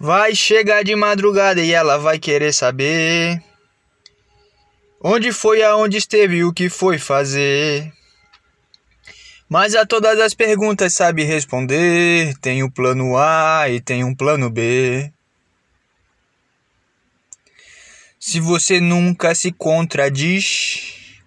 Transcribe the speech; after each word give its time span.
Vai 0.00 0.34
chegar 0.34 0.84
de 0.84 0.94
madrugada 0.94 1.60
e 1.60 1.72
ela 1.72 1.98
vai 1.98 2.18
querer 2.18 2.52
saber 2.52 3.42
onde 5.00 5.32
foi, 5.32 5.62
aonde 5.62 5.96
esteve 5.96 6.44
o 6.44 6.52
que 6.52 6.68
foi 6.68 6.98
fazer. 6.98 7.92
Mas 9.48 9.74
a 9.74 9.86
todas 9.86 10.20
as 10.20 10.34
perguntas 10.34 10.92
sabe 10.92 11.24
responder. 11.24 12.36
Tem 12.38 12.62
o 12.62 12.70
plano 12.70 13.16
A 13.16 13.68
e 13.68 13.80
tem 13.80 14.04
um 14.04 14.14
plano 14.14 14.50
B. 14.50 15.10
Se 18.20 18.40
você 18.40 18.80
nunca 18.80 19.34
se 19.34 19.50
contradiz, 19.50 21.22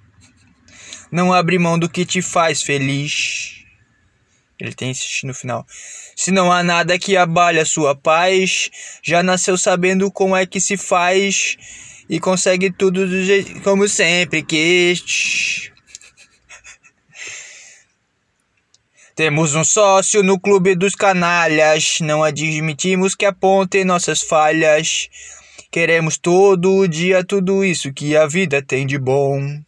não 1.11 1.33
abre 1.33 1.57
mão 1.57 1.79
do 1.79 1.89
que 1.89 2.05
te 2.05 2.21
faz 2.21 2.61
feliz. 2.61 3.65
Ele 4.59 4.73
tem 4.73 4.91
esse 4.91 5.25
no 5.25 5.33
final. 5.33 5.65
Se 6.23 6.29
não 6.29 6.51
há 6.51 6.61
nada 6.61 6.99
que 6.99 7.17
abale 7.17 7.59
a 7.59 7.65
sua 7.65 7.95
paz, 7.95 8.69
já 9.01 9.23
nasceu 9.23 9.57
sabendo 9.57 10.11
como 10.11 10.35
é 10.35 10.45
que 10.45 10.61
se 10.61 10.77
faz 10.77 11.57
e 12.07 12.19
consegue 12.19 12.71
tudo 12.71 13.07
do 13.07 13.23
jeito 13.23 13.59
como 13.63 13.87
sempre 13.89 14.43
quis. 14.43 15.71
Temos 19.15 19.55
um 19.55 19.63
sócio 19.63 20.21
no 20.21 20.39
clube 20.39 20.75
dos 20.75 20.93
canalhas, 20.93 21.97
não 22.01 22.23
admitimos 22.23 23.15
que 23.15 23.25
apontem 23.25 23.83
nossas 23.83 24.21
falhas. 24.21 25.09
Queremos 25.71 26.19
todo 26.19 26.87
dia 26.87 27.23
tudo 27.23 27.65
isso 27.65 27.91
que 27.91 28.15
a 28.15 28.27
vida 28.27 28.61
tem 28.61 28.85
de 28.85 28.99
bom. 28.99 29.59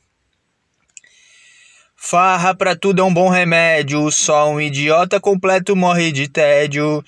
Farra 2.05 2.53
pra 2.53 2.75
tudo 2.75 3.01
é 3.01 3.05
um 3.05 3.13
bom 3.13 3.29
remédio, 3.29 4.11
só 4.11 4.51
um 4.51 4.59
idiota 4.59 5.21
completo 5.21 5.73
morre 5.73 6.11
de 6.11 6.27
tédio. 6.27 7.01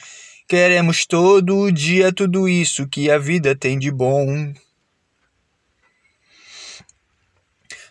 Queremos 0.47 1.05
todo 1.05 1.69
dia 1.69 2.13
tudo 2.13 2.47
isso 2.47 2.87
que 2.87 3.11
a 3.11 3.19
vida 3.19 3.53
tem 3.53 3.77
de 3.77 3.91
bom. 3.91 4.53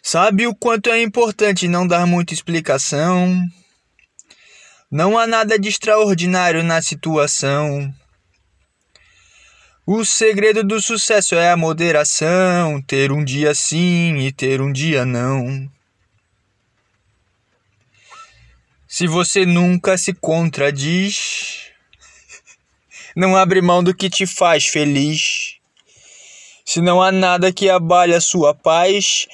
Sabe 0.02 0.46
o 0.46 0.54
quanto 0.54 0.88
é 0.88 1.02
importante 1.02 1.68
não 1.68 1.86
dar 1.86 2.06
muita 2.06 2.32
explicação? 2.32 3.38
Não 4.90 5.18
há 5.18 5.26
nada 5.26 5.58
de 5.58 5.68
extraordinário 5.68 6.64
na 6.64 6.80
situação. 6.80 7.94
O 9.86 10.06
segredo 10.06 10.64
do 10.64 10.80
sucesso 10.80 11.34
é 11.34 11.50
a 11.50 11.56
moderação, 11.56 12.80
ter 12.80 13.12
um 13.12 13.22
dia 13.22 13.54
sim 13.54 14.16
e 14.16 14.32
ter 14.32 14.62
um 14.62 14.72
dia 14.72 15.04
não. 15.04 15.70
Se 18.96 19.08
você 19.08 19.44
nunca 19.44 19.98
se 19.98 20.14
contradiz, 20.14 21.62
não 23.16 23.34
abre 23.34 23.60
mão 23.60 23.82
do 23.82 23.92
que 23.92 24.08
te 24.08 24.24
faz 24.24 24.68
feliz. 24.68 25.56
Se 26.64 26.80
não 26.80 27.02
há 27.02 27.10
nada 27.10 27.52
que 27.52 27.68
abale 27.68 28.14
a 28.14 28.20
sua 28.20 28.54
paz, 28.54 29.26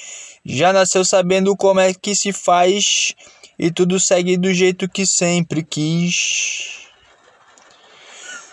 já 0.47 0.73
nasceu 0.73 1.05
sabendo 1.05 1.55
como 1.55 1.79
é 1.79 1.93
que 1.93 2.17
se 2.17 2.33
faz 2.33 3.15
e 3.59 3.71
tudo 3.71 4.01
segue 4.01 4.39
do 4.39 4.51
jeito 4.55 4.89
que 4.89 5.05
sempre 5.05 5.63
quis. 5.63 6.80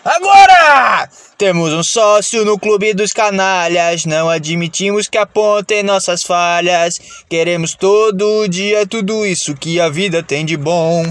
Agora! 0.04 1.08
Temos 1.36 1.72
um 1.72 1.82
sócio 1.82 2.44
no 2.44 2.58
clube 2.58 2.94
dos 2.94 3.12
canalhas. 3.12 4.04
Não 4.04 4.28
admitimos 4.28 5.08
que 5.08 5.18
apontem 5.18 5.82
nossas 5.82 6.22
falhas. 6.22 7.00
Queremos 7.28 7.74
todo 7.74 8.48
dia 8.48 8.86
tudo 8.86 9.26
isso 9.26 9.54
que 9.54 9.80
a 9.80 9.88
vida 9.88 10.22
tem 10.22 10.44
de 10.44 10.56
bom. 10.56 11.04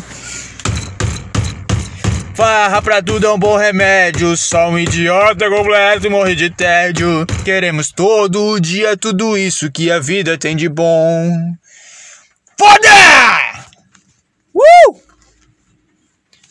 Farra 2.36 2.82
pra 2.82 3.02
tudo 3.02 3.26
é 3.26 3.32
um 3.32 3.40
bom 3.40 3.58
remédio. 3.58 4.36
Só 4.38 4.70
um 4.70 4.78
idiota 4.78 5.50
completo 5.50 6.12
morre 6.12 6.36
de 6.36 6.50
tédio. 6.50 7.26
Queremos 7.44 7.92
todo 7.92 8.60
dia 8.60 8.96
tudo 8.96 9.38
isso 9.38 9.72
que 9.72 9.90
a 9.90 10.00
vida 10.00 10.38
tem 10.38 10.56
de 10.56 10.70
bom. 10.70 11.32
Foda! 12.60 13.68
Uh! 14.54 15.02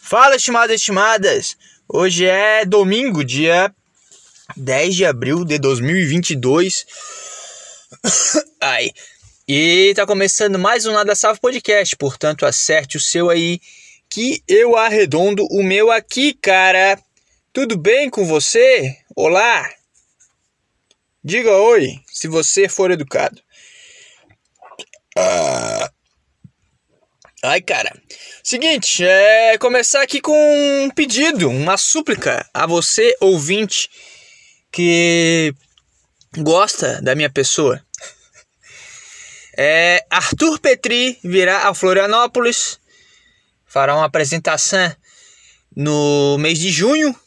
Fala, 0.03 0.37
estimadas 0.37 0.77
estimadas. 0.77 1.57
Hoje 1.89 2.27
é 2.27 2.65
domingo, 2.65 3.25
dia 3.25 3.73
10 4.57 4.97
de 4.97 5.05
abril 5.05 5.45
de 5.45 5.57
2022. 5.57 6.85
Ai. 8.61 8.91
E 9.47 9.93
tá 9.95 10.05
começando 10.05 10.59
mais 10.59 10.85
um 10.85 10.93
Nada 10.93 11.15
Salvo 11.15 11.41
Podcast, 11.41 11.97
portanto, 11.97 12.45
acerte 12.45 12.97
o 12.97 13.01
seu 13.01 13.31
aí 13.31 13.61
que 14.11 14.43
eu 14.49 14.77
arredondo 14.77 15.47
o 15.49 15.63
meu 15.63 15.93
aqui, 15.93 16.35
cara. 16.35 17.01
Tudo 17.53 17.79
bem 17.79 18.11
com 18.11 18.27
você? 18.27 18.99
Olá. 19.15 19.71
Diga 21.23 21.53
oi, 21.53 22.01
se 22.09 22.27
você 22.27 22.69
for 22.69 22.91
educado. 22.91 23.41
Ah. 25.17 25.89
Ai, 27.45 27.63
cara. 27.63 27.93
Seguinte, 28.49 29.05
é 29.05 29.59
começar 29.59 30.03
aqui 30.03 30.21
com 30.21 30.33
um 30.85 30.89
pedido, 30.89 31.51
uma 31.51 31.77
súplica 31.77 32.49
a 32.55 32.65
você, 32.65 33.17
ouvinte, 33.21 33.91
que 34.71 35.53
gosta 36.39 37.03
da 37.03 37.17
minha 37.17 37.29
pessoa. 37.29 37.83
É, 39.59 40.05
Arthur 40.11 40.61
Petri 40.61 41.19
virá 41.25 41.69
a 41.69 41.75
Florianópolis, 41.75 42.79
fará 43.65 43.97
uma 43.97 44.05
apresentação 44.05 44.95
no 45.75 46.37
mês 46.39 46.59
de 46.59 46.71
junho. 46.71 47.19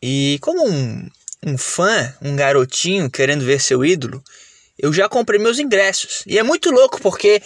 E 0.00 0.38
como 0.42 0.68
um, 0.68 1.10
um 1.42 1.58
fã, 1.58 2.14
um 2.20 2.36
garotinho 2.36 3.10
querendo 3.10 3.46
ver 3.46 3.62
seu 3.62 3.82
ídolo, 3.82 4.22
eu 4.78 4.92
já 4.92 5.08
comprei 5.08 5.40
meus 5.40 5.58
ingressos. 5.58 6.22
E 6.26 6.38
é 6.38 6.42
muito 6.42 6.70
louco 6.70 7.00
porque 7.00 7.42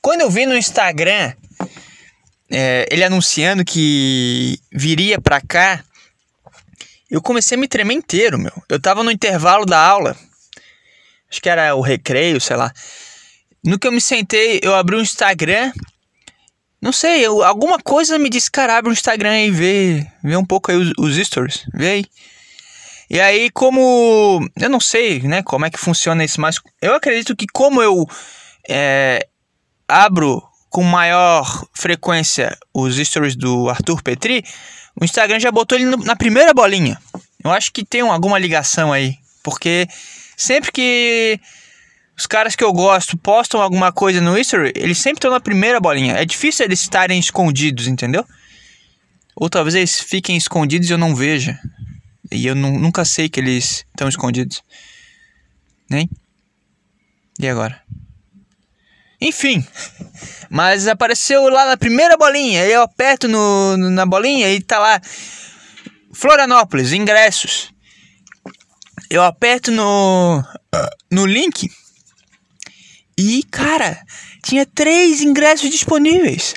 quando 0.00 0.20
eu 0.20 0.30
vi 0.30 0.46
no 0.46 0.56
Instagram 0.56 1.34
é, 2.50 2.86
ele 2.90 3.04
anunciando 3.04 3.64
que 3.64 4.58
viria 4.72 5.20
pra 5.20 5.40
cá, 5.40 5.82
eu 7.10 7.22
comecei 7.22 7.56
a 7.56 7.60
me 7.60 7.68
tremer 7.68 7.94
inteiro, 7.94 8.38
meu. 8.38 8.52
Eu 8.68 8.80
tava 8.80 9.02
no 9.02 9.10
intervalo 9.10 9.64
da 9.64 9.78
aula, 9.78 10.16
acho 11.30 11.40
que 11.40 11.48
era 11.48 11.74
o 11.74 11.80
recreio, 11.80 12.40
sei 12.40 12.56
lá. 12.56 12.72
No 13.64 13.78
que 13.78 13.86
eu 13.86 13.92
me 13.92 14.00
sentei, 14.00 14.60
eu 14.62 14.74
abri 14.74 14.96
o 14.96 15.00
Instagram. 15.00 15.72
Não 16.80 16.92
sei, 16.92 17.24
eu, 17.24 17.42
alguma 17.42 17.78
coisa 17.78 18.18
me 18.18 18.28
disse, 18.28 18.50
cara, 18.50 18.76
abre 18.76 18.90
o 18.90 18.92
Instagram 18.92 19.40
e 19.40 19.50
vê, 19.50 20.06
vê 20.22 20.36
um 20.36 20.44
pouco 20.44 20.70
aí 20.70 20.76
os, 20.76 20.92
os 20.98 21.16
stories, 21.26 21.64
vê 21.72 21.88
aí. 21.88 22.04
E 23.08 23.20
aí, 23.20 23.50
como. 23.50 24.46
Eu 24.60 24.68
não 24.68 24.80
sei, 24.80 25.20
né, 25.22 25.42
como 25.42 25.64
é 25.64 25.70
que 25.70 25.78
funciona 25.78 26.24
isso, 26.24 26.40
mas 26.40 26.60
eu 26.80 26.94
acredito 26.94 27.36
que 27.36 27.46
como 27.46 27.82
eu 27.82 28.06
é, 28.68 29.26
abro 29.88 30.42
com 30.74 30.82
maior 30.82 31.64
frequência 31.72 32.58
os 32.74 32.96
stories 32.96 33.36
do 33.36 33.70
Arthur 33.70 34.02
Petri, 34.02 34.44
o 35.00 35.04
Instagram 35.04 35.38
já 35.38 35.52
botou 35.52 35.78
ele 35.78 35.94
na 35.98 36.16
primeira 36.16 36.52
bolinha. 36.52 37.00
Eu 37.44 37.52
acho 37.52 37.72
que 37.72 37.84
tem 37.84 38.00
alguma 38.00 38.40
ligação 38.40 38.92
aí, 38.92 39.16
porque 39.40 39.86
sempre 40.36 40.72
que 40.72 41.38
os 42.18 42.26
caras 42.26 42.56
que 42.56 42.64
eu 42.64 42.72
gosto 42.72 43.16
postam 43.16 43.62
alguma 43.62 43.92
coisa 43.92 44.20
no 44.20 44.36
Instagram, 44.36 44.72
eles 44.74 44.98
sempre 44.98 45.18
estão 45.18 45.30
na 45.30 45.38
primeira 45.38 45.78
bolinha. 45.78 46.14
É 46.14 46.24
difícil 46.24 46.64
eles 46.64 46.80
estarem 46.80 47.20
escondidos, 47.20 47.86
entendeu? 47.86 48.26
Ou 49.36 49.48
talvez 49.48 49.76
eles 49.76 50.00
fiquem 50.00 50.36
escondidos 50.36 50.90
e 50.90 50.92
eu 50.92 50.98
não 50.98 51.14
veja. 51.14 51.56
E 52.32 52.48
eu 52.48 52.56
nunca 52.56 53.04
sei 53.04 53.28
que 53.28 53.38
eles 53.38 53.86
estão 53.92 54.08
escondidos. 54.08 54.60
Nem? 55.88 56.10
E 57.38 57.46
agora? 57.46 57.80
Enfim. 59.24 59.66
Mas 60.50 60.86
apareceu 60.86 61.48
lá 61.48 61.64
na 61.64 61.78
primeira 61.78 62.14
bolinha. 62.14 62.66
Eu 62.66 62.82
aperto 62.82 63.26
no, 63.26 63.74
no, 63.76 63.90
na 63.90 64.04
bolinha 64.04 64.52
e 64.52 64.60
tá 64.60 64.78
lá. 64.78 65.00
Florianópolis, 66.12 66.92
ingressos. 66.92 67.72
Eu 69.08 69.22
aperto 69.22 69.70
no, 69.72 70.44
no 71.10 71.24
link. 71.24 71.70
E, 73.16 73.42
cara, 73.44 73.98
tinha 74.42 74.66
três 74.66 75.22
ingressos 75.22 75.70
disponíveis. 75.70 76.54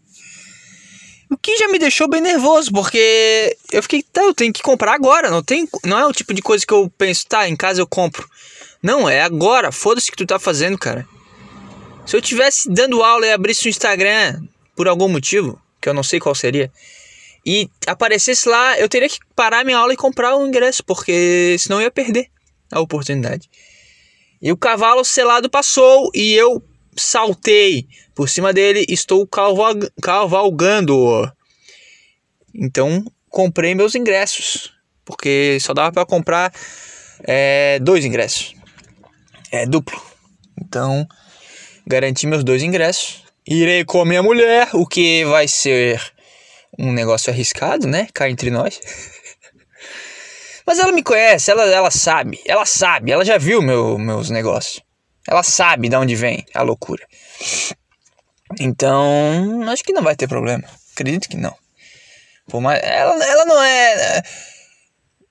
o 1.30 1.36
que 1.36 1.58
já 1.58 1.68
me 1.68 1.78
deixou 1.78 2.08
bem 2.08 2.22
nervoso, 2.22 2.72
porque 2.72 3.54
eu 3.70 3.82
fiquei, 3.82 4.02
tá, 4.02 4.22
eu 4.22 4.34
tenho 4.34 4.52
que 4.52 4.62
comprar 4.62 4.94
agora. 4.94 5.30
Não, 5.30 5.42
tem, 5.42 5.68
não 5.84 5.98
é 5.98 6.06
o 6.06 6.12
tipo 6.12 6.32
de 6.32 6.40
coisa 6.40 6.64
que 6.66 6.72
eu 6.72 6.90
penso, 6.96 7.26
tá, 7.26 7.46
em 7.46 7.56
casa 7.56 7.82
eu 7.82 7.86
compro. 7.86 8.26
Não, 8.82 9.08
é 9.08 9.20
agora. 9.20 9.70
Foda-se 9.70 10.08
o 10.08 10.12
que 10.12 10.18
tu 10.18 10.26
tá 10.26 10.38
fazendo, 10.38 10.78
cara. 10.78 11.06
Se 12.06 12.16
eu 12.16 12.20
tivesse 12.22 12.68
dando 12.70 13.02
aula 13.02 13.26
e 13.26 13.32
abrisse 13.32 13.66
o 13.66 13.70
Instagram 13.70 14.42
por 14.76 14.88
algum 14.88 15.08
motivo, 15.08 15.60
que 15.80 15.88
eu 15.88 15.94
não 15.94 16.02
sei 16.02 16.20
qual 16.20 16.34
seria, 16.34 16.70
e 17.46 17.68
aparecesse 17.86 18.48
lá, 18.48 18.78
eu 18.78 18.88
teria 18.88 19.08
que 19.08 19.18
parar 19.34 19.64
minha 19.64 19.78
aula 19.78 19.92
e 19.92 19.96
comprar 19.96 20.36
o 20.36 20.46
ingresso, 20.46 20.82
porque 20.84 21.56
senão 21.58 21.78
eu 21.78 21.84
ia 21.84 21.90
perder 21.90 22.28
a 22.70 22.80
oportunidade. 22.80 23.48
E 24.40 24.52
o 24.52 24.56
cavalo 24.56 25.04
selado 25.04 25.48
passou 25.48 26.10
e 26.14 26.32
eu 26.32 26.62
saltei 26.96 27.86
por 28.14 28.28
cima 28.28 28.52
dele, 28.52 28.84
estou 28.88 29.26
cavalgando. 30.00 31.32
Então, 32.54 33.04
comprei 33.28 33.74
meus 33.74 33.94
ingressos. 33.94 34.72
Porque 35.04 35.58
só 35.60 35.74
dava 35.74 35.92
para 35.92 36.06
comprar 36.06 36.52
é, 37.24 37.78
dois 37.80 38.04
ingressos. 38.04 38.54
É 39.50 39.66
duplo. 39.66 40.00
Então, 40.60 41.06
garanti 41.86 42.26
meus 42.26 42.44
dois 42.44 42.62
ingressos. 42.62 43.24
Irei 43.46 43.84
com 43.84 44.00
a 44.00 44.06
minha 44.06 44.22
mulher, 44.22 44.68
o 44.72 44.86
que 44.86 45.24
vai 45.26 45.46
ser 45.46 46.00
um 46.78 46.92
negócio 46.92 47.32
arriscado, 47.32 47.86
né? 47.86 48.08
Cá 48.12 48.28
entre 48.28 48.50
nós. 48.50 48.80
Mas 50.66 50.78
ela 50.78 50.92
me 50.92 51.02
conhece, 51.02 51.50
ela, 51.50 51.64
ela 51.64 51.90
sabe, 51.90 52.40
ela 52.46 52.64
sabe, 52.64 53.12
ela 53.12 53.24
já 53.24 53.36
viu 53.36 53.60
meu, 53.60 53.98
meus 53.98 54.30
negócios. 54.30 54.82
Ela 55.28 55.42
sabe 55.42 55.88
de 55.88 55.96
onde 55.96 56.14
vem 56.14 56.44
a 56.54 56.62
loucura. 56.62 57.06
Então, 58.58 59.62
acho 59.68 59.82
que 59.82 59.92
não 59.92 60.02
vai 60.02 60.16
ter 60.16 60.28
problema. 60.28 60.64
Acredito 60.92 61.28
que 61.28 61.36
não. 61.36 61.54
Pô, 62.48 62.60
mas 62.60 62.82
ela, 62.82 63.24
ela 63.24 63.44
não 63.44 63.62
é. 63.62 64.22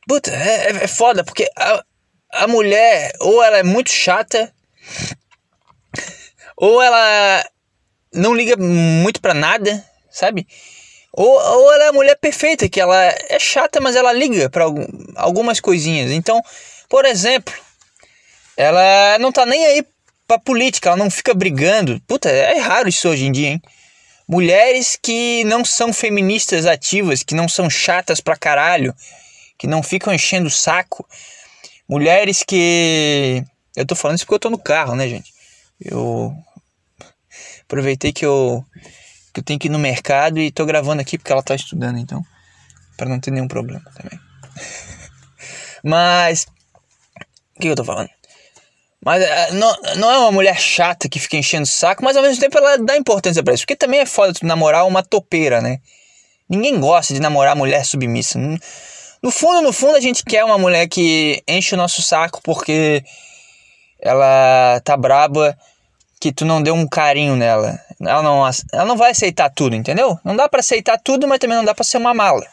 Puta, 0.07 0.31
é, 0.31 0.83
é 0.83 0.87
foda, 0.87 1.23
porque 1.23 1.47
a, 1.55 1.83
a 2.31 2.47
mulher, 2.47 3.11
ou 3.19 3.43
ela 3.43 3.57
é 3.57 3.63
muito 3.63 3.91
chata, 3.91 4.53
ou 6.65 6.81
ela 6.81 7.45
não 8.13 8.33
liga 8.33 8.55
muito 8.55 9.19
pra 9.19 9.33
nada, 9.33 9.85
sabe? 10.09 10.47
Ou, 11.11 11.27
ou 11.27 11.73
ela 11.73 11.83
é 11.83 11.87
a 11.89 11.93
mulher 11.93 12.15
perfeita, 12.15 12.69
que 12.69 12.79
ela 12.79 12.97
é 13.27 13.37
chata, 13.37 13.81
mas 13.81 13.97
ela 13.97 14.13
liga 14.13 14.49
para 14.49 14.63
algumas 15.17 15.59
coisinhas. 15.59 16.09
Então, 16.09 16.41
por 16.87 17.03
exemplo, 17.03 17.53
ela 18.55 19.19
não 19.19 19.29
tá 19.29 19.45
nem 19.45 19.65
aí 19.65 19.85
pra 20.25 20.39
política, 20.39 20.87
ela 20.87 20.95
não 20.95 21.11
fica 21.11 21.33
brigando. 21.33 22.01
Puta, 22.07 22.29
é 22.29 22.57
raro 22.59 22.87
isso 22.87 23.09
hoje 23.09 23.25
em 23.25 23.31
dia, 23.33 23.49
hein? 23.49 23.61
Mulheres 24.25 24.97
que 25.01 25.43
não 25.43 25.65
são 25.65 25.91
feministas 25.91 26.65
ativas, 26.65 27.23
que 27.23 27.35
não 27.35 27.49
são 27.49 27.69
chatas 27.69 28.21
pra 28.21 28.37
caralho, 28.37 28.95
que 29.57 29.67
não 29.67 29.83
ficam 29.83 30.13
enchendo 30.13 30.47
o 30.47 30.49
saco. 30.49 31.05
Mulheres 31.89 32.41
que. 32.41 33.43
Eu 33.75 33.85
tô 33.85 33.97
falando 33.97 34.15
isso 34.15 34.25
porque 34.25 34.35
eu 34.35 34.39
tô 34.39 34.49
no 34.49 34.57
carro, 34.57 34.95
né, 34.95 35.09
gente? 35.09 35.33
Eu 35.81 36.33
aproveitei 37.73 38.13
que 38.13 38.25
eu 38.25 38.63
que 39.33 39.39
eu 39.39 39.43
tenho 39.43 39.59
que 39.59 39.67
ir 39.67 39.71
no 39.71 39.79
mercado 39.79 40.39
e 40.39 40.51
tô 40.51 40.63
gravando 40.63 41.01
aqui 41.01 41.17
porque 41.17 41.31
ela 41.31 41.41
tá 41.41 41.55
estudando, 41.55 41.97
então, 41.97 42.23
para 42.95 43.09
não 43.09 43.19
ter 43.19 43.31
nenhum 43.31 43.47
problema 43.47 43.83
também. 43.95 44.19
Mas 45.83 46.45
o 47.57 47.59
que 47.59 47.67
eu 47.67 47.75
tô 47.75 47.83
falando? 47.83 48.09
Mas 49.03 49.23
eh, 49.23 49.51
não, 49.53 49.75
não 49.97 50.11
é 50.11 50.17
uma 50.19 50.31
mulher 50.31 50.57
chata 50.59 51.09
que 51.09 51.19
fica 51.19 51.35
enchendo 51.35 51.63
o 51.63 51.67
saco, 51.67 52.05
mas 52.05 52.15
ao 52.15 52.23
mesmo 52.23 52.39
tempo 52.39 52.57
ela 52.57 52.77
dá 52.77 52.95
importância 52.95 53.43
para 53.43 53.53
isso. 53.53 53.63
Porque 53.63 53.75
também 53.75 53.99
é 53.99 54.05
foda 54.05 54.31
tu 54.33 54.45
namorar 54.45 54.87
uma 54.87 55.03
topeira, 55.03 55.59
né? 55.61 55.79
Ninguém 56.47 56.79
gosta 56.79 57.13
de 57.13 57.19
namorar 57.19 57.53
mulher 57.53 57.85
submissa. 57.85 58.39
No 59.21 59.29
fundo, 59.29 59.61
no 59.61 59.73
fundo, 59.73 59.97
a 59.97 59.99
gente 59.99 60.23
quer 60.23 60.45
uma 60.45 60.57
mulher 60.57 60.87
que 60.87 61.43
enche 61.45 61.75
o 61.75 61.77
nosso 61.77 62.01
saco 62.01 62.39
porque 62.43 63.03
ela 63.99 64.79
tá 64.85 64.95
braba 64.95 65.57
que 66.23 66.31
tu 66.31 66.45
não 66.45 66.63
deu 66.63 66.73
um 66.73 66.87
carinho 66.87 67.35
nela. 67.35 67.77
Ela 67.99 68.23
não, 68.23 68.49
ela 68.71 68.85
não 68.85 68.95
vai 68.95 69.11
aceitar 69.11 69.49
tudo, 69.49 69.75
entendeu? 69.75 70.17
Não 70.23 70.37
dá 70.37 70.47
para 70.47 70.61
aceitar 70.61 70.97
tudo, 70.97 71.27
mas 71.27 71.37
também 71.37 71.57
não 71.57 71.65
dá 71.65 71.75
para 71.75 71.83
ser 71.83 71.97
uma 71.97 72.13
mala. 72.13 72.47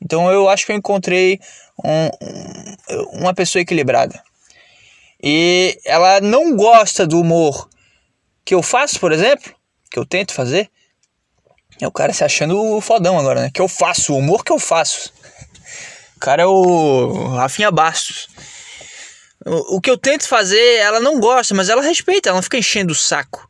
Então 0.00 0.32
eu 0.32 0.48
acho 0.48 0.64
que 0.64 0.72
eu 0.72 0.76
encontrei 0.76 1.38
um, 1.84 2.06
um, 2.06 3.20
uma 3.20 3.34
pessoa 3.34 3.60
equilibrada. 3.60 4.22
E 5.22 5.78
ela 5.84 6.18
não 6.22 6.56
gosta 6.56 7.06
do 7.06 7.20
humor 7.20 7.68
que 8.42 8.54
eu 8.54 8.62
faço, 8.62 8.98
por 8.98 9.12
exemplo, 9.12 9.52
que 9.90 9.98
eu 9.98 10.06
tento 10.06 10.32
fazer. 10.32 10.70
É 11.82 11.86
o 11.86 11.92
cara 11.92 12.10
se 12.14 12.24
achando 12.24 12.58
o 12.58 12.80
fodão 12.80 13.18
agora, 13.18 13.42
né? 13.42 13.50
Que 13.52 13.60
eu 13.60 13.68
faço, 13.68 14.14
o 14.14 14.18
humor 14.18 14.42
que 14.42 14.52
eu 14.52 14.58
faço. 14.58 15.12
O 16.16 16.20
cara 16.20 16.44
é 16.44 16.46
o 16.46 17.34
Rafinha 17.34 17.70
Bastos. 17.70 18.28
O, 19.46 19.80
que 19.80 19.90
eu 19.90 19.98
tento 19.98 20.26
fazer, 20.26 20.76
ela 20.76 21.00
não 21.00 21.20
gosta, 21.20 21.54
mas 21.54 21.68
ela 21.68 21.82
respeita, 21.82 22.28
ela 22.28 22.36
não 22.36 22.42
fica 22.42 22.56
enchendo 22.56 22.92
o 22.92 22.96
saco. 22.96 23.48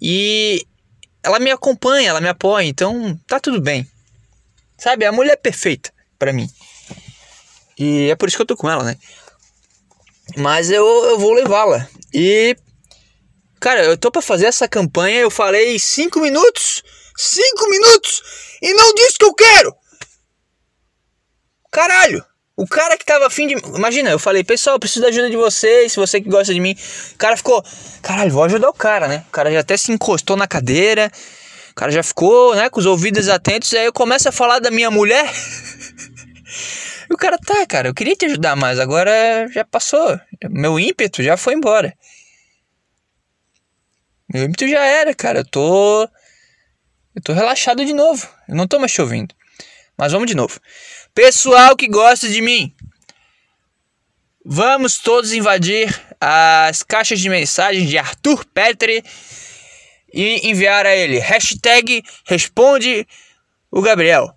E 0.00 0.66
ela 1.22 1.38
me 1.38 1.50
acompanha, 1.50 2.10
ela 2.10 2.20
me 2.20 2.28
apoia, 2.28 2.64
então 2.64 3.18
tá 3.26 3.38
tudo 3.38 3.60
bem. 3.60 3.86
Sabe, 4.78 5.04
a 5.04 5.12
mulher 5.12 5.32
é 5.32 5.36
perfeita 5.36 5.92
para 6.18 6.32
mim. 6.32 6.48
E 7.78 8.08
é 8.10 8.16
por 8.16 8.28
isso 8.28 8.38
que 8.38 8.42
eu 8.42 8.46
tô 8.46 8.56
com 8.56 8.70
ela, 8.70 8.84
né? 8.84 8.96
Mas 10.36 10.70
eu, 10.70 10.86
eu 11.04 11.18
vou 11.18 11.32
levá-la. 11.32 11.86
E. 12.12 12.56
Cara, 13.60 13.84
eu 13.84 13.98
tô 13.98 14.10
pra 14.10 14.22
fazer 14.22 14.46
essa 14.46 14.68
campanha. 14.68 15.20
Eu 15.20 15.30
falei 15.30 15.78
cinco 15.78 16.20
minutos. 16.20 16.82
Cinco 17.20 17.68
minutos! 17.68 18.22
E 18.62 18.72
não 18.74 18.94
disse 18.94 19.18
que 19.18 19.24
eu 19.24 19.34
quero! 19.34 19.74
Caralho! 21.68 22.24
O 22.58 22.66
cara 22.66 22.98
que 22.98 23.04
tava 23.04 23.24
afim 23.24 23.46
de. 23.46 23.54
Imagina, 23.76 24.10
eu 24.10 24.18
falei, 24.18 24.42
pessoal, 24.42 24.80
preciso 24.80 25.02
da 25.02 25.10
ajuda 25.10 25.30
de 25.30 25.36
vocês, 25.36 25.92
se 25.92 25.96
você 25.96 26.20
que 26.20 26.28
gosta 26.28 26.52
de 26.52 26.58
mim. 26.58 26.76
O 27.14 27.16
cara 27.16 27.36
ficou, 27.36 27.64
caralho, 28.02 28.32
vou 28.32 28.42
ajudar 28.42 28.68
o 28.68 28.72
cara, 28.72 29.06
né? 29.06 29.24
O 29.28 29.30
cara 29.30 29.48
já 29.52 29.60
até 29.60 29.76
se 29.76 29.92
encostou 29.92 30.36
na 30.36 30.48
cadeira. 30.48 31.08
O 31.70 31.74
cara 31.76 31.92
já 31.92 32.02
ficou, 32.02 32.56
né, 32.56 32.68
com 32.68 32.80
os 32.80 32.86
ouvidos 32.86 33.28
atentos. 33.28 33.72
Aí 33.74 33.84
eu 33.84 33.92
começo 33.92 34.28
a 34.28 34.32
falar 34.32 34.58
da 34.58 34.72
minha 34.72 34.90
mulher. 34.90 35.30
e 37.08 37.14
o 37.14 37.16
cara, 37.16 37.38
tá, 37.38 37.64
cara, 37.64 37.90
eu 37.90 37.94
queria 37.94 38.16
te 38.16 38.26
ajudar, 38.26 38.56
mas 38.56 38.80
agora 38.80 39.46
já 39.52 39.64
passou. 39.64 40.18
Meu 40.50 40.80
ímpeto 40.80 41.22
já 41.22 41.36
foi 41.36 41.54
embora. 41.54 41.94
Meu 44.34 44.42
ímpeto 44.42 44.66
já 44.66 44.84
era, 44.84 45.14
cara. 45.14 45.38
Eu 45.38 45.44
tô. 45.44 46.08
Eu 47.14 47.22
tô 47.22 47.32
relaxado 47.32 47.84
de 47.84 47.92
novo. 47.92 48.28
Eu 48.48 48.56
não 48.56 48.66
tô 48.66 48.80
mais 48.80 48.92
te 48.92 49.00
ouvindo. 49.00 49.32
Mas 49.96 50.10
vamos 50.10 50.26
de 50.26 50.34
novo. 50.34 50.60
Pessoal 51.18 51.74
que 51.74 51.88
gosta 51.88 52.28
de 52.28 52.40
mim, 52.40 52.72
vamos 54.44 54.98
todos 54.98 55.32
invadir 55.32 55.92
as 56.20 56.84
caixas 56.84 57.18
de 57.18 57.28
mensagens 57.28 57.88
de 57.90 57.98
Arthur 57.98 58.44
Petri 58.44 59.02
e 60.14 60.48
enviar 60.48 60.86
a 60.86 60.94
ele 60.94 61.18
hashtag 61.18 62.04
responde 62.24 63.04
o 63.68 63.82
Gabriel. 63.82 64.32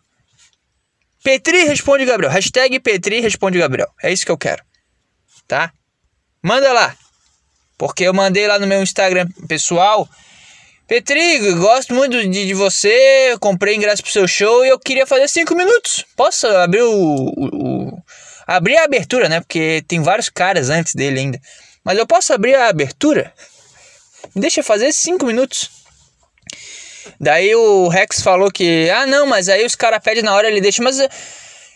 Petri 1.24 1.66
responde 1.66 2.04
Gabriel. 2.04 2.32
Hashtag 2.32 2.80
Petri 2.80 3.20
responde 3.20 3.60
Gabriel. 3.60 3.94
É 4.02 4.12
isso 4.12 4.26
que 4.26 4.32
eu 4.32 4.38
quero. 4.38 4.64
Tá? 5.48 5.72
Manda 6.42 6.74
lá. 6.74 6.98
Porque 7.78 8.06
eu 8.06 8.14
mandei 8.16 8.48
lá 8.48 8.58
no 8.58 8.66
meu 8.66 8.82
Instagram 8.82 9.28
pessoal 9.48 10.10
Petri, 10.92 11.54
gosto 11.54 11.94
muito 11.94 12.22
de, 12.22 12.48
de 12.48 12.54
você, 12.54 13.38
comprei 13.40 13.78
ingresso 13.78 14.04
pro 14.04 14.12
seu 14.12 14.28
show 14.28 14.66
e 14.66 14.68
eu 14.68 14.78
queria 14.78 15.08
fazer 15.08 15.30
cinco 15.30 15.56
minutos. 15.56 16.04
Posso 16.18 16.46
abrir 16.48 16.82
o, 16.82 16.92
o, 16.94 17.46
o, 17.46 18.04
Abrir 18.46 18.76
a 18.76 18.84
abertura, 18.84 19.30
né? 19.30 19.40
Porque 19.40 19.82
tem 19.88 20.04
vários 20.04 20.28
caras 20.28 20.70
antes 20.70 20.94
dele 20.94 21.22
ainda. 21.22 21.40
Mas 21.82 21.98
eu 21.98 22.06
posso 22.06 22.34
abrir 22.34 22.56
a 22.56 22.68
abertura? 22.68 23.34
Me 24.36 24.42
deixa 24.42 24.62
fazer 24.62 24.92
cinco 24.92 25.26
minutos. 25.26 25.70
Daí 27.18 27.56
o 27.56 27.88
Rex 27.88 28.22
falou 28.22 28.52
que, 28.52 28.90
ah 28.90 29.08
não, 29.08 29.26
mas 29.26 29.48
aí 29.48 29.66
os 29.66 29.76
caras 29.76 30.04
pedem 30.04 30.24
na 30.24 30.36
hora 30.36 30.50
ele 30.50 30.60
deixa. 30.60 30.84
Mas 30.84 31.00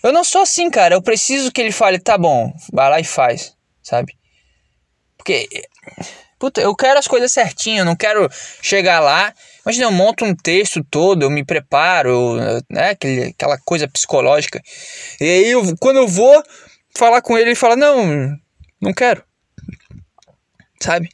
eu 0.04 0.12
não 0.12 0.26
sou 0.26 0.42
assim, 0.42 0.70
cara. 0.70 0.94
Eu 0.94 1.02
preciso 1.02 1.54
que 1.54 1.62
ele 1.62 1.72
fale, 1.72 2.00
tá 2.00 2.18
bom, 2.18 2.52
vai 2.70 2.90
lá 2.90 3.00
e 3.00 3.06
faz, 3.06 3.54
sabe? 3.82 4.12
Porque 5.16 5.48
Puta, 6.38 6.60
eu 6.62 6.76
quero 6.76 7.00
as 7.00 7.08
coisas 7.08 7.32
certinho, 7.32 7.80
eu 7.80 7.86
não 7.86 7.96
quero 7.96 8.30
chegar 8.62 9.00
lá. 9.00 9.34
Imagina, 9.66 9.86
eu 9.86 9.92
monto 9.92 10.26
um 10.26 10.36
texto 10.36 10.84
todo, 10.84 11.24
eu 11.24 11.30
me 11.30 11.46
preparo, 11.46 12.36
né? 12.70 12.90
Aquele, 12.90 13.30
aquela 13.30 13.58
coisa 13.60 13.88
psicológica. 13.88 14.62
E 15.20 15.24
aí, 15.24 15.52
eu, 15.52 15.76
quando 15.80 15.98
eu 15.98 16.08
vou 16.08 16.44
falar 16.96 17.22
com 17.22 17.38
ele, 17.38 17.50
ele 17.50 17.56
fala: 17.56 17.76
Não, 17.76 18.38
não 18.82 18.94
quero. 18.94 19.24
Sabe? 20.82 21.10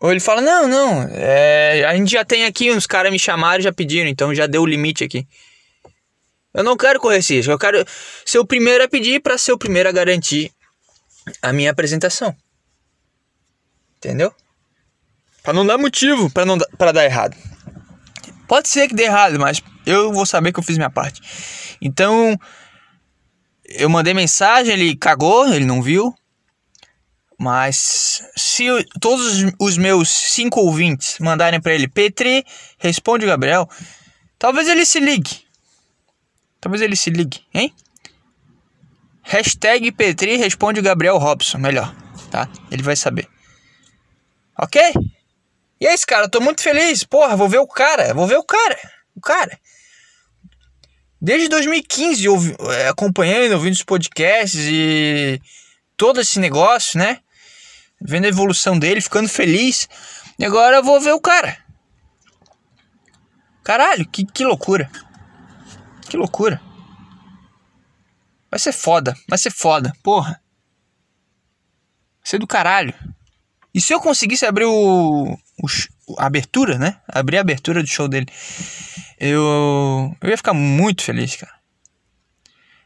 Ou 0.00 0.10
ele 0.10 0.20
fala: 0.20 0.40
Não, 0.40 0.66
não, 0.66 1.02
é, 1.12 1.84
a 1.84 1.94
gente 1.94 2.10
já 2.10 2.24
tem 2.24 2.46
aqui, 2.46 2.70
uns 2.72 2.86
caras 2.86 3.12
me 3.12 3.18
chamaram 3.18 3.62
já 3.62 3.72
pediram, 3.72 4.08
então 4.08 4.34
já 4.34 4.46
deu 4.46 4.62
o 4.62 4.66
limite 4.66 5.04
aqui. 5.04 5.26
Eu 6.54 6.64
não 6.64 6.76
quero 6.76 6.98
correr 6.98 7.18
esse 7.18 7.34
risco, 7.34 7.52
eu 7.52 7.58
quero 7.58 7.84
ser 8.24 8.38
o 8.38 8.46
primeiro 8.46 8.82
a 8.82 8.88
pedir 8.88 9.20
para 9.20 9.36
ser 9.36 9.52
o 9.52 9.58
primeiro 9.58 9.90
a 9.90 9.92
garantir 9.92 10.50
a 11.42 11.52
minha 11.52 11.70
apresentação. 11.70 12.34
Entendeu? 13.98 14.32
Para 15.46 15.54
não 15.54 15.64
dar 15.64 15.78
motivo 15.78 16.28
para 16.28 16.44
não 16.44 16.58
para 16.76 16.90
dar 16.90 17.04
errado. 17.04 17.36
Pode 18.48 18.68
ser 18.68 18.88
que 18.88 18.94
dê 18.96 19.04
errado, 19.04 19.38
mas 19.38 19.62
eu 19.86 20.12
vou 20.12 20.26
saber 20.26 20.52
que 20.52 20.58
eu 20.58 20.62
fiz 20.62 20.76
minha 20.76 20.90
parte. 20.90 21.22
Então, 21.80 22.36
eu 23.64 23.88
mandei 23.88 24.12
mensagem, 24.12 24.72
ele 24.72 24.96
cagou, 24.96 25.46
ele 25.46 25.64
não 25.64 25.80
viu. 25.80 26.12
Mas 27.38 28.24
se 28.36 28.64
todos 29.00 29.44
os 29.60 29.78
meus 29.78 30.08
cinco 30.08 30.58
ouvintes 30.58 31.20
mandarem 31.20 31.60
para 31.60 31.74
ele, 31.74 31.86
Petri, 31.86 32.44
responde 32.76 33.24
Gabriel, 33.24 33.68
talvez 34.40 34.68
ele 34.68 34.84
se 34.84 34.98
ligue. 34.98 35.44
Talvez 36.60 36.82
ele 36.82 36.96
se 36.96 37.08
ligue, 37.08 37.44
hein? 37.54 37.72
Hashtag 39.22 39.92
Petri 39.92 40.38
responde 40.38 40.80
Gabriel 40.80 41.18
Robson, 41.18 41.58
melhor, 41.58 41.94
tá? 42.32 42.48
Ele 42.68 42.82
vai 42.82 42.96
saber. 42.96 43.28
Ok? 44.58 44.92
E 45.80 45.86
é 45.86 45.94
isso, 45.94 46.06
cara, 46.06 46.24
eu 46.24 46.30
tô 46.30 46.40
muito 46.40 46.62
feliz. 46.62 47.04
Porra, 47.04 47.36
vou 47.36 47.48
ver 47.48 47.58
o 47.58 47.66
cara, 47.66 48.14
vou 48.14 48.26
ver 48.26 48.36
o 48.36 48.44
cara. 48.44 48.78
O 49.14 49.20
cara. 49.20 49.58
desde 51.20 51.48
2015 51.48 52.28
ouvi, 52.28 52.56
é, 52.78 52.88
acompanhando, 52.88 53.52
ouvindo 53.52 53.74
os 53.74 53.82
podcasts 53.82 54.60
e 54.60 55.40
todo 55.96 56.20
esse 56.20 56.38
negócio, 56.38 56.98
né? 56.98 57.20
Vendo 58.00 58.26
a 58.26 58.28
evolução 58.28 58.78
dele, 58.78 59.00
ficando 59.00 59.28
feliz. 59.28 59.88
E 60.38 60.44
agora 60.44 60.76
eu 60.76 60.82
vou 60.82 61.00
ver 61.00 61.12
o 61.12 61.20
cara. 61.20 61.56
Caralho, 63.64 64.06
que, 64.08 64.24
que 64.24 64.44
loucura. 64.44 64.90
Que 66.08 66.16
loucura. 66.16 66.60
Vai 68.50 68.60
ser 68.60 68.72
foda, 68.72 69.14
vai 69.28 69.38
ser 69.38 69.50
foda, 69.50 69.92
porra. 70.02 70.40
Vai 72.20 72.24
ser 72.24 72.38
do 72.38 72.46
caralho. 72.46 72.94
E 73.74 73.80
se 73.80 73.92
eu 73.92 74.00
conseguisse 74.00 74.46
abrir 74.46 74.66
o 74.66 75.36
a 76.18 76.26
abertura, 76.26 76.78
né? 76.78 77.00
Abrir 77.08 77.38
a 77.38 77.40
abertura 77.40 77.82
do 77.82 77.88
show 77.88 78.08
dele, 78.08 78.26
eu, 79.18 80.16
eu 80.20 80.30
ia 80.30 80.36
ficar 80.36 80.52
muito 80.52 81.02
feliz, 81.02 81.36
cara. 81.36 81.54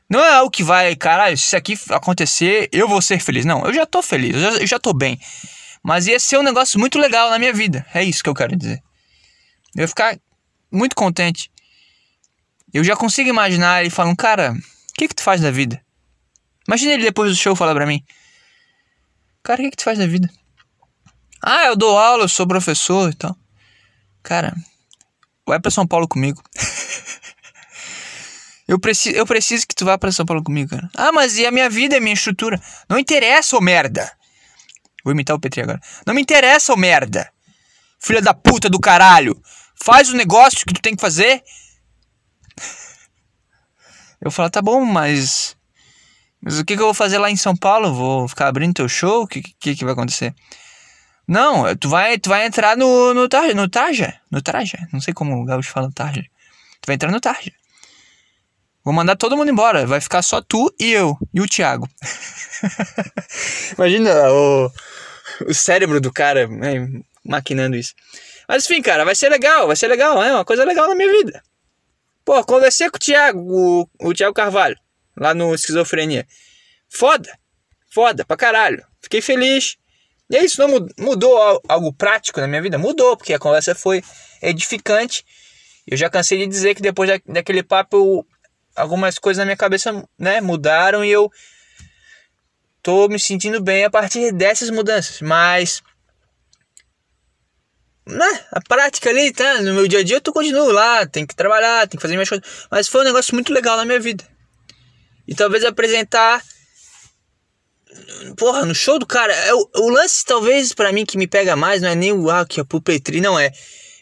Não 0.08 0.20
é 0.20 0.34
algo 0.34 0.50
que 0.50 0.64
vai, 0.64 0.96
caralho, 0.96 1.36
se 1.36 1.44
isso 1.44 1.56
aqui 1.56 1.78
acontecer, 1.90 2.68
eu 2.72 2.88
vou 2.88 3.00
ser 3.00 3.20
feliz. 3.20 3.44
Não, 3.44 3.64
eu 3.64 3.72
já 3.72 3.86
tô 3.86 4.02
feliz, 4.02 4.34
eu 4.34 4.40
já, 4.40 4.50
eu 4.58 4.66
já 4.66 4.78
tô 4.78 4.92
bem. 4.92 5.20
Mas 5.82 6.06
ia 6.06 6.18
ser 6.18 6.38
um 6.38 6.42
negócio 6.42 6.80
muito 6.80 6.98
legal 6.98 7.30
na 7.30 7.38
minha 7.38 7.52
vida. 7.52 7.86
É 7.94 8.02
isso 8.02 8.22
que 8.22 8.28
eu 8.28 8.34
quero 8.34 8.56
dizer. 8.56 8.82
Eu 9.76 9.82
ia 9.82 9.88
ficar 9.88 10.18
muito 10.70 10.96
contente. 10.96 11.50
Eu 12.72 12.82
já 12.82 12.96
consigo 12.96 13.28
imaginar 13.28 13.80
ele 13.80 13.90
falando, 13.90 14.16
cara, 14.16 14.52
o 14.52 14.92
que 14.94 15.08
que 15.08 15.14
tu 15.14 15.22
faz 15.22 15.40
da 15.40 15.50
vida? 15.50 15.80
Imagina 16.66 16.92
ele 16.92 17.04
depois 17.04 17.30
do 17.30 17.36
show 17.36 17.56
falar 17.56 17.74
pra 17.74 17.86
mim, 17.86 18.04
cara, 19.42 19.60
o 19.60 19.64
que 19.64 19.70
que 19.70 19.76
tu 19.76 19.84
faz 19.84 19.98
da 19.98 20.06
vida? 20.06 20.28
Ah, 21.42 21.66
eu 21.66 21.76
dou 21.76 21.98
aula, 21.98 22.24
eu 22.24 22.28
sou 22.28 22.46
professor 22.46 23.10
e 23.10 23.14
tal. 23.14 23.36
Cara, 24.22 24.54
vai 25.46 25.58
pra 25.58 25.70
São 25.70 25.86
Paulo 25.86 26.06
comigo. 26.06 26.42
eu, 28.68 28.78
preciso, 28.78 29.16
eu 29.16 29.26
preciso 29.26 29.66
que 29.66 29.74
tu 29.74 29.84
vá 29.84 29.96
pra 29.96 30.12
São 30.12 30.26
Paulo 30.26 30.42
comigo, 30.42 30.70
cara. 30.70 30.90
Ah, 30.94 31.12
mas 31.12 31.38
e 31.38 31.46
a 31.46 31.50
minha 31.50 31.70
vida, 31.70 31.96
a 31.96 32.00
minha 32.00 32.14
estrutura? 32.14 32.60
Não 32.88 32.98
interessa, 32.98 33.56
ô 33.56 33.60
merda. 33.60 34.10
Vou 35.04 35.12
imitar 35.12 35.34
o 35.34 35.40
Petri 35.40 35.62
agora. 35.62 35.80
Não 36.06 36.14
me 36.14 36.20
interessa, 36.20 36.72
ô 36.72 36.76
merda. 36.76 37.30
Filha 37.98 38.20
da 38.20 38.34
puta 38.34 38.68
do 38.68 38.78
caralho. 38.78 39.40
Faz 39.74 40.10
o 40.10 40.16
negócio 40.16 40.66
que 40.66 40.74
tu 40.74 40.82
tem 40.82 40.94
que 40.94 41.00
fazer. 41.00 41.42
Eu 44.20 44.30
falo, 44.30 44.50
tá 44.50 44.60
bom, 44.60 44.84
mas. 44.84 45.56
Mas 46.42 46.58
o 46.58 46.64
que, 46.64 46.74
que 46.74 46.80
eu 46.80 46.86
vou 46.86 46.94
fazer 46.94 47.18
lá 47.18 47.30
em 47.30 47.36
São 47.36 47.54
Paulo? 47.54 47.92
Vou 47.92 48.28
ficar 48.28 48.48
abrindo 48.48 48.74
teu 48.74 48.88
show? 48.88 49.22
O 49.22 49.26
que, 49.26 49.42
que, 49.42 49.76
que 49.76 49.84
vai 49.84 49.92
acontecer? 49.92 50.34
Não, 51.30 51.76
tu 51.76 51.88
vai, 51.88 52.18
tu 52.18 52.28
vai 52.28 52.44
entrar 52.44 52.76
no, 52.76 53.14
no, 53.14 53.28
tarja, 53.28 53.54
no 53.54 53.68
Tarja. 53.68 54.20
No 54.28 54.42
Tarja. 54.42 54.88
Não 54.92 55.00
sei 55.00 55.14
como 55.14 55.40
o 55.40 55.44
Gaúcho 55.44 55.70
fala 55.70 55.88
Tarja. 55.94 56.24
Tu 56.80 56.86
vai 56.88 56.96
entrar 56.96 57.12
no 57.12 57.20
Tarja. 57.20 57.52
Vou 58.84 58.92
mandar 58.92 59.14
todo 59.14 59.36
mundo 59.36 59.48
embora. 59.48 59.86
Vai 59.86 60.00
ficar 60.00 60.22
só 60.22 60.42
tu 60.42 60.74
e 60.76 60.90
eu. 60.90 61.16
E 61.32 61.40
o 61.40 61.46
Thiago. 61.46 61.88
Imagina 63.78 64.32
o, 64.32 64.72
o 65.46 65.54
cérebro 65.54 66.00
do 66.00 66.12
cara 66.12 66.48
né, 66.48 66.88
maquinando 67.24 67.76
isso. 67.76 67.94
Mas 68.48 68.64
enfim, 68.64 68.82
cara, 68.82 69.04
vai 69.04 69.14
ser 69.14 69.28
legal, 69.28 69.68
vai 69.68 69.76
ser 69.76 69.86
legal, 69.86 70.20
é 70.20 70.32
uma 70.32 70.44
coisa 70.44 70.64
legal 70.64 70.88
na 70.88 70.96
minha 70.96 71.12
vida. 71.12 71.40
Pô, 72.24 72.42
conversei 72.44 72.90
com 72.90 72.96
o 72.96 73.00
Thiago, 73.00 73.40
o, 73.40 73.88
o 74.00 74.12
Thiago 74.12 74.34
Carvalho, 74.34 74.76
lá 75.16 75.32
no 75.32 75.54
Esquizofrenia. 75.54 76.26
Foda, 76.88 77.32
foda 77.88 78.24
pra 78.24 78.36
caralho. 78.36 78.84
Fiquei 79.00 79.22
feliz. 79.22 79.78
E 80.30 80.36
é 80.36 80.44
isso, 80.44 80.64
não 80.64 80.88
mudou 80.96 81.60
algo 81.68 81.92
prático 81.92 82.40
na 82.40 82.46
minha 82.46 82.62
vida? 82.62 82.78
Mudou, 82.78 83.16
porque 83.16 83.34
a 83.34 83.38
conversa 83.38 83.74
foi 83.74 84.00
edificante. 84.40 85.24
Eu 85.84 85.96
já 85.96 86.08
cansei 86.08 86.38
de 86.38 86.46
dizer 86.46 86.76
que 86.76 86.80
depois 86.80 87.10
daquele 87.26 87.64
papo 87.64 87.96
eu, 87.96 88.26
algumas 88.76 89.18
coisas 89.18 89.38
na 89.38 89.44
minha 89.44 89.56
cabeça 89.56 90.06
né, 90.16 90.40
mudaram 90.40 91.04
e 91.04 91.10
eu 91.10 91.32
tô 92.80 93.08
me 93.08 93.18
sentindo 93.18 93.60
bem 93.60 93.84
a 93.84 93.90
partir 93.90 94.30
dessas 94.32 94.70
mudanças. 94.70 95.20
Mas 95.20 95.82
né, 98.06 98.44
a 98.52 98.60
prática 98.60 99.10
ali, 99.10 99.32
tá? 99.32 99.60
No 99.62 99.74
meu 99.74 99.88
dia 99.88 99.98
a 99.98 100.04
dia 100.04 100.22
eu 100.24 100.32
continuo 100.32 100.70
lá, 100.70 101.04
tem 101.06 101.26
que 101.26 101.34
trabalhar, 101.34 101.88
tem 101.88 101.96
que 101.96 102.02
fazer 102.02 102.14
minhas 102.14 102.28
coisas. 102.28 102.46
Mas 102.70 102.86
foi 102.86 103.00
um 103.00 103.04
negócio 103.04 103.34
muito 103.34 103.52
legal 103.52 103.76
na 103.76 103.84
minha 103.84 103.98
vida. 103.98 104.24
E 105.26 105.34
talvez 105.34 105.64
apresentar. 105.64 106.40
Porra, 108.36 108.64
no 108.64 108.74
show 108.74 108.98
do 108.98 109.06
cara. 109.06 109.34
É 109.34 109.54
o, 109.54 109.68
o 109.76 109.88
lance, 109.90 110.24
talvez, 110.24 110.72
para 110.72 110.92
mim, 110.92 111.04
que 111.04 111.18
me 111.18 111.26
pega 111.26 111.56
mais, 111.56 111.82
não 111.82 111.88
é 111.88 111.94
nem 111.94 112.12
o 112.12 112.30
ah, 112.30 112.46
que 112.46 112.60
é 112.60 112.62
o 112.62 112.80
Petri, 112.80 113.20
não 113.20 113.38
é. 113.38 113.52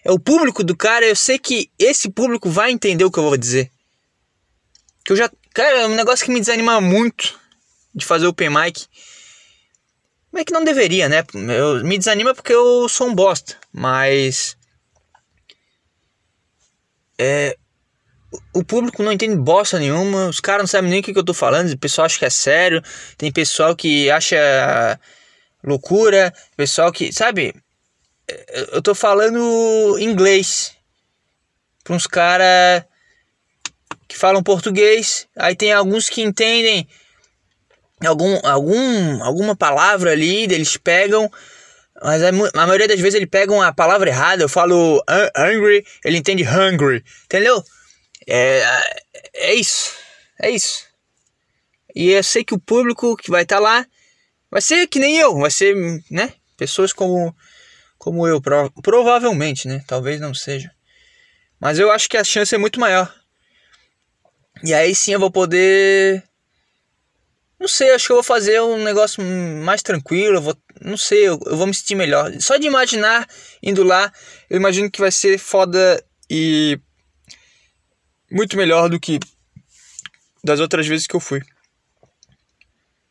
É 0.04 0.11
o 0.11 0.18
público 0.18 0.62
do 0.62 0.76
cara. 0.76 1.07
Eu 1.07 1.16
sei 1.16 1.38
que 1.38 1.71
esse 1.78 2.11
público 2.11 2.49
vai 2.49 2.71
entender 2.71 3.04
o 3.04 3.11
que 3.11 3.18
eu 3.18 3.25
vou 3.25 3.37
dizer. 3.37 3.71
Que 5.04 5.12
eu 5.12 5.16
já. 5.16 5.30
Cara, 5.54 5.83
é 5.83 5.87
um 5.87 5.95
negócio 5.95 6.25
que 6.25 6.30
me 6.30 6.40
desanima 6.40 6.80
muito 6.80 7.38
de 7.95 8.04
fazer 8.04 8.26
open 8.26 8.50
mic 8.50 8.87
é 10.38 10.45
que 10.45 10.52
não 10.52 10.64
deveria, 10.64 11.09
né? 11.09 11.25
Eu, 11.35 11.85
me 11.85 11.99
desanima 11.99 12.35
porque 12.35 12.52
eu 12.52 12.88
sou 12.88 13.09
um 13.09 13.14
bosta, 13.14 13.57
mas. 13.73 14.57
É. 17.18 17.57
O 18.52 18.62
público 18.62 19.02
não 19.02 19.12
entende 19.12 19.37
bosta 19.37 19.78
nenhuma, 19.78 20.26
os 20.26 20.40
caras 20.40 20.62
não 20.62 20.66
sabem 20.66 20.90
nem 20.90 21.00
o 21.00 21.02
que, 21.02 21.12
que 21.12 21.18
eu 21.18 21.25
tô 21.25 21.32
falando, 21.32 21.70
o 21.70 21.78
pessoal 21.78 22.04
acha 22.04 22.18
que 22.18 22.25
é 22.26 22.30
sério, 22.30 22.82
tem 23.16 23.32
pessoal 23.32 23.75
que 23.75 24.11
acha 24.11 24.37
loucura, 25.64 26.32
pessoal 26.56 26.92
que. 26.92 27.12
Sabe? 27.12 27.54
Eu 28.73 28.82
tô 28.82 28.94
falando 28.94 29.99
inglês 29.99 30.76
pra 31.82 31.94
uns 31.94 32.06
caras 32.06 32.85
que 34.06 34.16
falam 34.16 34.42
português, 34.42 35.26
aí 35.37 35.56
tem 35.56 35.73
alguns 35.73 36.08
que 36.08 36.20
entendem 36.20 36.87
algum, 38.06 38.38
algum, 38.44 39.23
alguma 39.23 39.56
palavra 39.56 40.12
ali, 40.12 40.44
eles 40.44 40.76
pegam, 40.76 41.30
mas 42.02 42.23
a, 42.23 42.28
a 42.28 42.66
maioria 42.66 42.88
das 42.88 43.00
vezes 43.00 43.14
eles 43.14 43.28
pegam 43.28 43.61
a 43.61 43.73
palavra 43.73 44.08
errada. 44.08 44.42
Eu 44.42 44.49
falo 44.49 45.02
hungry, 45.37 45.85
ele 46.04 46.18
entende 46.18 46.44
hungry, 46.44 47.02
entendeu? 47.25 47.62
É, 48.28 48.62
é 49.35 49.54
isso, 49.54 49.97
é 50.38 50.50
isso. 50.50 50.87
E 51.94 52.11
eu 52.11 52.23
sei 52.23 52.44
que 52.44 52.54
o 52.54 52.61
público 52.61 53.16
que 53.16 53.30
vai 53.30 53.42
estar 53.42 53.56
tá 53.56 53.62
lá 53.62 53.87
vai 54.50 54.61
ser 54.61 54.87
que 54.87 54.99
nem 54.99 55.16
eu, 55.16 55.38
vai 55.38 55.50
ser, 55.50 55.75
né? 56.11 56.35
Pessoas 56.56 56.92
como, 56.92 57.35
como 57.97 58.28
eu, 58.28 58.40
prov 58.40 58.70
provavelmente, 58.82 59.66
né? 59.66 59.82
Talvez 59.87 60.20
não 60.20 60.35
seja. 60.35 60.70
Mas 61.58 61.78
eu 61.78 61.90
acho 61.90 62.08
que 62.08 62.18
a 62.18 62.25
chance 62.25 62.54
é 62.54 62.58
muito 62.58 62.78
maior. 62.78 63.12
E 64.62 64.75
aí 64.75 64.94
sim 64.94 65.12
eu 65.12 65.20
vou 65.20 65.30
poder 65.30 66.23
não 67.58 67.66
sei, 67.66 67.90
acho 67.90 68.06
que 68.06 68.12
eu 68.12 68.16
vou 68.16 68.23
fazer 68.23 68.61
um 68.61 68.85
negócio 68.85 69.23
mais 69.64 69.82
tranquilo. 69.82 70.40
Vou, 70.40 70.56
não 70.80 70.97
sei, 70.97 71.28
eu, 71.28 71.40
eu, 71.44 71.56
vou 71.56 71.66
me 71.66 71.75
sentir 71.75 71.97
melhor. 71.97 72.32
Só 72.40 72.56
de 72.56 72.66
imaginar 72.68 73.26
indo 73.61 73.82
lá, 73.82 74.12
eu 74.49 74.56
imagino 74.56 74.90
que 74.90 75.00
vai 75.00 75.11
ser 75.11 75.38
foda 75.38 76.02
e 76.30 76.78
muito 78.30 78.56
melhor 78.56 78.88
do 78.88 79.00
que 79.00 79.18
das 80.42 80.61
outras 80.61 80.87
vezes 80.87 81.06
que 81.06 81.16
eu 81.16 81.20
fui. 81.20 81.42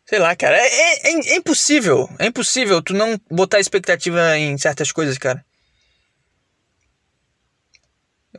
Sei 0.05 0.19
lá, 0.19 0.35
cara, 0.35 0.57
é, 0.57 0.67
é, 0.67 1.09
é, 1.09 1.35
impossível. 1.35 2.09
É 2.17 2.27
impossível 2.27 2.81
tu 2.81 2.93
não 2.93 3.19
botar 3.29 3.59
expectativa 3.59 4.37
em 4.37 4.57
certas 4.57 4.91
coisas, 4.91 5.17
cara. 5.17 5.45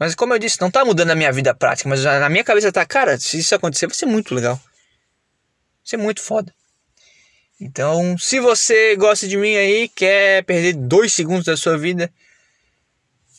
Mas 0.00 0.14
como 0.14 0.32
eu 0.32 0.38
disse, 0.38 0.60
não 0.60 0.70
tá 0.70 0.84
mudando 0.84 1.10
a 1.10 1.14
minha 1.14 1.32
vida 1.32 1.54
prática, 1.54 1.88
mas 1.88 2.04
na 2.04 2.28
minha 2.28 2.44
cabeça 2.44 2.72
tá, 2.72 2.86
cara, 2.86 3.18
se 3.18 3.38
isso 3.38 3.54
acontecer 3.54 3.86
vai 3.86 3.96
ser 3.96 4.06
muito 4.06 4.34
legal. 4.34 4.58
Isso 5.84 5.94
é 5.94 5.98
muito 5.98 6.22
foda. 6.22 6.54
Então, 7.60 8.16
se 8.16 8.38
você 8.38 8.94
gosta 8.94 9.26
de 9.26 9.36
mim 9.36 9.56
aí, 9.56 9.88
quer 9.88 10.44
perder 10.44 10.74
dois 10.74 11.12
segundos 11.12 11.44
da 11.44 11.56
sua 11.56 11.76
vida, 11.76 12.12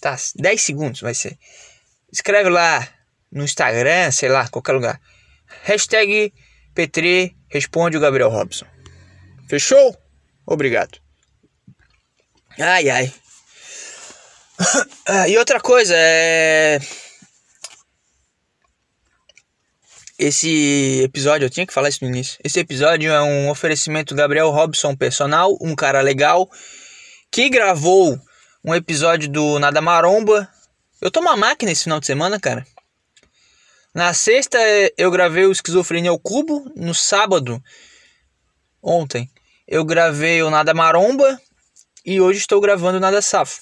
tá, 0.01 0.17
10 0.35 0.61
segundos 0.61 1.01
vai 1.01 1.13
ser. 1.13 1.37
Escreve 2.11 2.49
lá 2.49 2.87
no 3.31 3.43
Instagram, 3.43 4.11
sei 4.11 4.29
lá, 4.29 4.47
qualquer 4.47 4.73
lugar. 4.73 4.99
Hashtag 5.63 6.33
Petri 6.73 7.35
responde 7.49 7.97
o 7.97 7.99
Gabriel 7.99 8.29
Robson. 8.29 8.65
Fechou? 9.47 9.97
Obrigado. 10.45 10.99
Ai, 12.59 12.89
ai. 12.89 13.13
Ah, 15.11 15.27
e 15.27 15.37
outra 15.37 15.59
coisa, 15.59 15.95
é. 15.95 16.79
Esse 20.19 21.01
episódio, 21.01 21.45
eu 21.45 21.49
tinha 21.49 21.65
que 21.65 21.73
falar 21.73 21.89
isso 21.89 22.03
no 22.03 22.09
início. 22.09 22.37
Esse 22.43 22.59
episódio 22.59 23.09
é 23.11 23.21
um 23.21 23.49
oferecimento 23.49 24.13
Gabriel 24.13 24.51
Robson 24.51 24.95
Personal, 24.95 25.57
um 25.61 25.73
cara 25.73 26.01
legal, 26.01 26.47
que 27.31 27.49
gravou 27.49 28.19
um 28.63 28.75
episódio 28.75 29.29
do 29.29 29.57
Nada 29.57 29.81
Maromba. 29.81 30.47
Eu 31.01 31.09
tô 31.09 31.21
uma 31.21 31.37
máquina 31.37 31.71
esse 31.71 31.85
final 31.85 31.99
de 31.99 32.05
semana, 32.05 32.39
cara. 32.39 32.67
Na 33.93 34.13
sexta 34.13 34.57
eu 34.97 35.09
gravei 35.11 35.45
o 35.45 35.51
Esquizofrenia 35.51 36.11
ao 36.11 36.19
Cubo. 36.19 36.71
No 36.75 36.93
sábado, 36.93 37.61
ontem, 38.81 39.29
eu 39.67 39.83
gravei 39.83 40.41
o 40.43 40.49
Nada 40.49 40.73
Maromba. 40.73 41.39
E 42.05 42.21
hoje 42.21 42.39
estou 42.39 42.61
gravando 42.61 42.97
o 42.97 43.01
Nada 43.01 43.21
Safo, 43.21 43.59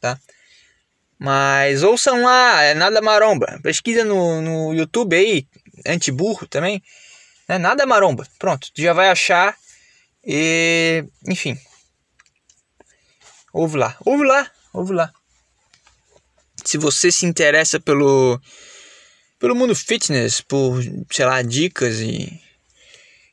tá? 0.00 0.18
Mas 1.24 1.84
ouçam 1.84 2.20
lá, 2.20 2.62
é 2.62 2.74
nada 2.74 3.00
maromba. 3.00 3.60
Pesquisa 3.62 4.04
no, 4.04 4.42
no 4.42 4.74
YouTube 4.74 5.14
aí, 5.14 5.46
antiburro 5.86 6.48
também. 6.48 6.82
É 7.46 7.58
nada 7.58 7.86
maromba. 7.86 8.26
Pronto, 8.40 8.68
já 8.74 8.92
vai 8.92 9.08
achar. 9.08 9.56
E. 10.24 11.04
Enfim. 11.28 11.56
Ouve 13.52 13.76
lá, 13.76 13.96
ouve 14.04 14.24
lá, 14.24 14.50
ouve 14.72 14.94
lá. 14.94 15.12
Se 16.64 16.76
você 16.76 17.12
se 17.12 17.24
interessa 17.24 17.78
pelo. 17.78 18.40
Pelo 19.42 19.56
mundo 19.56 19.74
fitness, 19.74 20.40
por, 20.40 20.80
sei 21.10 21.26
lá, 21.26 21.42
dicas 21.42 21.98
e 21.98 22.40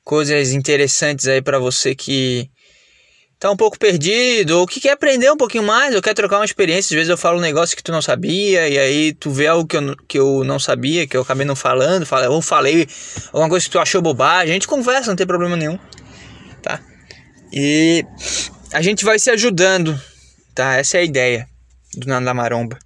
coisas 0.04 0.54
interessantes 0.54 1.28
aí 1.28 1.40
para 1.40 1.60
você 1.60 1.94
que 1.94 2.50
tá 3.38 3.52
um 3.52 3.56
pouco 3.56 3.78
perdido, 3.78 4.58
ou 4.58 4.66
que 4.66 4.80
quer 4.80 4.94
aprender 4.94 5.30
um 5.32 5.38
pouquinho 5.38 5.64
mais, 5.64 5.94
ou 5.94 6.02
quer 6.02 6.16
trocar 6.16 6.38
uma 6.40 6.46
experiência. 6.46 6.96
Às 6.96 6.98
vezes 6.98 7.10
eu 7.12 7.16
falo 7.16 7.38
um 7.38 7.42
negócio 7.42 7.78
que 7.78 7.84
tu 7.84 7.92
não 7.92 8.02
sabia, 8.02 8.68
e 8.68 8.80
aí 8.80 9.14
tu 9.14 9.30
vê 9.30 9.46
algo 9.46 9.68
que 9.68 9.78
eu, 9.78 9.96
que 10.08 10.18
eu 10.18 10.44
não 10.44 10.58
sabia, 10.58 11.06
que 11.06 11.16
eu 11.16 11.22
acabei 11.22 11.46
não 11.46 11.56
falando, 11.56 12.08
ou 12.32 12.42
falei 12.42 12.88
alguma 13.28 13.48
coisa 13.48 13.68
que 13.68 13.72
tu 13.72 13.78
achou 13.78 14.02
bobagem. 14.02 14.50
A 14.50 14.54
gente 14.54 14.68
conversa, 14.68 15.12
não 15.12 15.16
tem 15.16 15.28
problema 15.28 15.56
nenhum, 15.56 15.78
tá? 16.64 16.82
E 17.54 18.04
a 18.74 18.82
gente 18.82 19.06
vai 19.06 19.20
se 19.20 19.30
ajudando, 19.30 19.96
tá? 20.56 20.76
Essa 20.76 20.98
é 20.98 21.02
a 21.02 21.04
ideia 21.04 21.48
do 21.94 22.08
Nada 22.08 22.34
Maromba. 22.34 22.80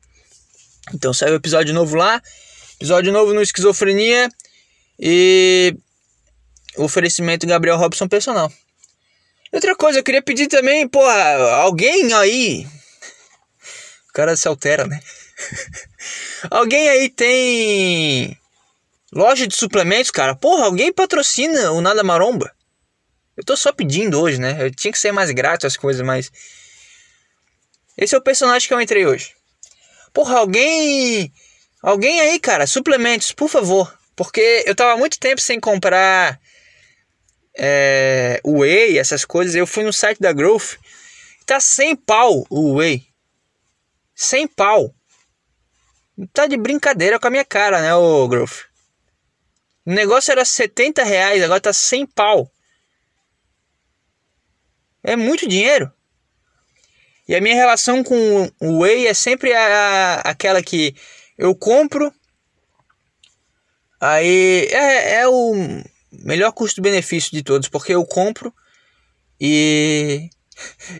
Então 0.94 1.13
saiu 1.13 1.36
episódio 1.36 1.74
novo 1.74 1.96
lá, 1.96 2.22
episódio 2.84 3.13
novo 3.13 3.34
no 3.34 3.42
Esquizofrenia 3.42 4.28
e 5.00 5.74
oferecimento 6.75 7.48
Gabriel 7.48 7.78
Robson 7.78 8.10
Personal. 8.10 8.52
Outra 9.54 9.74
coisa, 9.74 10.00
eu 10.00 10.04
queria 10.04 10.22
pedir 10.22 10.48
também, 10.48 10.86
pô, 10.86 11.02
alguém 11.02 12.12
aí. 12.12 12.68
O 14.10 14.13
cara 14.13 14.36
se 14.36 14.50
altera, 14.50 14.86
né? 14.86 15.00
alguém 16.52 16.90
aí 16.90 17.10
tem 17.10 18.38
loja 19.13 19.48
de 19.48 19.56
suplementos, 19.56 20.12
cara? 20.12 20.36
Porra, 20.36 20.66
alguém 20.66 20.92
patrocina 20.92 21.72
o 21.72 21.80
Nada 21.80 22.04
Maromba? 22.04 22.52
Eu 23.38 23.46
tô 23.46 23.56
só 23.56 23.72
pedindo 23.72 24.20
hoje, 24.20 24.42
né? 24.42 24.58
Eu 24.60 24.70
tinha 24.70 24.92
que 24.92 25.00
ser 25.00 25.13
mais 25.13 25.32
grato 25.32 25.66
as 25.66 25.78
coisas, 25.78 26.06
mas. 26.06 26.30
Esse 27.98 28.13
é 28.13 28.18
o 28.18 28.22
personagem 28.22 28.68
que 28.68 28.74
eu 28.74 28.82
entrei 28.82 29.06
hoje. 29.06 29.34
Porra, 30.12 30.40
alguém. 30.40 31.32
Alguém 31.84 32.22
aí, 32.22 32.40
cara, 32.40 32.66
suplementos, 32.66 33.34
por 33.34 33.50
favor. 33.50 33.94
Porque 34.16 34.63
eu 34.66 34.74
tava 34.74 34.98
muito 34.98 35.20
tempo 35.20 35.42
sem 35.42 35.60
comprar 35.60 36.40
é, 37.58 38.40
Whey, 38.46 38.98
essas 38.98 39.25
coisas, 39.25 39.54
eu 39.54 39.68
fui 39.68 39.84
no 39.84 39.92
site 39.92 40.22
da 40.22 40.32
Growth, 40.32 40.78
tá 41.46 41.60
sem 41.60 41.94
pau 41.94 42.48
o 42.50 42.75
Whey. 42.75 43.06
Sem 44.16 44.48
pau. 44.48 44.96
Tá 46.32 46.48
de 46.48 46.56
brincadeira 46.56 47.20
com 47.20 47.28
a 47.28 47.30
minha 47.30 47.44
cara, 47.44 47.82
né, 47.82 47.94
o 47.94 48.28
Growth? 48.30 48.62
O 49.86 49.92
negócio 49.92 50.32
era 50.32 50.46
70 50.46 51.04
reais, 51.04 51.44
agora 51.44 51.60
tá 51.60 51.74
sem 51.74 52.06
pau. 52.06 52.50
É 55.04 55.18
muito 55.18 55.50
dinheiro. 55.50 55.92
E 57.28 57.36
a 57.36 57.42
minha 57.42 57.56
relação 57.56 58.02
com 58.04 58.50
o 58.62 58.80
Whey 58.80 59.06
é 59.06 59.13
sempre 59.13 59.52
a, 59.54 59.66
a, 59.66 60.16
aquela 60.30 60.63
que 60.63 60.96
eu 61.38 61.56
compro. 61.56 62.13
Aí 64.00 64.68
é, 64.72 65.22
é 65.22 65.28
o 65.28 65.54
melhor 66.12 66.52
custo-benefício 66.52 67.32
de 67.32 67.44
todos, 67.44 67.70
porque 67.70 67.94
eu 67.94 68.06
compro 68.06 68.54
e 69.40 70.30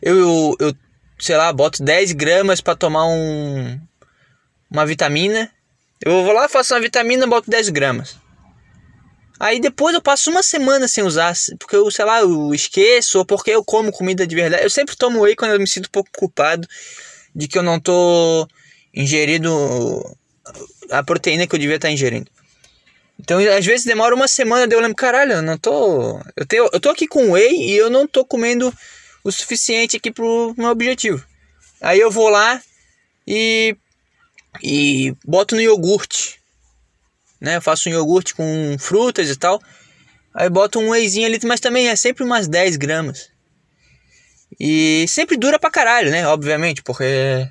eu, 0.02 0.56
eu, 0.60 0.74
sei 1.20 1.38
lá, 1.38 1.52
boto 1.54 1.84
10 1.84 2.14
gramas 2.14 2.62
para 2.62 2.76
tomar 2.76 3.06
um, 3.06 3.80
uma 4.72 4.86
vitamina. 4.86 5.52
Eu 6.04 6.24
vou 6.24 6.34
lá, 6.34 6.50
faço 6.50 6.74
uma 6.74 6.82
vitamina, 6.82 7.28
boto 7.28 7.50
10 7.50 7.70
gramas. 7.70 8.18
Aí 9.40 9.60
depois 9.60 9.94
eu 9.94 10.02
passo 10.02 10.30
uma 10.30 10.44
semana 10.44 10.88
sem 10.88 11.04
usar, 11.04 11.34
porque 11.60 11.76
eu, 11.76 11.90
sei 11.92 12.06
lá, 12.06 12.22
eu 12.22 12.54
esqueço, 12.54 13.20
ou 13.20 13.26
porque 13.26 13.52
eu 13.52 13.64
como 13.64 13.92
comida 13.92 14.26
de 14.26 14.36
verdade. 14.36 14.64
Eu 14.64 14.70
sempre 14.70 14.96
tomo 14.96 15.22
whey 15.22 15.36
quando 15.36 15.52
eu 15.52 15.60
me 15.60 15.68
sinto 15.68 15.88
um 15.88 15.92
pouco 15.92 16.10
culpado 16.18 16.68
de 17.36 17.48
que 17.48 17.58
eu 17.58 17.64
não 17.64 17.80
tô 17.80 18.48
ingerindo 18.94 19.52
a 20.90 21.04
proteína 21.04 21.48
que 21.48 21.56
eu 21.56 21.60
devia 21.60 21.76
estar 21.76 21.90
ingerindo. 21.92 22.30
Então, 23.20 23.40
às 23.40 23.66
vezes 23.66 23.86
demora 23.86 24.16
uma 24.16 24.28
semana, 24.28 24.68
daí 24.68 24.78
eu 24.78 24.82
lembro, 24.82 24.96
caralho, 24.96 25.34
eu 25.34 25.42
não 25.42 25.58
tô. 25.58 26.20
Eu, 26.36 26.46
tenho, 26.46 26.70
eu 26.74 26.80
tô 26.80 26.90
aqui 26.90 27.08
com 27.08 27.32
whey 27.32 27.70
e 27.70 27.78
eu 27.78 27.90
não 27.90 28.08
tô 28.08 28.26
comendo 28.26 28.74
o 29.24 29.32
suficiente 29.32 29.96
aqui 29.96 30.12
pro 30.12 30.54
meu 30.58 30.70
objetivo. 30.70 31.24
Aí 31.82 32.00
eu 32.00 32.12
vou 32.12 32.30
lá 32.30 32.62
e. 33.28 33.76
E 34.62 35.16
boto 35.26 35.56
no 35.56 35.62
iogurte. 35.62 36.40
Né? 37.42 37.58
Eu 37.58 37.62
faço 37.62 37.90
um 37.90 37.92
iogurte 37.92 38.36
com 38.36 38.76
frutas 38.78 39.30
e 39.30 39.36
tal. 39.36 39.62
Aí 40.34 40.50
boto 40.50 40.80
um 40.80 40.90
wheyzinho 40.90 41.28
ali, 41.28 41.40
mas 41.44 41.60
também 41.60 41.88
é 41.88 41.96
sempre 41.96 42.24
umas 42.24 42.48
10 42.48 42.78
gramas. 42.78 43.30
E 44.60 45.06
sempre 45.08 45.38
dura 45.38 45.58
pra 45.58 45.72
caralho, 45.72 46.12
né? 46.12 46.28
Obviamente, 46.28 46.84
porque 46.84 47.48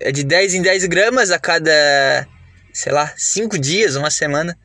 é 0.00 0.12
de 0.12 0.24
10 0.24 0.54
em 0.54 0.62
10 0.62 0.86
gramas 0.86 1.30
a 1.30 1.38
cada 1.38 2.26
sei 2.78 2.92
lá, 2.92 3.12
cinco 3.16 3.58
dias, 3.58 3.96
uma 3.96 4.10
semana. 4.10 4.56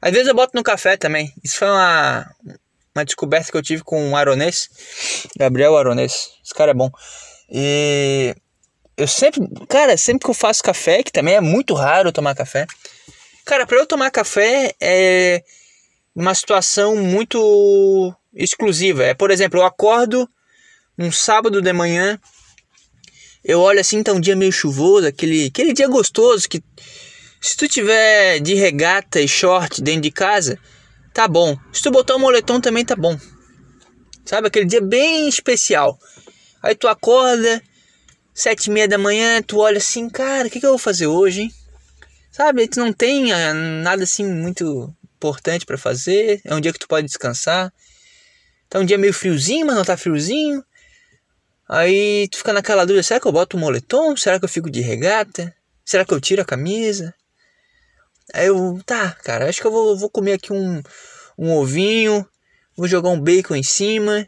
Às 0.00 0.12
vezes 0.12 0.28
eu 0.28 0.34
boto 0.34 0.52
no 0.54 0.62
café 0.62 0.96
também. 0.96 1.32
Isso 1.42 1.58
foi 1.58 1.68
uma, 1.68 2.30
uma 2.94 3.04
descoberta 3.04 3.50
que 3.50 3.56
eu 3.56 3.62
tive 3.62 3.82
com 3.82 4.10
o 4.10 4.16
Aronês, 4.16 4.68
Gabriel 5.36 5.76
Aronês. 5.76 6.30
Esse 6.44 6.54
cara 6.54 6.70
é 6.70 6.74
bom. 6.74 6.90
E 7.50 8.34
eu 8.96 9.08
sempre, 9.08 9.40
cara, 9.68 9.96
sempre 9.96 10.24
que 10.24 10.30
eu 10.30 10.34
faço 10.34 10.62
café, 10.62 11.02
que 11.02 11.12
também 11.12 11.34
é 11.34 11.40
muito 11.40 11.74
raro 11.74 12.12
tomar 12.12 12.34
café. 12.34 12.66
Cara, 13.44 13.66
para 13.66 13.78
eu 13.78 13.86
tomar 13.86 14.10
café 14.10 14.72
é 14.80 15.42
uma 16.14 16.34
situação 16.34 16.94
muito 16.96 18.14
exclusiva. 18.34 19.04
É, 19.04 19.14
por 19.14 19.30
exemplo, 19.30 19.58
eu 19.58 19.64
acordo 19.64 20.28
um 20.96 21.10
sábado 21.10 21.60
de 21.60 21.72
manhã, 21.72 22.20
eu 23.44 23.60
olho 23.60 23.80
assim, 23.80 24.02
tá 24.02 24.12
um 24.12 24.20
dia 24.20 24.36
meio 24.36 24.52
chuvoso, 24.52 25.06
aquele, 25.06 25.46
aquele 25.46 25.72
dia 25.72 25.88
gostoso 25.88 26.48
que 26.48 26.62
se 27.40 27.56
tu 27.56 27.66
tiver 27.66 28.38
de 28.38 28.54
regata 28.54 29.20
e 29.20 29.26
short 29.26 29.82
dentro 29.82 30.02
de 30.02 30.12
casa, 30.12 30.58
tá 31.12 31.26
bom. 31.26 31.58
Se 31.72 31.82
tu 31.82 31.90
botar 31.90 32.14
um 32.14 32.20
moletom 32.20 32.60
também 32.60 32.84
tá 32.84 32.94
bom. 32.94 33.18
Sabe, 34.24 34.46
aquele 34.46 34.66
dia 34.66 34.80
bem 34.80 35.28
especial. 35.28 35.98
Aí 36.62 36.76
tu 36.76 36.86
acorda, 36.86 37.60
sete 38.32 38.66
e 38.66 38.70
meia 38.70 38.86
da 38.86 38.96
manhã, 38.96 39.42
tu 39.42 39.58
olha 39.58 39.78
assim, 39.78 40.08
cara, 40.08 40.46
o 40.46 40.50
que, 40.50 40.60
que 40.60 40.66
eu 40.66 40.70
vou 40.70 40.78
fazer 40.78 41.08
hoje, 41.08 41.42
hein? 41.42 41.54
Sabe, 42.30 42.68
tu 42.68 42.78
não 42.78 42.92
tem 42.92 43.32
ah, 43.32 43.52
nada 43.52 44.04
assim 44.04 44.24
muito 44.24 44.94
importante 45.16 45.66
para 45.66 45.76
fazer. 45.76 46.40
É 46.44 46.54
um 46.54 46.60
dia 46.60 46.72
que 46.72 46.78
tu 46.78 46.88
pode 46.88 47.06
descansar. 47.06 47.72
Tá 48.68 48.78
um 48.78 48.84
dia 48.84 48.96
meio 48.96 49.12
friozinho, 49.12 49.66
mas 49.66 49.76
não 49.76 49.84
tá 49.84 49.96
friozinho. 49.96 50.64
Aí 51.68 52.28
tu 52.28 52.38
fica 52.38 52.52
naquela 52.52 52.84
dúvida, 52.84 53.02
será 53.02 53.20
que 53.20 53.26
eu 53.26 53.32
boto 53.32 53.56
um 53.56 53.60
moletom? 53.60 54.16
Será 54.16 54.38
que 54.38 54.44
eu 54.44 54.48
fico 54.48 54.70
de 54.70 54.80
regata? 54.80 55.54
Será 55.84 56.04
que 56.04 56.12
eu 56.12 56.20
tiro 56.20 56.42
a 56.42 56.44
camisa? 56.44 57.14
Aí 58.34 58.46
eu, 58.46 58.80
tá, 58.84 59.12
cara, 59.22 59.48
acho 59.48 59.60
que 59.60 59.66
eu 59.66 59.72
vou, 59.72 59.96
vou 59.96 60.08
comer 60.08 60.34
aqui 60.34 60.52
um, 60.52 60.82
um 61.36 61.52
ovinho, 61.52 62.26
vou 62.76 62.88
jogar 62.88 63.10
um 63.10 63.20
bacon 63.20 63.56
em 63.56 63.62
cima, 63.62 64.26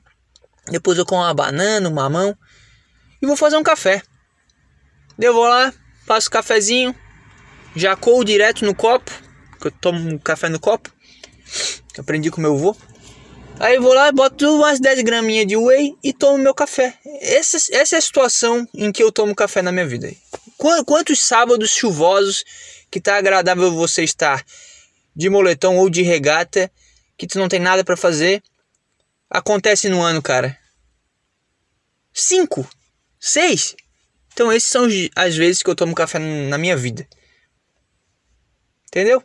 depois 0.71 0.99
eu 0.99 1.07
como 1.07 1.23
uma 1.23 1.35
banana, 1.35 1.89
um 1.89 1.95
mamão 1.95 2.37
e 3.21 3.27
vou 3.27 3.37
fazer 3.37 3.57
um 3.57 3.63
café. 3.63 4.03
Eu 5.19 5.33
vou 5.33 5.47
lá, 5.47 5.73
faço 6.07 6.29
o 6.29 6.31
cafezinho, 6.31 6.95
já 7.77 7.97
coo 7.97 8.25
direto 8.25 8.65
no 8.65 8.75
copo, 8.75 9.11
que 9.61 9.69
eu 9.69 9.71
tomo 9.71 10.19
café 10.19 10.49
no 10.49 10.61
copo, 10.61 10.93
que 11.93 12.01
aprendi 12.01 12.31
com 12.31 12.41
meu 12.41 12.55
avô. 12.55 12.77
Aí 13.61 13.79
vou 13.79 13.95
lá, 13.95 14.11
boto 14.11 14.57
umas 14.57 14.81
10 14.81 15.03
graminhas 15.03 15.47
de 15.47 15.57
whey 15.57 15.97
e 16.03 16.13
tomo 16.13 16.39
meu 16.39 16.53
café. 16.53 16.99
Essa, 17.21 17.57
essa 17.73 17.97
é 17.97 17.99
a 17.99 18.03
situação 18.03 18.69
em 18.75 18.91
que 18.91 19.03
eu 19.03 19.13
tomo 19.13 19.35
café 19.35 19.63
na 19.63 19.71
minha 19.71 19.87
vida. 19.87 20.13
Quantos 20.59 21.21
sábados 21.21 21.71
chuvosos 21.71 22.45
que 22.91 23.01
tá 23.01 23.17
agradável 23.17 23.73
você 23.73 24.03
estar 24.03 24.45
de 25.15 25.31
moletom 25.31 25.77
ou 25.77 25.89
de 25.89 26.03
regata, 26.03 26.71
que 27.17 27.27
tu 27.27 27.39
não 27.39 27.49
tem 27.49 27.61
nada 27.61 27.85
para 27.85 27.97
fazer, 27.97 28.43
acontece 29.31 29.89
no 29.89 30.03
ano, 30.03 30.21
cara. 30.21 30.59
Cinco, 32.13 32.69
seis. 33.21 33.77
Então 34.33 34.53
esses 34.53 34.69
são 34.69 34.89
as 35.15 35.37
vezes 35.37 35.63
que 35.63 35.71
eu 35.71 35.77
tomo 35.77 35.95
café 35.95 36.19
na 36.19 36.59
minha 36.59 36.77
vida. 36.77 37.07
Entendeu? 38.89 39.23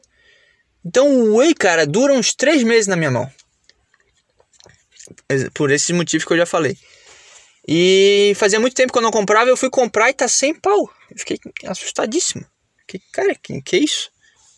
Então 0.86 1.08
o 1.12 1.38
whey, 1.38 1.54
cara, 1.56 1.86
dura 1.88 2.14
uns 2.14 2.34
três 2.36 2.64
meses 2.64 2.86
na 2.86 2.96
minha 2.96 3.12
mão. 3.12 3.39
Por 5.54 5.72
esses 5.72 5.90
motivos 5.92 6.26
que 6.26 6.34
eu 6.34 6.38
já 6.38 6.46
falei. 6.46 6.78
E 7.68 8.34
fazia 8.36 8.60
muito 8.60 8.76
tempo 8.76 8.92
que 8.92 8.98
eu 8.98 9.04
não 9.04 9.12
comprava, 9.12 9.50
eu 9.50 9.58
fui 9.58 9.70
comprar 9.70 10.10
e 10.10 10.14
tá 10.14 10.28
sem 10.28 10.54
pau. 10.54 10.90
Eu 11.12 11.18
fiquei 11.18 11.40
assustadíssimo. 11.66 12.46
Que, 12.88 13.00
cara, 13.12 13.36
que, 13.36 13.62
que 13.62 13.78
isso? 13.78 14.10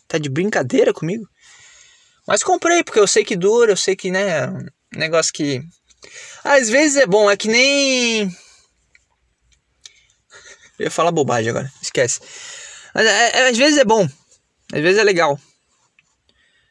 Tá 0.08 0.16
de 0.18 0.30
brincadeira 0.30 0.92
comigo? 0.92 1.28
Mas 2.26 2.42
comprei, 2.42 2.82
porque 2.82 2.98
eu 2.98 3.06
sei 3.06 3.24
que 3.24 3.36
dura, 3.36 3.72
eu 3.72 3.76
sei 3.76 3.96
que, 3.96 4.10
né, 4.10 4.38
é 4.38 4.48
um 4.48 4.66
negócio 4.92 5.32
que. 5.32 5.62
Às 6.42 6.68
vezes 6.68 6.96
é 6.96 7.06
bom, 7.06 7.30
é 7.30 7.36
que 7.36 7.48
nem. 7.48 8.22
Eu 10.78 10.86
ia 10.86 10.90
falar 10.90 11.12
bobagem 11.12 11.50
agora, 11.50 11.70
esquece. 11.82 12.20
Mas 12.94 13.06
é, 13.06 13.38
é, 13.38 13.48
às 13.50 13.56
vezes 13.56 13.78
é 13.78 13.84
bom. 13.84 14.08
Às 14.72 14.80
vezes 14.80 14.98
é 14.98 15.04
legal. 15.04 15.38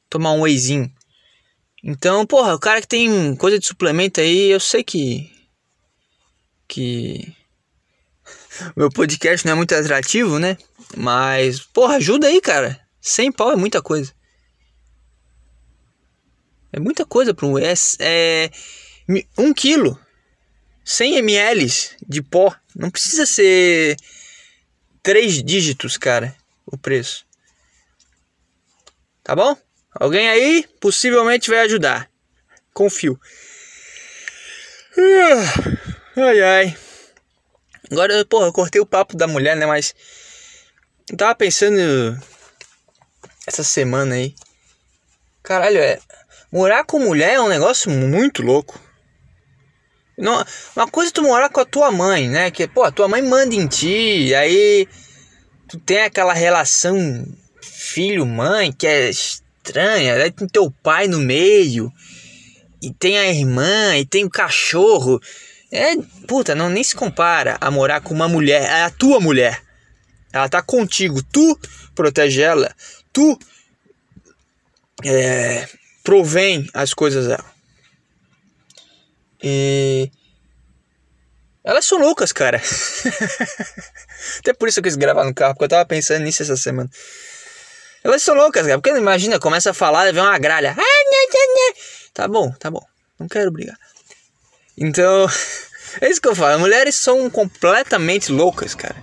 Tomar 0.10 0.34
um 0.34 0.42
wheyzinho. 0.42 0.92
Então, 1.84 2.26
porra, 2.26 2.54
o 2.54 2.60
cara 2.60 2.82
que 2.82 2.88
tem 2.88 3.36
coisa 3.36 3.58
de 3.58 3.66
suplemento 3.66 4.22
aí, 4.22 4.50
eu 4.50 4.60
sei 4.60 4.84
que. 4.84 5.32
Que. 6.68 7.36
Meu 8.76 8.90
podcast 8.90 9.46
não 9.46 9.54
é 9.54 9.56
muito 9.56 9.74
atrativo, 9.74 10.38
né? 10.38 10.58
Mas, 10.96 11.60
porra, 11.60 11.96
ajuda 11.96 12.28
aí, 12.28 12.40
cara. 12.40 12.80
100 13.02 13.32
pau 13.32 13.52
é 13.52 13.56
muita 13.56 13.82
coisa. 13.82 14.14
É 16.72 16.80
muita 16.80 17.06
coisa 17.06 17.34
para 17.34 17.48
um. 17.48 17.58
É, 17.58 17.74
é. 18.00 18.52
Um 19.38 19.54
quilo. 19.54 20.00
100 20.86 21.18
ml 21.18 21.68
de 22.08 22.22
pó. 22.22 22.56
Não 22.76 22.90
precisa 22.92 23.26
ser 23.26 23.98
três 25.02 25.44
dígitos, 25.44 25.98
cara, 25.98 26.36
o 26.66 26.78
preço. 26.78 27.26
Tá 29.24 29.36
bom? 29.36 29.58
Alguém 29.94 30.30
aí 30.30 30.66
possivelmente 30.80 31.50
vai 31.50 31.60
ajudar. 31.60 32.10
Confio. 32.74 33.20
Ai 36.16 36.42
ai. 36.42 36.78
Agora, 37.92 38.26
porra, 38.26 38.46
eu 38.46 38.54
cortei 38.54 38.82
o 38.82 38.86
papo 38.86 39.18
da 39.18 39.28
mulher, 39.28 39.56
né? 39.56 39.66
Mas. 39.66 39.94
Eu 41.10 41.18
tava 41.18 41.36
pensando. 41.36 41.78
Essa 43.46 43.64
semana 43.64 44.16
aí. 44.16 44.34
Caralho, 45.44 45.80
é. 45.80 46.00
Morar 46.52 46.86
com 46.86 47.00
mulher 47.00 47.34
é 47.34 47.42
um 47.42 47.50
negócio 47.50 47.90
muito 47.90 48.42
louco. 48.42 48.80
Não, 50.18 50.46
uma 50.76 50.88
coisa 50.88 51.10
é 51.10 51.14
tu 51.14 51.24
morar 51.24 51.50
com 51.50 51.60
a 51.60 51.66
tua 51.66 51.92
mãe, 51.92 52.30
né? 52.30 52.52
Que, 52.52 52.68
pô, 52.68 52.84
a 52.84 52.92
tua 52.92 53.08
mãe 53.08 53.22
manda 53.22 53.56
em 53.56 53.68
ti, 53.68 54.36
aí 54.36 54.88
tu 55.68 55.80
tem 55.80 56.04
aquela 56.04 56.34
relação 56.34 57.26
filho-mãe 57.62 58.72
que 58.72 58.86
é 58.86 59.10
estranha, 59.64 60.16
aí 60.16 60.32
tem 60.32 60.48
teu 60.48 60.72
pai 60.72 61.08
no 61.08 61.20
meio, 61.20 61.92
e 62.82 62.92
tem 62.92 63.18
a 63.18 63.30
irmã, 63.30 63.96
e 63.98 64.06
tem 64.06 64.26
o 64.26 64.30
cachorro. 64.30 65.20
É, 65.72 65.96
puta, 66.28 66.56
não 66.56 66.70
nem 66.70 66.84
se 66.84 66.96
compara 66.96 67.58
a 67.62 67.70
morar 67.70 68.02
com 68.02 68.14
uma 68.14 68.28
mulher, 68.28 68.64
é 68.64 68.84
a 68.84 68.90
tua 68.90 69.20
mulher. 69.20 69.62
Ela 70.34 70.50
tá 70.50 70.62
contigo, 70.62 71.22
tu 71.24 71.58
protege 71.94 72.42
ela, 72.42 72.74
tu 73.14 73.38
é, 75.04 75.68
provém 76.04 76.68
as 76.74 76.94
coisas 76.94 77.28
dela. 77.28 77.46
E. 79.44 80.10
Elas 81.64 81.86
são 81.86 82.00
loucas, 82.00 82.32
cara. 82.32 82.60
Até 84.40 84.52
por 84.54 84.68
isso 84.68 84.80
eu 84.80 84.84
quis 84.84 84.96
gravar 84.96 85.26
no 85.26 85.34
carro, 85.34 85.54
porque 85.54 85.66
eu 85.66 85.70
tava 85.70 85.86
pensando 85.86 86.24
nisso 86.24 86.42
essa 86.42 86.58
semana. 86.58 86.90
Elas 88.04 88.24
são 88.24 88.36
loucas, 88.36 88.66
cara. 88.66 88.80
Porque 88.80 88.98
imagina, 88.98 89.40
começa 89.40 89.72
a 89.72 89.74
falar 89.74 90.12
vem 90.12 90.22
uma 90.22 90.38
gralha. 90.38 90.76
Tá 92.14 92.28
bom, 92.28 92.52
tá 92.54 92.70
bom. 92.72 92.84
Não 93.20 93.28
quero 93.28 93.52
brigar. 93.52 93.78
Então, 94.78 95.28
é 96.02 96.10
isso 96.10 96.22
que 96.22 96.28
eu 96.28 96.36
falo. 96.36 96.60
Mulheres 96.60 96.96
são 96.96 97.30
completamente 97.30 98.32
loucas, 98.32 98.74
cara. 98.74 99.02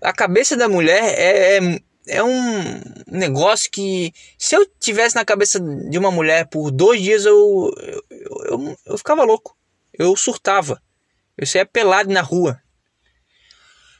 A 0.00 0.12
cabeça 0.12 0.56
da 0.56 0.68
mulher 0.68 1.02
é, 1.02 1.56
é, 1.56 1.80
é 2.06 2.22
um 2.22 2.80
negócio 3.08 3.68
que, 3.70 4.12
se 4.38 4.54
eu 4.54 4.64
tivesse 4.78 5.16
na 5.16 5.24
cabeça 5.24 5.58
de 5.58 5.98
uma 5.98 6.10
mulher 6.10 6.46
por 6.46 6.70
dois 6.70 7.02
dias, 7.02 7.24
eu, 7.24 7.74
eu, 8.10 8.44
eu, 8.44 8.78
eu 8.86 8.98
ficava 8.98 9.24
louco. 9.24 9.56
Eu 9.92 10.16
surtava. 10.16 10.80
Eu 11.36 11.46
saía 11.46 11.66
pelado 11.66 12.12
na 12.12 12.20
rua. 12.20 12.60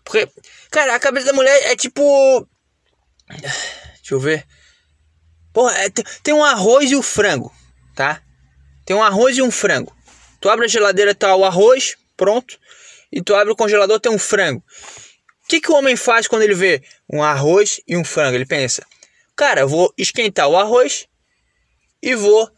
Porque, 0.04 0.28
cara, 0.70 0.94
a 0.94 1.00
cabeça 1.00 1.26
da 1.26 1.32
mulher 1.32 1.70
é 1.70 1.76
tipo. 1.76 2.02
Deixa 4.08 4.14
eu 4.14 4.20
ver. 4.20 4.46
Porra, 5.52 5.76
é, 5.84 5.90
tem 6.22 6.32
um 6.32 6.42
arroz 6.42 6.90
e 6.90 6.96
o 6.96 7.00
um 7.00 7.02
frango, 7.02 7.52
tá? 7.94 8.22
Tem 8.86 8.96
um 8.96 9.02
arroz 9.02 9.36
e 9.36 9.42
um 9.42 9.50
frango. 9.50 9.94
Tu 10.40 10.48
abre 10.48 10.64
a 10.64 10.68
geladeira, 10.68 11.14
tá 11.14 11.36
o 11.36 11.44
arroz, 11.44 11.96
pronto. 12.16 12.58
E 13.12 13.20
tu 13.20 13.34
abre 13.34 13.52
o 13.52 13.56
congelador, 13.56 14.00
tem 14.00 14.10
um 14.10 14.18
frango. 14.18 14.64
O 15.44 15.48
que, 15.48 15.60
que 15.60 15.70
o 15.70 15.74
homem 15.74 15.94
faz 15.94 16.26
quando 16.26 16.40
ele 16.40 16.54
vê 16.54 16.82
um 17.12 17.22
arroz 17.22 17.82
e 17.86 17.98
um 17.98 18.04
frango? 18.04 18.34
Ele 18.34 18.46
pensa: 18.46 18.82
Cara, 19.36 19.60
eu 19.60 19.68
vou 19.68 19.92
esquentar 19.98 20.48
o 20.48 20.56
arroz 20.56 21.06
e 22.02 22.14
vou 22.14 22.50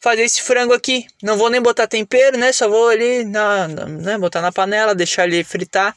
fazer 0.00 0.22
esse 0.22 0.42
frango 0.42 0.74
aqui. 0.74 1.06
Não 1.22 1.36
vou 1.36 1.48
nem 1.48 1.62
botar 1.62 1.86
tempero, 1.86 2.36
né? 2.36 2.50
Só 2.50 2.68
vou 2.68 2.88
ali 2.88 3.24
na, 3.24 3.68
na 3.68 3.86
né? 3.86 4.18
botar 4.18 4.40
na 4.40 4.50
panela, 4.50 4.96
deixar 4.96 5.28
ele 5.28 5.44
fritar 5.44 5.96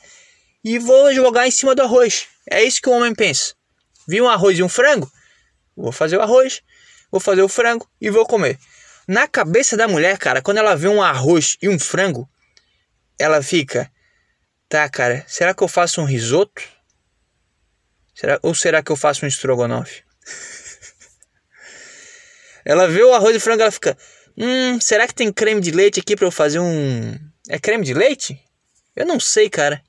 e 0.64 0.78
vou 0.78 1.12
jogar 1.12 1.48
em 1.48 1.52
cima 1.52 1.74
do 1.74 1.82
arroz. 1.82 2.28
É 2.48 2.64
isso 2.64 2.80
que 2.80 2.90
o 2.90 2.94
homem 2.94 3.16
pensa. 3.16 3.57
Vi 4.08 4.22
um 4.22 4.30
arroz 4.30 4.58
e 4.58 4.64
um 4.64 4.70
frango? 4.70 5.12
Vou 5.76 5.92
fazer 5.92 6.18
o 6.18 6.22
arroz, 6.22 6.62
vou 7.12 7.20
fazer 7.20 7.42
o 7.42 7.50
frango 7.50 7.90
e 8.00 8.10
vou 8.10 8.26
comer. 8.26 8.58
Na 9.08 9.28
cabeça 9.28 9.78
da 9.78 9.88
mulher, 9.88 10.18
cara, 10.18 10.42
quando 10.42 10.58
ela 10.58 10.76
vê 10.76 10.88
um 10.88 11.02
arroz 11.02 11.58
e 11.62 11.70
um 11.70 11.78
frango, 11.78 12.30
ela 13.20 13.42
fica, 13.42 13.92
tá, 14.68 14.88
cara, 14.90 15.24
será 15.28 15.54
que 15.54 15.64
eu 15.64 15.68
faço 15.68 16.02
um 16.02 16.06
risoto? 16.06 16.62
Será, 18.14 18.40
ou 18.42 18.56
será 18.56 18.82
que 18.82 18.92
eu 18.92 18.96
faço 18.96 19.26
um 19.26 19.28
estrogonofe? 19.28 20.04
ela 22.66 22.88
vê 22.88 23.04
o 23.04 23.14
arroz 23.14 23.36
e 23.36 23.40
frango, 23.40 23.62
ela 23.62 23.72
fica, 23.72 23.98
hum, 24.36 24.80
será 24.82 25.08
que 25.08 25.14
tem 25.14 25.32
creme 25.32 25.62
de 25.62 25.72
leite 25.72 26.00
aqui 26.00 26.16
para 26.16 26.26
eu 26.26 26.32
fazer 26.32 26.60
um, 26.60 27.16
é 27.48 27.60
creme 27.60 27.86
de 27.86 27.94
leite? 27.94 28.40
Eu 28.96 29.06
não 29.06 29.20
sei, 29.20 29.50
cara. 29.50 29.82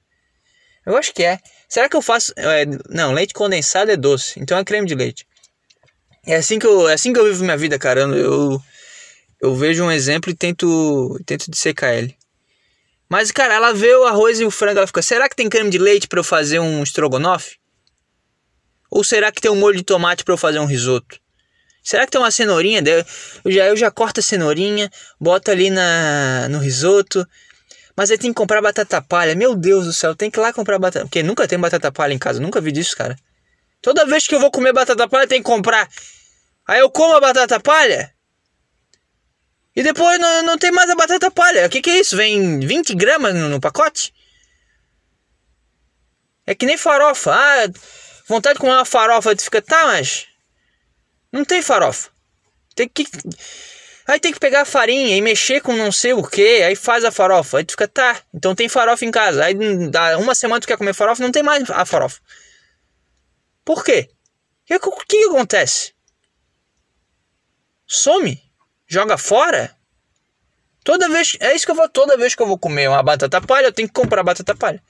Eu 0.85 0.96
acho 0.96 1.12
que 1.12 1.24
é. 1.24 1.40
Será 1.68 1.88
que 1.88 1.96
eu 1.96 2.02
faço, 2.02 2.33
é, 2.37 2.64
não, 2.88 3.12
leite 3.12 3.35
condensado 3.35 3.90
é 3.90 3.96
doce, 3.96 4.40
então 4.40 4.57
é 4.57 4.64
creme 4.64 4.87
de 4.87 4.94
leite. 4.94 5.26
É 6.26 6.37
assim 6.37 6.59
que 6.59 6.66
eu, 6.66 6.88
é 6.88 6.94
assim 6.94 7.12
que 7.12 7.18
eu 7.18 7.24
vivo 7.24 7.44
minha 7.44 7.57
vida, 7.57 7.78
cara. 7.78 8.00
Eu, 8.00 8.61
eu 9.40 9.54
vejo 9.54 9.85
um 9.85 9.90
exemplo 9.90 10.31
e 10.31 10.35
tento, 10.35 11.20
tento 11.26 11.50
dissecar 11.50 11.94
ele. 11.94 12.16
Mas, 13.09 13.31
cara, 13.31 13.54
ela 13.54 13.72
vê 13.72 13.94
o 13.94 14.04
arroz 14.04 14.40
e 14.40 14.44
o 14.44 14.50
frango, 14.50 14.78
ela 14.78 14.87
fica, 14.87 15.00
será 15.00 15.28
que 15.28 15.37
tem 15.37 15.48
creme 15.48 15.70
de 15.70 15.78
leite 15.78 16.07
para 16.07 16.20
eu 16.20 16.24
fazer 16.24 16.59
um 16.59 16.83
estrogonofe? 16.83 17.57
Ou 18.90 19.04
será 19.04 19.31
que 19.33 19.40
tem 19.40 19.50
um 19.50 19.57
molho 19.57 19.76
de 19.76 19.85
tomate 19.85 20.24
para 20.24 20.35
eu 20.35 20.38
fazer 20.38 20.59
um 20.59 20.66
risoto? 20.66 21.18
Será 21.83 22.04
que 22.04 22.12
tem 22.12 22.20
uma 22.20 22.31
cenourinha? 22.31 22.83
Eu 23.44 23.50
já, 23.50 23.66
eu 23.66 23.76
já 23.76 23.90
corto 23.90 24.20
a 24.20 24.22
cenourinha, 24.22 24.90
boto 25.18 25.50
ali 25.50 25.70
na, 25.70 26.46
no 26.50 26.59
risoto. 26.59 27.26
Mas 27.98 28.12
aí 28.12 28.16
tem 28.16 28.30
que 28.30 28.37
comprar 28.37 28.62
batata 28.62 29.02
palha. 29.02 29.34
Meu 29.34 29.56
Deus 29.56 29.84
do 29.84 29.92
céu, 29.92 30.14
tem 30.14 30.30
que 30.30 30.38
ir 30.38 30.40
lá 30.40 30.52
comprar 30.52 30.78
batata. 30.78 31.04
Porque 31.04 31.20
nunca 31.20 31.48
tem 31.48 31.58
batata 31.58 31.90
palha 31.90 32.14
em 32.14 32.18
casa, 32.18 32.38
nunca 32.38 32.61
vi 32.61 32.70
disso, 32.70 32.96
cara. 32.96 33.18
Toda 33.82 34.06
vez 34.06 34.24
que 34.24 34.37
eu 34.37 34.38
vou 34.38 34.52
comer 34.52 34.72
batata 34.72 35.08
palha, 35.08 35.26
tem 35.26 35.42
que 35.42 35.44
comprar. 35.44 35.88
Aí 36.64 36.78
eu 36.78 36.88
como 36.92 37.16
a 37.16 37.20
batata 37.20 37.58
palha. 37.58 38.14
E 39.74 39.82
depois 39.82 40.20
não, 40.20 40.44
não 40.44 40.56
tem 40.56 40.70
mais 40.70 40.88
a 40.88 40.94
batata 40.94 41.28
palha. 41.28 41.66
O 41.66 41.68
que, 41.68 41.82
que 41.82 41.90
é 41.90 41.98
isso? 41.98 42.16
Vem 42.16 42.61
20 42.61 42.94
gramas 42.94 43.34
no, 43.34 43.48
no 43.48 43.61
pacote? 43.61 44.14
É 46.46 46.54
que 46.54 46.66
nem 46.66 46.78
farofa. 46.78 47.34
Ah, 47.34 47.68
vontade 48.28 48.54
de 48.54 48.61
comer 48.61 48.74
uma 48.74 48.84
farofa, 48.84 49.34
tu 49.34 49.42
fica, 49.42 49.61
tá, 49.61 49.88
mas 49.88 50.28
não 51.32 51.44
tem 51.44 51.61
farofa. 51.62 52.11
Tem 52.76 52.88
que 52.88 53.04
Aí 54.09 54.18
tem 54.18 54.33
que 54.33 54.40
pegar 54.40 54.62
a 54.62 54.64
farinha 54.64 55.14
e 55.14 55.21
mexer 55.21 55.61
com 55.61 55.77
não 55.77 55.92
sei 55.92 56.14
o 56.14 56.23
que, 56.23 56.62
aí 56.62 56.75
faz 56.75 57.05
a 57.05 57.12
farofa. 57.12 57.59
Aí 57.59 57.64
tu 57.64 57.73
fica, 57.73 57.87
tá, 57.87 58.23
então 58.33 58.55
tem 58.55 58.66
farofa 58.66 59.05
em 59.05 59.11
casa. 59.11 59.44
Aí 59.44 59.53
dá 59.90 60.16
uma 60.16 60.35
semana 60.35 60.62
tu 60.62 60.66
quer 60.66 60.79
comer 60.79 60.94
farofa, 60.94 61.23
não 61.23 61.31
tem 61.31 61.42
mais 61.42 61.68
a 61.68 61.85
farofa. 61.85 62.18
Por 63.66 63.85
quê? 63.85 64.09
O 64.71 65.05
que, 65.05 65.07
que 65.07 65.25
acontece? 65.25 65.92
Some? 67.87 68.42
Joga 68.87 69.18
fora? 69.18 69.77
Toda 70.83 71.07
vez, 71.11 71.37
é 71.38 71.55
isso 71.55 71.66
que 71.66 71.71
eu 71.71 71.77
vou, 71.77 71.87
toda 71.87 72.16
vez 72.16 72.35
que 72.35 72.42
eu 72.42 72.47
vou 72.47 72.59
comer 72.59 72.88
uma 72.88 73.03
batata 73.03 73.42
palha, 73.42 73.66
eu 73.66 73.73
tenho 73.75 73.88
que 73.88 73.94
comprar 73.94 74.23
batata 74.23 74.57
palha. 74.57 74.83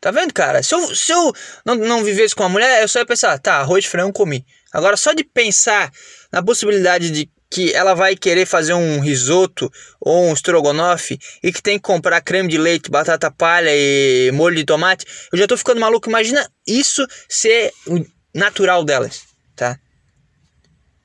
Tá 0.00 0.12
vendo, 0.12 0.32
cara? 0.32 0.62
Se 0.62 0.72
eu, 0.72 0.94
se 0.94 1.10
eu 1.10 1.34
não, 1.64 1.74
não 1.74 2.04
vivesse 2.04 2.32
com 2.32 2.44
uma 2.44 2.48
mulher, 2.48 2.80
eu 2.80 2.86
só 2.86 3.00
ia 3.00 3.06
pensar, 3.06 3.36
tá, 3.40 3.56
arroz 3.56 3.84
frango 3.86 4.12
comi. 4.12 4.46
Agora, 4.72 4.96
só 4.96 5.12
de 5.12 5.24
pensar 5.24 5.90
na 6.32 6.42
possibilidade 6.42 7.10
de 7.10 7.30
que 7.50 7.72
ela 7.72 7.94
vai 7.94 8.14
querer 8.14 8.44
fazer 8.44 8.74
um 8.74 9.00
risoto 9.00 9.70
ou 9.98 10.26
um 10.26 10.34
estrogonofe 10.34 11.18
e 11.42 11.50
que 11.50 11.62
tem 11.62 11.78
que 11.78 11.82
comprar 11.82 12.20
creme 12.20 12.48
de 12.48 12.58
leite, 12.58 12.90
batata 12.90 13.30
palha 13.30 13.70
e 13.72 14.30
molho 14.32 14.56
de 14.56 14.64
tomate, 14.64 15.06
eu 15.32 15.38
já 15.38 15.46
tô 15.46 15.56
ficando 15.56 15.80
maluco. 15.80 16.08
Imagina 16.10 16.46
isso 16.66 17.06
ser 17.28 17.72
o 17.86 18.04
natural 18.34 18.84
delas, 18.84 19.22
tá? 19.56 19.78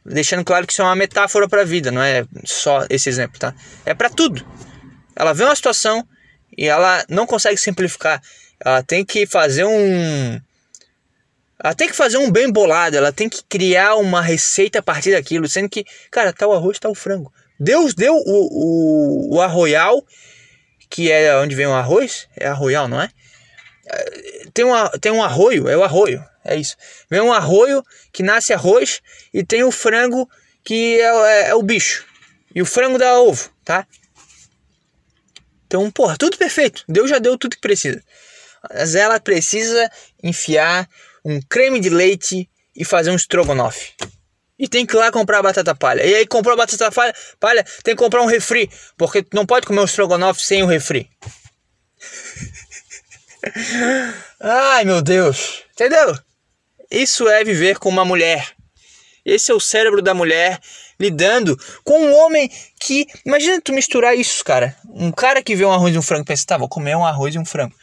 Deixando 0.05 0.43
claro 0.43 0.67
que 0.67 0.73
isso 0.73 0.81
é 0.81 0.85
uma 0.85 0.97
metáfora 0.97 1.47
para 1.47 1.61
a 1.61 1.65
vida, 1.65 1.89
não 1.89 2.03
é 2.03 2.25
só 2.43 2.85
esse 2.89 3.07
exemplo, 3.07 3.39
tá? 3.39 3.55
É 3.85 3.93
para 3.93 4.09
tudo. 4.09 4.45
Ela 5.15 5.31
vê 5.31 5.45
uma 5.45 5.55
situação 5.55 6.05
e 6.57 6.67
ela 6.67 7.05
não 7.07 7.25
consegue 7.25 7.57
simplificar 7.57 8.21
ela 8.63 8.81
tem 8.81 9.03
que 9.03 9.25
fazer 9.25 9.65
um. 9.65 10.39
Ela 11.63 11.73
tem 11.73 11.87
que 11.87 11.95
fazer 11.95 12.17
um 12.17 12.29
bem 12.29 12.51
bolado, 12.51 12.97
ela 12.97 13.13
tem 13.13 13.29
que 13.29 13.41
criar 13.47 13.95
uma 13.95 14.21
receita 14.21 14.79
a 14.79 14.83
partir 14.83 15.11
daquilo, 15.11 15.47
sendo 15.47 15.69
que, 15.69 15.85
cara, 16.11 16.33
tá 16.33 16.45
o 16.45 16.51
arroz, 16.51 16.77
tá 16.77 16.89
o 16.89 16.95
frango. 16.95 17.33
Deus 17.57 17.93
deu 17.93 18.13
o, 18.13 18.19
o, 18.25 19.35
o 19.35 19.41
arroial 19.41 20.05
que 20.93 21.11
é 21.11 21.35
onde 21.37 21.55
vem 21.55 21.65
o 21.65 21.73
arroz, 21.73 22.27
é 22.37 22.47
arroial, 22.47 22.87
não 22.87 23.01
é? 23.01 23.09
Tem, 24.53 24.63
uma, 24.63 24.89
tem 24.99 25.11
um 25.11 25.23
arroio, 25.23 25.67
é 25.67 25.75
o 25.75 25.83
arroio, 25.83 26.23
é 26.45 26.55
isso. 26.55 26.75
Vem 27.09 27.19
um 27.19 27.33
arroio 27.33 27.83
que 28.11 28.21
nasce 28.21 28.53
arroz 28.53 29.01
e 29.33 29.43
tem 29.43 29.63
o 29.63 29.71
frango 29.71 30.29
que 30.63 31.01
é, 31.01 31.05
é, 31.05 31.49
é 31.49 31.55
o 31.55 31.63
bicho. 31.63 32.05
E 32.53 32.61
o 32.61 32.65
frango 32.65 32.99
dá 32.99 33.19
ovo, 33.19 33.49
tá? 33.65 33.87
Então, 35.65 35.89
porra, 35.89 36.15
tudo 36.15 36.37
perfeito. 36.37 36.83
Deus 36.87 37.09
já 37.09 37.17
deu 37.17 37.39
tudo 37.39 37.55
que 37.55 37.61
precisa. 37.61 38.03
Mas 38.71 38.93
ela 38.93 39.19
precisa 39.19 39.89
enfiar 40.21 40.87
um 41.23 41.39
creme 41.41 41.79
de 41.79 41.89
leite 41.89 42.49
e 42.75 42.83
fazer 42.83 43.11
um 43.11 43.15
estrogonofe. 43.15 43.93
E 44.57 44.67
tem 44.67 44.85
que 44.85 44.95
ir 44.95 44.99
lá 44.99 45.11
comprar 45.11 45.41
batata 45.41 45.73
palha. 45.75 46.05
E 46.05 46.15
aí 46.15 46.27
comprou 46.27 46.55
batata 46.55 46.91
palha, 46.91 47.13
palha 47.39 47.63
tem 47.83 47.95
que 47.95 48.01
comprar 48.01 48.21
um 48.21 48.27
refri. 48.27 48.69
Porque 48.97 49.25
não 49.33 49.45
pode 49.45 49.65
comer 49.65 49.81
um 49.81 49.85
estrogonofe 49.85 50.41
sem 50.41 50.63
o 50.63 50.67
refri. 50.67 51.09
Ai 54.39 54.85
meu 54.85 55.01
Deus. 55.01 55.63
Entendeu? 55.73 56.17
Isso 56.89 57.27
é 57.27 57.43
viver 57.43 57.79
com 57.79 57.89
uma 57.89 58.05
mulher. 58.05 58.53
Esse 59.25 59.51
é 59.51 59.53
o 59.55 59.59
cérebro 59.59 60.01
da 60.01 60.13
mulher 60.13 60.59
lidando 60.99 61.57
com 61.83 61.99
um 61.99 62.13
homem 62.13 62.49
que. 62.79 63.07
Imagina 63.25 63.59
tu 63.61 63.73
misturar 63.73 64.15
isso, 64.15 64.43
cara. 64.43 64.75
Um 64.85 65.11
cara 65.11 65.41
que 65.41 65.55
vê 65.55 65.65
um 65.65 65.71
arroz 65.71 65.95
e 65.95 65.97
um 65.97 66.01
frango 66.01 66.25
pensa, 66.25 66.45
tá, 66.45 66.57
vou 66.57 66.69
comer 66.69 66.95
um 66.95 67.05
arroz 67.05 67.33
e 67.35 67.39
um 67.39 67.45
frango. 67.45 67.75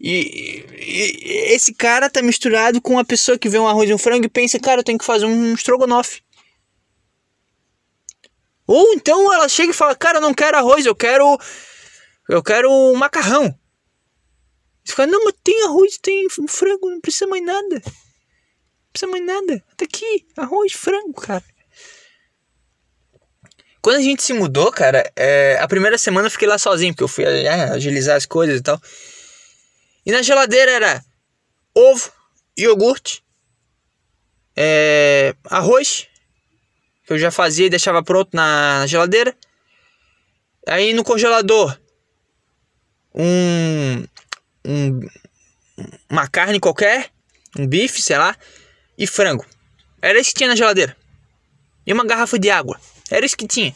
E, 0.00 0.64
e, 0.70 1.52
esse 1.52 1.74
cara 1.74 2.08
tá 2.08 2.22
misturado 2.22 2.80
com 2.80 2.94
uma 2.94 3.04
pessoa 3.04 3.38
que 3.38 3.48
vê 3.48 3.58
um 3.58 3.68
arroz 3.68 3.90
e 3.90 3.92
um 3.92 3.98
frango 3.98 4.24
e 4.24 4.30
pensa, 4.30 4.58
cara, 4.58 4.80
eu 4.80 4.84
tenho 4.84 4.98
que 4.98 5.04
fazer 5.04 5.26
um 5.26 5.52
estrogonofe. 5.52 6.22
Ou 8.66 8.94
então 8.94 9.32
ela 9.34 9.48
chega 9.48 9.72
e 9.72 9.74
fala, 9.74 9.94
cara, 9.94 10.18
eu 10.18 10.22
não 10.22 10.32
quero 10.32 10.56
arroz, 10.56 10.86
eu 10.86 10.94
quero. 10.94 11.38
Eu 12.28 12.42
quero 12.42 12.70
um 12.70 12.94
macarrão. 12.94 13.52
Você 14.84 14.94
fala, 14.94 15.10
não, 15.10 15.24
mas 15.24 15.34
tem 15.42 15.64
arroz, 15.64 15.98
tem 15.98 16.28
frango, 16.48 16.88
não 16.88 17.00
precisa 17.00 17.26
mais 17.26 17.44
nada. 17.44 17.82
Não 17.84 18.92
precisa 18.92 19.10
mais 19.10 19.26
nada. 19.26 19.64
Tá 19.76 19.84
aqui, 19.84 20.26
arroz, 20.36 20.72
frango, 20.72 21.14
cara. 21.14 21.44
Quando 23.82 23.96
a 23.96 24.02
gente 24.02 24.22
se 24.22 24.32
mudou, 24.32 24.70
cara, 24.70 25.10
é, 25.16 25.58
a 25.60 25.66
primeira 25.66 25.98
semana 25.98 26.28
eu 26.28 26.30
fiquei 26.30 26.46
lá 26.46 26.58
sozinho, 26.58 26.92
porque 26.92 27.04
eu 27.04 27.08
fui 27.08 27.24
é, 27.24 27.64
agilizar 27.70 28.16
as 28.16 28.26
coisas 28.26 28.60
e 28.60 28.62
tal. 28.62 28.80
E 30.10 30.12
na 30.12 30.22
geladeira 30.22 30.72
era 30.72 31.04
ovo, 31.72 32.12
iogurte, 32.58 33.22
é, 34.56 35.36
arroz, 35.44 36.08
que 37.06 37.12
eu 37.12 37.18
já 37.18 37.30
fazia 37.30 37.66
e 37.66 37.70
deixava 37.70 38.02
pronto 38.02 38.30
na, 38.34 38.80
na 38.80 38.86
geladeira. 38.88 39.36
Aí 40.66 40.92
no 40.94 41.04
congelador, 41.04 41.78
um, 43.14 44.04
um, 44.66 45.00
uma 46.10 46.26
carne 46.26 46.58
qualquer, 46.58 47.12
um 47.56 47.64
bife, 47.64 48.02
sei 48.02 48.18
lá, 48.18 48.36
e 48.98 49.06
frango. 49.06 49.46
Era 50.02 50.18
isso 50.18 50.30
que 50.30 50.38
tinha 50.38 50.48
na 50.48 50.56
geladeira. 50.56 50.96
E 51.86 51.92
uma 51.92 52.04
garrafa 52.04 52.36
de 52.36 52.50
água. 52.50 52.80
Era 53.08 53.24
isso 53.24 53.36
que 53.36 53.46
tinha. 53.46 53.72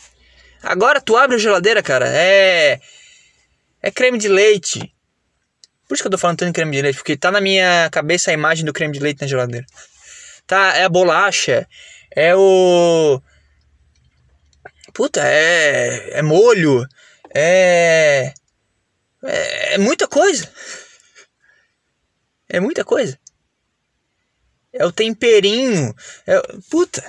Agora 0.64 1.00
tu 1.00 1.16
abre 1.16 1.36
a 1.36 1.38
geladeira, 1.38 1.80
cara, 1.80 2.08
é. 2.08 2.80
É 3.80 3.90
creme 3.92 4.18
de 4.18 4.26
leite, 4.26 4.92
por 5.94 5.98
isso 5.98 6.02
que 6.02 6.06
eu 6.08 6.10
tô 6.10 6.18
falando 6.18 6.38
tanto 6.38 6.52
creme 6.52 6.72
de 6.72 6.82
leite, 6.82 6.96
porque 6.96 7.16
tá 7.16 7.30
na 7.30 7.40
minha 7.40 7.88
cabeça 7.90 8.30
a 8.30 8.34
imagem 8.34 8.64
do 8.64 8.72
creme 8.72 8.92
de 8.92 8.98
leite 8.98 9.20
na 9.20 9.28
geladeira. 9.28 9.64
Tá, 10.44 10.76
é 10.76 10.82
a 10.82 10.88
bolacha, 10.88 11.68
é 12.10 12.34
o. 12.34 13.22
Puta, 14.92 15.20
é. 15.24 16.18
É 16.18 16.22
molho, 16.22 16.84
é. 17.32 18.34
É, 19.22 19.74
é 19.74 19.78
muita 19.78 20.08
coisa. 20.08 20.50
É 22.48 22.58
muita 22.58 22.84
coisa. 22.84 23.16
É 24.72 24.84
o 24.84 24.90
temperinho. 24.90 25.94
É, 26.26 26.42
puta. 26.70 27.08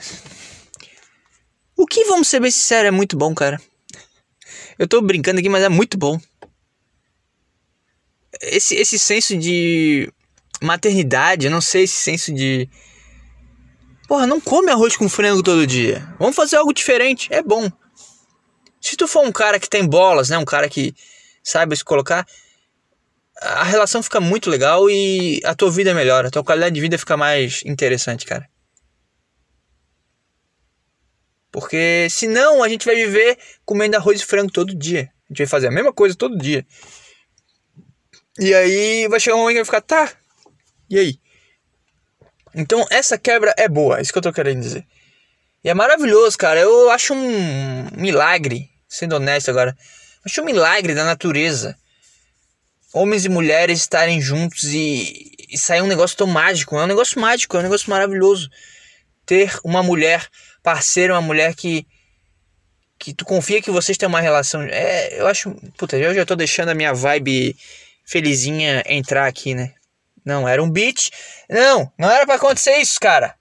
O 1.76 1.88
que, 1.88 2.06
vamos 2.06 2.28
ser 2.28 2.40
bem 2.40 2.52
sinceros, 2.52 2.88
é 2.88 2.92
muito 2.92 3.18
bom, 3.18 3.34
cara. 3.34 3.60
Eu 4.78 4.88
tô 4.88 5.02
brincando 5.02 5.40
aqui, 5.40 5.50
mas 5.50 5.64
é 5.64 5.70
muito 5.70 5.98
bom 5.98 6.20
esse, 8.42 8.76
esse 8.76 8.98
senso 9.00 9.38
de 9.38 10.12
maternidade, 10.62 11.46
eu 11.46 11.52
não 11.52 11.62
sei, 11.62 11.84
esse 11.84 11.98
senso 11.98 12.34
de. 12.34 12.70
Porra, 14.08 14.28
não 14.28 14.40
come 14.40 14.72
arroz 14.72 14.96
com 14.96 15.10
frango 15.10 15.42
todo 15.42 15.66
dia. 15.66 16.08
Vamos 16.20 16.36
fazer 16.36 16.58
algo 16.58 16.74
diferente. 16.74 17.28
É 17.32 17.42
bom. 17.42 17.72
Se 18.80 18.96
tu 18.96 19.08
for 19.08 19.26
um 19.26 19.32
cara 19.32 19.60
que 19.60 19.70
tem 19.70 19.86
bolas, 19.86 20.30
né? 20.30 20.38
Um 20.38 20.46
cara 20.46 20.70
que 20.70 20.94
saiba 21.44 21.76
se 21.76 21.84
colocar, 21.84 22.26
a 23.42 23.64
relação 23.64 24.04
fica 24.04 24.20
muito 24.20 24.50
legal 24.50 24.90
e 24.90 25.42
a 25.44 25.56
tua 25.56 25.72
vida 25.72 25.94
melhora. 25.94 26.28
A 26.28 26.32
tua 26.32 26.44
qualidade 26.44 26.76
de 26.76 26.82
vida 26.82 26.98
fica 26.98 27.18
mais 27.18 27.62
interessante, 27.66 28.26
cara. 28.26 28.48
Porque 31.52 32.08
senão 32.12 32.62
a 32.62 32.70
gente 32.70 32.86
vai 32.86 32.96
viver 32.96 33.38
comendo 33.64 33.96
arroz 33.96 34.20
e 34.22 34.26
frango 34.26 34.52
todo 34.52 34.76
dia. 34.76 35.10
A 35.26 35.34
gente 35.34 35.38
vai 35.40 35.48
fazer 35.48 35.68
a 35.68 35.72
mesma 35.72 35.94
coisa 35.94 36.16
todo 36.16 36.38
dia. 36.38 36.66
E 38.40 38.54
aí 38.54 39.08
vai 39.08 39.20
chegar 39.20 39.36
um 39.36 39.40
momento 39.40 39.56
que 39.56 39.64
vai 39.64 39.66
ficar, 39.66 39.82
tá, 39.82 40.18
e 40.90 41.00
aí? 41.00 41.20
Então 42.54 42.86
essa 42.90 43.18
quebra 43.18 43.54
é 43.58 43.68
boa, 43.68 44.00
é 44.00 44.02
isso 44.02 44.12
que 44.12 44.18
eu 44.18 44.24
tô 44.24 44.34
querendo 44.34 44.62
dizer. 44.62 44.86
E 45.64 45.70
é 45.70 45.74
maravilhoso, 45.74 46.38
cara. 46.38 46.60
Eu 46.60 46.92
acho 46.92 47.14
um 47.14 47.90
milagre, 47.98 48.70
sendo 48.88 49.16
honesto 49.16 49.50
agora, 49.50 49.76
acho 50.24 50.42
um 50.42 50.46
milagre 50.46 50.94
da 50.94 51.04
natureza. 51.04 51.76
Homens 52.94 53.26
e 53.26 53.30
mulheres 53.30 53.80
estarem 53.80 54.22
juntos 54.22 54.64
e, 54.66 55.32
e 55.50 55.58
sair 55.58 55.82
um 55.82 55.88
negócio 55.88 56.16
tão 56.16 56.28
mágico. 56.28 56.78
É 56.78 56.84
um 56.84 56.88
negócio 56.88 57.20
mágico, 57.20 57.58
é 57.58 57.60
um 57.62 57.64
negócio 57.64 57.90
maravilhoso. 57.90 58.50
Ter 59.26 59.60
uma 59.64 59.82
mulher 59.82 60.28
parceira, 60.62 61.14
uma 61.14 61.22
mulher 61.22 61.56
que 61.56 61.86
que 62.98 63.14
tu 63.14 63.26
confia 63.26 63.62
que 63.62 63.70
vocês 63.70 63.98
têm 63.98 64.08
uma 64.08 64.22
relação. 64.22 64.62
É, 64.62 65.20
eu 65.20 65.28
acho. 65.28 65.52
Puta, 65.78 65.98
eu 65.98 66.14
já 66.14 66.26
tô 66.26 66.36
deixando 66.36 66.70
a 66.70 66.76
minha 66.76 66.94
vibe 66.94 67.56
felizinha 68.06 68.84
entrar 68.88 69.28
aqui, 69.28 69.54
né? 69.54 69.74
Não, 70.24 70.48
era 70.48 70.62
um 70.62 70.70
beat. 70.70 71.12
Não, 71.50 71.92
não 71.98 72.10
era 72.10 72.26
para 72.26 72.36
acontecer 72.36 72.78
isso, 72.78 73.00
cara. 73.00 73.36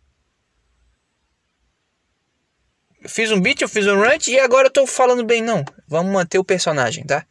Eu 3.03 3.09
fiz 3.09 3.31
um 3.31 3.41
beat, 3.41 3.61
eu 3.61 3.69
fiz 3.69 3.87
um 3.87 4.01
rant 4.01 4.29
e 4.29 4.39
agora 4.39 4.69
eu 4.69 4.73
tô 4.73 4.87
falando 4.87 5.25
bem, 5.25 5.43
não. 5.43 5.65
Vamos 5.87 6.13
manter 6.13 6.39
o 6.39 6.45
personagem, 6.45 7.05
tá? 7.05 7.27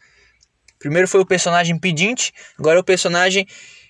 Primeiro 0.78 1.08
foi 1.08 1.22
o 1.22 1.26
personagem 1.26 1.80
pedinte, 1.80 2.34
agora 2.60 2.78
é 2.78 2.82
o 2.82 2.84
personagem 2.84 3.48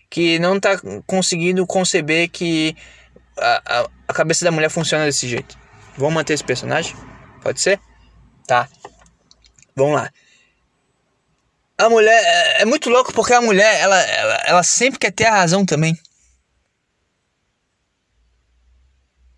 que 0.10 0.38
não 0.40 0.60
tá 0.60 0.80
conseguindo 1.08 1.66
conceber 1.66 2.30
que 2.30 2.76
a, 3.38 3.80
a, 3.82 3.90
a 4.08 4.14
cabeça 4.14 4.46
da 4.46 4.52
mulher 4.52 4.70
funciona 4.70 5.06
desse 5.06 5.28
jeito. 5.28 5.58
Vamos 5.98 6.14
manter 6.14 6.34
esse 6.34 6.44
personagem? 6.44 6.96
Pode 7.42 7.60
ser? 7.60 7.80
Tá. 8.48 8.70
Vamos 9.76 9.96
lá. 9.96 10.12
A 11.84 11.90
mulher 11.90 12.24
é, 12.24 12.62
é 12.62 12.66
muito 12.66 12.90
louco 12.90 13.12
porque 13.12 13.34
a 13.34 13.42
mulher, 13.42 13.82
ela, 13.82 14.00
ela, 14.00 14.36
ela 14.46 14.64
sempre 14.64 14.98
quer 14.98 15.12
ter 15.12 15.26
a 15.26 15.36
razão 15.36 15.66
também. 15.66 16.00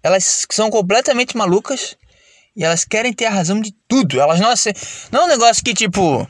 Elas 0.03 0.45
são 0.51 0.69
completamente 0.69 1.35
malucas 1.35 1.97
e 2.55 2.63
elas 2.63 2.85
querem 2.85 3.11
ter 3.11 3.25
a 3.25 3.31
razão 3.31 3.59
de 3.59 3.71
tudo. 3.87 4.21
Elas 4.21 4.39
não 4.39 4.53
não 5.11 5.21
é 5.21 5.25
um 5.25 5.27
negócio 5.27 5.63
que 5.63 5.73
tipo, 5.73 6.29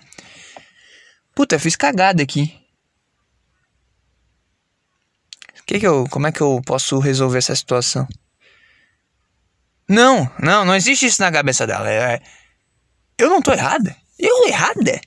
puta, 1.35 1.59
fiz 1.59 1.75
cagada 1.75 2.23
aqui. 2.23 2.57
Que 5.65 5.79
que 5.79 5.87
eu, 5.87 6.07
como 6.09 6.27
é 6.27 6.31
que 6.31 6.39
eu 6.39 6.61
posso 6.65 6.97
resolver 6.99 7.39
essa 7.39 7.55
situação? 7.57 8.07
Não, 9.89 10.31
não, 10.39 10.63
não 10.63 10.75
existe 10.75 11.07
isso 11.07 11.21
na 11.21 11.29
cabeça 11.29 11.67
dela. 11.67 11.91
É, 11.91 12.21
eu 13.17 13.29
não 13.29 13.41
tô 13.41 13.51
errada. 13.51 13.93
Eu 14.17 14.47
errada? 14.47 15.01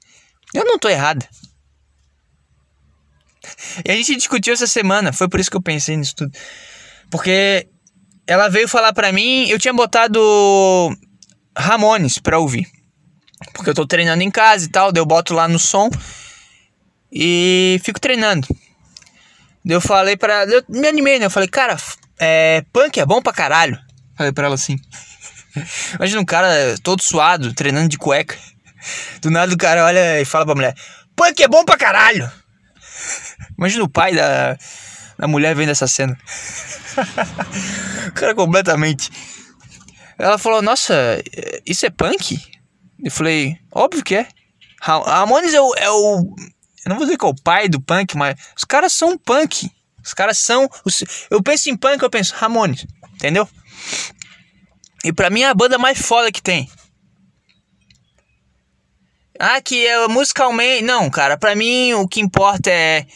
Eu 0.54 0.64
não 0.64 0.78
tô 0.78 0.88
errado. 0.88 1.26
E 3.84 3.90
a 3.90 3.94
gente 3.94 4.16
discutiu 4.16 4.52
essa 4.52 4.66
semana, 4.66 5.12
foi 5.12 5.28
por 5.28 5.40
isso 5.40 5.50
que 5.50 5.56
eu 5.56 5.62
pensei 5.62 5.96
nisso 5.96 6.14
tudo. 6.16 6.32
Porque 7.10 7.68
ela 8.26 8.48
veio 8.48 8.68
falar 8.68 8.92
pra 8.92 9.12
mim, 9.12 9.48
eu 9.48 9.58
tinha 9.58 9.72
botado 9.72 10.20
Ramones 11.56 12.18
pra 12.18 12.38
ouvir. 12.38 12.66
Porque 13.52 13.70
eu 13.70 13.74
tô 13.74 13.86
treinando 13.86 14.22
em 14.22 14.30
casa 14.30 14.66
e 14.66 14.68
tal, 14.68 14.92
daí 14.92 15.00
eu 15.00 15.06
boto 15.06 15.34
lá 15.34 15.48
no 15.48 15.58
som 15.58 15.88
e 17.10 17.80
fico 17.84 18.00
treinando. 18.00 18.46
Daí 19.64 19.76
eu 19.76 19.80
falei 19.80 20.16
pra 20.16 20.44
eu 20.44 20.62
me 20.68 20.86
animei, 20.86 21.18
né? 21.18 21.26
Eu 21.26 21.30
falei, 21.30 21.48
cara, 21.48 21.76
é, 22.18 22.64
punk 22.72 22.98
é 22.98 23.06
bom 23.06 23.22
pra 23.22 23.32
caralho. 23.32 23.78
Falei 24.16 24.32
pra 24.32 24.46
ela 24.46 24.54
assim. 24.54 24.76
Imagina 25.94 26.20
um 26.20 26.24
cara 26.24 26.76
todo 26.82 27.02
suado, 27.02 27.54
treinando 27.54 27.88
de 27.88 27.98
cueca. 27.98 28.36
Do 29.20 29.30
nada 29.30 29.52
o 29.52 29.58
cara 29.58 29.84
olha 29.84 30.20
e 30.20 30.24
fala 30.24 30.46
pra 30.46 30.54
mulher: 30.54 30.74
Punk 31.16 31.42
é 31.42 31.48
bom 31.48 31.64
pra 31.64 31.76
caralho! 31.76 32.30
Imagina 33.56 33.84
o 33.84 33.88
pai 33.88 34.14
da, 34.14 34.56
da 35.18 35.26
mulher 35.26 35.54
vendo 35.54 35.70
essa 35.70 35.86
cena. 35.86 36.18
o 38.08 38.12
cara 38.12 38.34
completamente. 38.34 39.10
Ela 40.18 40.38
falou: 40.38 40.62
Nossa, 40.62 40.94
isso 41.66 41.86
é 41.86 41.90
punk? 41.90 42.40
Eu 43.02 43.10
falei: 43.10 43.56
Óbvio 43.72 44.04
que 44.04 44.14
é. 44.14 44.28
Ramones 44.80 45.54
é 45.54 45.60
o, 45.60 45.74
é 45.74 45.90
o. 45.90 46.34
Eu 46.84 46.90
não 46.90 46.96
vou 46.96 47.04
dizer 47.04 47.18
que 47.18 47.24
é 47.24 47.28
o 47.28 47.34
pai 47.34 47.68
do 47.68 47.80
punk, 47.80 48.16
mas 48.16 48.36
os 48.56 48.64
caras 48.64 48.92
são 48.92 49.18
punk. 49.18 49.70
Os 50.04 50.14
caras 50.14 50.38
são. 50.38 50.68
Os, 50.84 51.04
eu 51.30 51.42
penso 51.42 51.68
em 51.68 51.76
punk, 51.76 52.02
eu 52.02 52.10
penso 52.10 52.34
Ramones. 52.34 52.86
Entendeu? 53.14 53.48
E 55.04 55.12
pra 55.12 55.30
mim 55.30 55.42
é 55.42 55.48
a 55.48 55.54
banda 55.54 55.78
mais 55.78 55.98
foda 56.00 56.32
que 56.32 56.42
tem. 56.42 56.70
Ah, 59.38 59.60
que 59.60 59.86
é 59.86 60.08
musicalmente. 60.08 60.82
Não, 60.82 61.08
cara, 61.08 61.36
pra 61.36 61.54
mim 61.54 61.94
o 61.94 62.08
que 62.08 62.20
importa 62.20 62.70
é. 62.70 63.06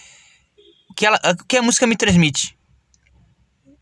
O 0.90 0.94
que, 0.94 1.06
que 1.48 1.56
a 1.56 1.62
música 1.62 1.86
me 1.86 1.96
transmite. 1.96 2.56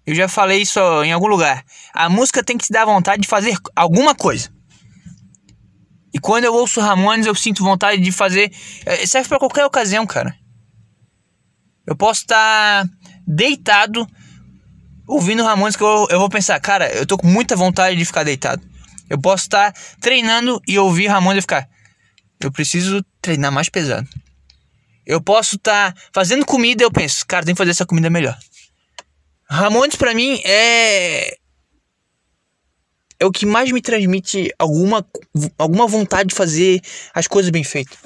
Eu 0.06 0.14
já 0.14 0.28
falei 0.28 0.62
isso 0.62 0.80
em 1.04 1.12
algum 1.12 1.26
lugar. 1.26 1.64
A 1.92 2.08
música 2.08 2.42
tem 2.42 2.56
que 2.56 2.66
te 2.66 2.72
dar 2.72 2.84
vontade 2.84 3.22
de 3.22 3.28
fazer 3.28 3.56
alguma 3.76 4.14
coisa. 4.14 4.50
E 6.12 6.18
quando 6.18 6.44
eu 6.44 6.54
ouço 6.54 6.80
Ramones, 6.80 7.26
eu 7.26 7.34
sinto 7.34 7.62
vontade 7.62 8.00
de 8.00 8.10
fazer. 8.10 8.50
É, 8.84 9.06
serve 9.06 9.28
para 9.28 9.38
qualquer 9.38 9.64
ocasião, 9.64 10.06
cara. 10.06 10.34
Eu 11.86 11.94
posso 11.94 12.22
estar 12.22 12.84
tá 12.86 12.90
deitado 13.26 14.06
ouvindo 15.06 15.44
Ramones 15.44 15.76
que 15.76 15.82
eu, 15.82 16.06
eu 16.10 16.18
vou 16.18 16.28
pensar, 16.28 16.58
cara, 16.60 16.88
eu 16.92 17.04
tô 17.04 17.18
com 17.18 17.26
muita 17.26 17.56
vontade 17.56 17.96
de 17.96 18.04
ficar 18.04 18.24
deitado. 18.24 18.62
Eu 19.08 19.20
posso 19.20 19.44
estar 19.44 19.72
tá 19.72 19.80
treinando 20.00 20.60
e 20.66 20.78
ouvir 20.78 21.08
Ramones 21.08 21.38
e 21.38 21.42
ficar, 21.42 21.68
eu 22.40 22.50
preciso 22.50 23.04
treinar 23.20 23.52
mais 23.52 23.68
pesado. 23.68 24.08
Eu 25.06 25.20
posso 25.20 25.56
estar 25.56 25.92
tá 25.92 26.00
fazendo 26.12 26.44
comida 26.46 26.82
eu 26.82 26.90
penso, 26.90 27.26
cara, 27.26 27.44
tem 27.44 27.54
que 27.54 27.58
fazer 27.58 27.72
essa 27.72 27.86
comida 27.86 28.08
melhor. 28.08 28.38
Ramones 29.48 29.96
para 29.96 30.14
mim 30.14 30.40
é 30.44 31.36
é 33.18 33.26
o 33.26 33.30
que 33.30 33.44
mais 33.44 33.70
me 33.70 33.82
transmite 33.82 34.50
alguma, 34.58 35.06
alguma 35.58 35.86
vontade 35.86 36.30
de 36.30 36.34
fazer 36.34 36.80
as 37.12 37.26
coisas 37.26 37.50
bem 37.50 37.62
feitas. 37.62 37.98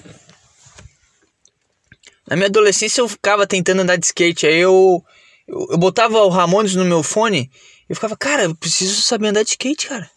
Na 2.27 2.35
minha 2.35 2.49
adolescência 2.49 3.01
eu 3.01 3.09
ficava 3.09 3.47
tentando 3.47 3.83
andar 3.83 3.97
de 3.97 4.07
skate, 4.07 4.45
aí 4.47 4.57
eu, 4.59 5.05
eu, 5.47 5.69
eu 5.71 5.79
botava 5.79 6.19
o 6.19 6.29
Ramones 6.29 6.75
no 6.75 6.85
meu 6.85 7.03
fone 7.03 7.49
e 7.89 7.95
ficava, 7.95 8.17
cara, 8.17 8.45
eu 8.45 8.57
preciso 8.57 9.01
saber 9.03 9.29
andar 9.29 9.45
de 9.45 9.51
skate, 9.51 9.87
cara. 9.87 10.11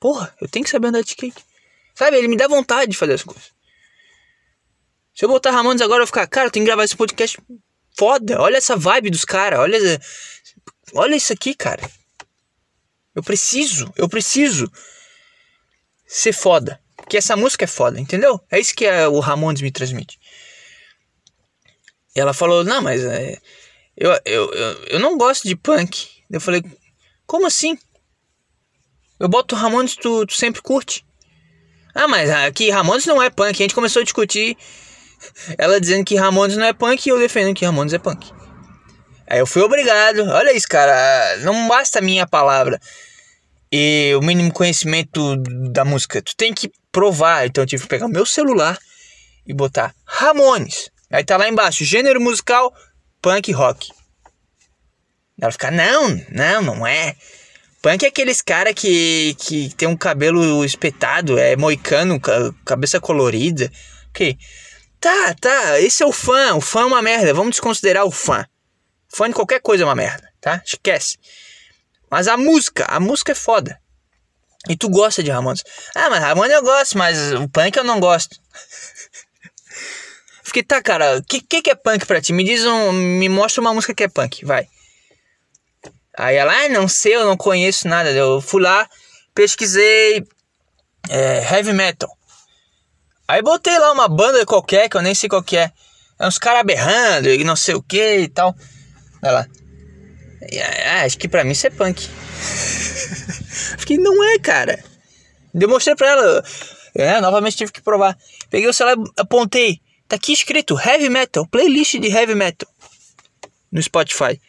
Porra, 0.00 0.34
eu 0.40 0.48
tenho 0.48 0.64
que 0.64 0.70
saber 0.70 0.88
andar 0.88 1.02
de 1.02 1.08
skate. 1.08 1.44
Sabe, 1.98 2.16
ele 2.16 2.28
me 2.28 2.36
dá 2.36 2.46
vontade 2.46 2.92
de 2.92 2.96
fazer 2.96 3.14
as 3.14 3.24
coisas. 3.24 3.50
Se 5.12 5.24
eu 5.24 5.28
botar 5.28 5.50
Ramones 5.50 5.82
agora, 5.82 5.96
eu 5.96 6.06
vou 6.06 6.06
ficar, 6.06 6.28
cara, 6.28 6.46
eu 6.46 6.50
tenho 6.52 6.64
que 6.64 6.68
gravar 6.68 6.84
esse 6.84 6.96
podcast 6.96 7.36
foda. 7.98 8.40
Olha 8.40 8.56
essa 8.56 8.76
vibe 8.76 9.10
dos 9.10 9.24
caras, 9.24 9.58
olha, 9.58 10.00
olha 10.94 11.16
isso 11.16 11.32
aqui, 11.32 11.56
cara. 11.56 11.82
Eu 13.16 13.20
preciso, 13.20 13.92
eu 13.96 14.08
preciso 14.08 14.70
ser 16.06 16.32
foda. 16.32 16.80
Que 17.08 17.16
essa 17.16 17.36
música 17.36 17.64
é 17.64 17.66
foda, 17.66 17.98
entendeu? 17.98 18.40
É 18.48 18.60
isso 18.60 18.76
que 18.76 18.86
é, 18.86 19.08
o 19.08 19.18
Ramones 19.18 19.60
me 19.60 19.72
transmite. 19.72 20.20
E 22.14 22.20
ela 22.20 22.32
falou, 22.32 22.62
não, 22.62 22.80
mas 22.80 23.02
é, 23.02 23.40
eu, 23.96 24.12
eu, 24.24 24.54
eu, 24.54 24.84
eu 24.84 25.00
não 25.00 25.18
gosto 25.18 25.48
de 25.48 25.56
punk. 25.56 26.08
Eu 26.30 26.40
falei, 26.40 26.62
como 27.26 27.44
assim? 27.44 27.76
Eu 29.18 29.28
boto 29.28 29.56
Ramones, 29.56 29.96
tu, 29.96 30.24
tu 30.26 30.34
sempre 30.34 30.62
curte. 30.62 31.07
Ah, 31.94 32.08
mas 32.08 32.30
aqui 32.30 32.70
Ramones 32.70 33.06
não 33.06 33.22
é 33.22 33.30
punk. 33.30 33.50
A 33.50 33.64
gente 33.64 33.74
começou 33.74 34.00
a 34.00 34.04
discutir. 34.04 34.56
Ela 35.58 35.80
dizendo 35.80 36.04
que 36.04 36.14
Ramones 36.14 36.56
não 36.56 36.66
é 36.66 36.72
punk 36.72 37.06
e 37.06 37.10
eu 37.10 37.18
defendendo 37.18 37.54
que 37.54 37.64
Ramones 37.64 37.92
é 37.92 37.98
punk. 37.98 38.30
Aí 39.26 39.38
eu 39.38 39.46
fui 39.46 39.62
obrigado. 39.62 40.20
Olha 40.28 40.56
isso, 40.56 40.68
cara. 40.68 41.36
Não 41.38 41.68
basta 41.68 41.98
a 41.98 42.02
minha 42.02 42.26
palavra 42.26 42.80
e 43.70 44.14
o 44.16 44.22
mínimo 44.22 44.52
conhecimento 44.52 45.36
da 45.70 45.84
música. 45.84 46.22
Tu 46.22 46.34
tem 46.36 46.54
que 46.54 46.70
provar. 46.90 47.46
Então 47.46 47.62
eu 47.62 47.66
tive 47.66 47.82
que 47.82 47.88
pegar 47.88 48.08
meu 48.08 48.24
celular 48.24 48.78
e 49.46 49.52
botar 49.52 49.94
Ramones. 50.04 50.90
Aí 51.10 51.24
tá 51.24 51.36
lá 51.36 51.48
embaixo, 51.48 51.84
gênero 51.84 52.20
musical, 52.20 52.72
punk 53.22 53.50
rock. 53.52 53.90
Ela 55.40 55.52
fica, 55.52 55.70
não, 55.70 56.08
não, 56.30 56.62
não 56.62 56.86
é. 56.86 57.14
Punk 57.80 58.04
é 58.04 58.08
aqueles 58.08 58.42
cara 58.42 58.74
que, 58.74 59.34
que 59.38 59.72
tem 59.76 59.86
um 59.86 59.96
cabelo 59.96 60.64
espetado, 60.64 61.38
é 61.38 61.54
moicano, 61.56 62.20
cabeça 62.64 63.00
colorida. 63.00 63.70
Ok. 64.10 64.36
Tá, 65.00 65.34
tá, 65.40 65.80
esse 65.80 66.02
é 66.02 66.06
o 66.06 66.12
fã. 66.12 66.54
O 66.54 66.60
fã 66.60 66.80
é 66.80 66.86
uma 66.86 67.00
merda. 67.00 67.32
Vamos 67.32 67.52
desconsiderar 67.52 68.04
o 68.04 68.10
fã. 68.10 68.44
Fã 69.08 69.28
de 69.28 69.34
qualquer 69.34 69.60
coisa 69.60 69.84
é 69.84 69.86
uma 69.86 69.94
merda, 69.94 70.28
tá? 70.40 70.60
Esquece. 70.66 71.18
Mas 72.10 72.26
a 72.26 72.36
música, 72.36 72.84
a 72.86 72.98
música 72.98 73.32
é 73.32 73.34
foda. 73.34 73.80
E 74.68 74.76
tu 74.76 74.88
gosta 74.88 75.22
de 75.22 75.30
Ramones. 75.30 75.62
Ah, 75.94 76.10
mas 76.10 76.20
Ramones 76.20 76.52
eu 76.52 76.62
gosto, 76.62 76.98
mas 76.98 77.32
o 77.32 77.48
punk 77.48 77.76
eu 77.76 77.84
não 77.84 78.00
gosto. 78.00 78.36
Fiquei, 80.42 80.62
tá, 80.62 80.82
cara, 80.82 81.18
o 81.18 81.22
que, 81.22 81.40
que, 81.40 81.62
que 81.62 81.70
é 81.70 81.74
punk 81.74 82.06
pra 82.06 82.20
ti? 82.20 82.32
Me 82.32 82.42
diz 82.42 82.64
um. 82.66 82.90
Me 82.90 83.28
mostra 83.28 83.60
uma 83.60 83.72
música 83.72 83.94
que 83.94 84.02
é 84.02 84.08
punk, 84.08 84.44
vai. 84.44 84.66
Aí 86.18 86.34
ela, 86.34 86.52
ah, 86.52 86.68
não 86.68 86.88
sei, 86.88 87.14
eu 87.14 87.24
não 87.24 87.36
conheço 87.36 87.86
nada. 87.86 88.10
Eu 88.10 88.40
fui 88.40 88.60
lá, 88.60 88.88
pesquisei 89.32 90.26
é, 91.08 91.54
heavy 91.54 91.72
metal. 91.72 92.10
Aí 93.28 93.40
botei 93.40 93.78
lá 93.78 93.92
uma 93.92 94.08
banda 94.08 94.44
qualquer, 94.44 94.88
que 94.88 94.96
eu 94.96 95.02
nem 95.02 95.14
sei 95.14 95.28
qual 95.28 95.44
que 95.44 95.56
é. 95.56 95.70
É 96.18 96.26
uns 96.26 96.36
caras 96.36 96.64
berrando 96.64 97.28
e 97.28 97.44
não 97.44 97.54
sei 97.54 97.76
o 97.76 97.82
que 97.82 98.18
e 98.18 98.28
tal. 98.28 98.52
Lá. 99.22 99.46
Ah, 100.86 101.04
acho 101.04 101.16
que 101.18 101.28
pra 101.28 101.44
mim 101.44 101.52
isso 101.52 101.68
é 101.68 101.70
punk. 101.70 102.08
Fiquei, 103.78 103.96
não 103.96 104.24
é, 104.24 104.40
cara. 104.40 104.82
Demonstrei 105.54 105.94
pra 105.94 106.08
ela. 106.08 106.44
É, 106.96 107.20
novamente 107.20 107.58
tive 107.58 107.70
que 107.70 107.80
provar. 107.80 108.18
Peguei 108.50 108.68
o 108.68 108.74
celular 108.74 108.96
apontei. 109.16 109.80
Tá 110.08 110.16
aqui 110.16 110.32
escrito 110.32 110.76
Heavy 110.76 111.08
Metal, 111.08 111.46
playlist 111.46 111.96
de 111.98 112.08
Heavy 112.08 112.34
Metal. 112.34 112.68
No 113.70 113.80
Spotify. 113.80 114.40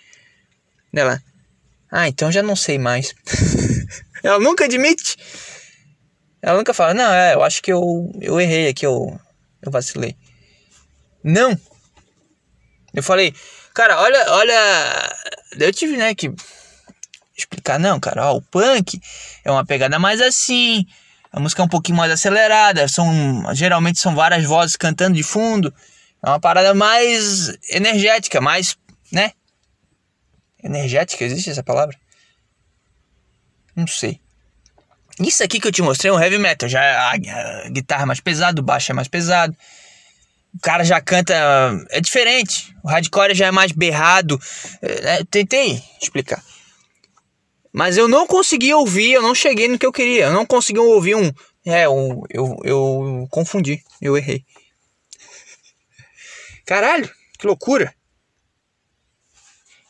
Ela. 0.91 1.21
Ah, 1.91 2.07
então 2.07 2.31
já 2.31 2.43
não 2.43 2.55
sei 2.55 2.77
mais. 2.77 3.13
ela 4.23 4.39
nunca 4.39 4.65
admite. 4.65 5.17
Ela 6.41 6.57
nunca 6.57 6.73
fala, 6.73 6.93
não, 6.93 7.11
é, 7.13 7.33
eu 7.33 7.43
acho 7.43 7.61
que 7.61 7.71
eu, 7.71 8.11
eu 8.21 8.39
errei 8.39 8.69
aqui, 8.69 8.85
eu, 8.85 9.19
eu 9.61 9.71
vacilei. 9.71 10.15
Não. 11.23 11.57
Eu 12.93 13.03
falei, 13.03 13.33
cara, 13.73 13.99
olha, 14.01 14.25
olha, 14.31 15.15
eu 15.59 15.73
tive, 15.73 15.97
né, 15.97 16.15
que 16.15 16.31
explicar, 17.37 17.79
não, 17.79 17.99
cara, 17.99 18.31
ó, 18.31 18.37
o 18.37 18.41
punk 18.41 18.99
é 19.43 19.51
uma 19.51 19.65
pegada 19.65 19.97
mais 19.99 20.21
assim, 20.21 20.85
a 21.31 21.39
música 21.39 21.61
é 21.61 21.65
um 21.65 21.69
pouquinho 21.69 21.97
mais 21.97 22.11
acelerada, 22.11 22.87
são 22.87 23.43
geralmente 23.53 23.99
são 23.99 24.15
várias 24.15 24.43
vozes 24.43 24.75
cantando 24.75 25.15
de 25.15 25.23
fundo, 25.23 25.73
é 26.23 26.29
uma 26.29 26.39
parada 26.39 26.73
mais 26.73 27.55
energética, 27.69 28.41
mais, 28.41 28.75
né? 29.11 29.31
Energética, 30.63 31.23
existe 31.23 31.49
essa 31.49 31.63
palavra? 31.63 31.97
Não 33.75 33.87
sei. 33.87 34.19
Isso 35.19 35.43
aqui 35.43 35.59
que 35.59 35.67
eu 35.67 35.71
te 35.71 35.81
mostrei 35.81 36.11
é 36.11 36.13
um 36.13 36.19
heavy 36.19 36.37
metal, 36.37 36.69
já 36.69 36.81
a, 36.81 37.11
a 37.11 37.69
guitarra 37.69 38.03
é 38.03 38.05
mais 38.05 38.19
pesada, 38.19 38.61
o 38.61 38.63
baixo 38.63 38.91
é 38.91 38.95
mais 38.95 39.07
pesado 39.07 39.55
o 40.53 40.59
cara 40.59 40.83
já 40.83 40.99
canta. 40.99 41.33
É 41.89 42.01
diferente. 42.01 42.75
O 42.83 42.87
hardcore 42.87 43.35
já 43.35 43.47
é 43.47 43.51
mais 43.51 43.71
berrado. 43.71 44.39
É, 44.81 45.23
tentei 45.25 45.81
explicar. 46.01 46.43
Mas 47.71 47.97
eu 47.97 48.07
não 48.07 48.25
consegui 48.25 48.73
ouvir, 48.73 49.11
eu 49.11 49.21
não 49.21 49.35
cheguei 49.35 49.67
no 49.67 49.77
que 49.77 49.85
eu 49.85 49.91
queria. 49.91 50.25
Eu 50.25 50.33
não 50.33 50.45
consegui 50.45 50.79
ouvir 50.79 51.15
um. 51.15 51.31
É, 51.65 51.87
um, 51.87 52.23
eu, 52.29 52.57
eu 52.63 53.27
confundi, 53.29 53.81
eu 54.01 54.17
errei. 54.17 54.43
Caralho, 56.65 57.09
que 57.37 57.45
loucura. 57.45 57.93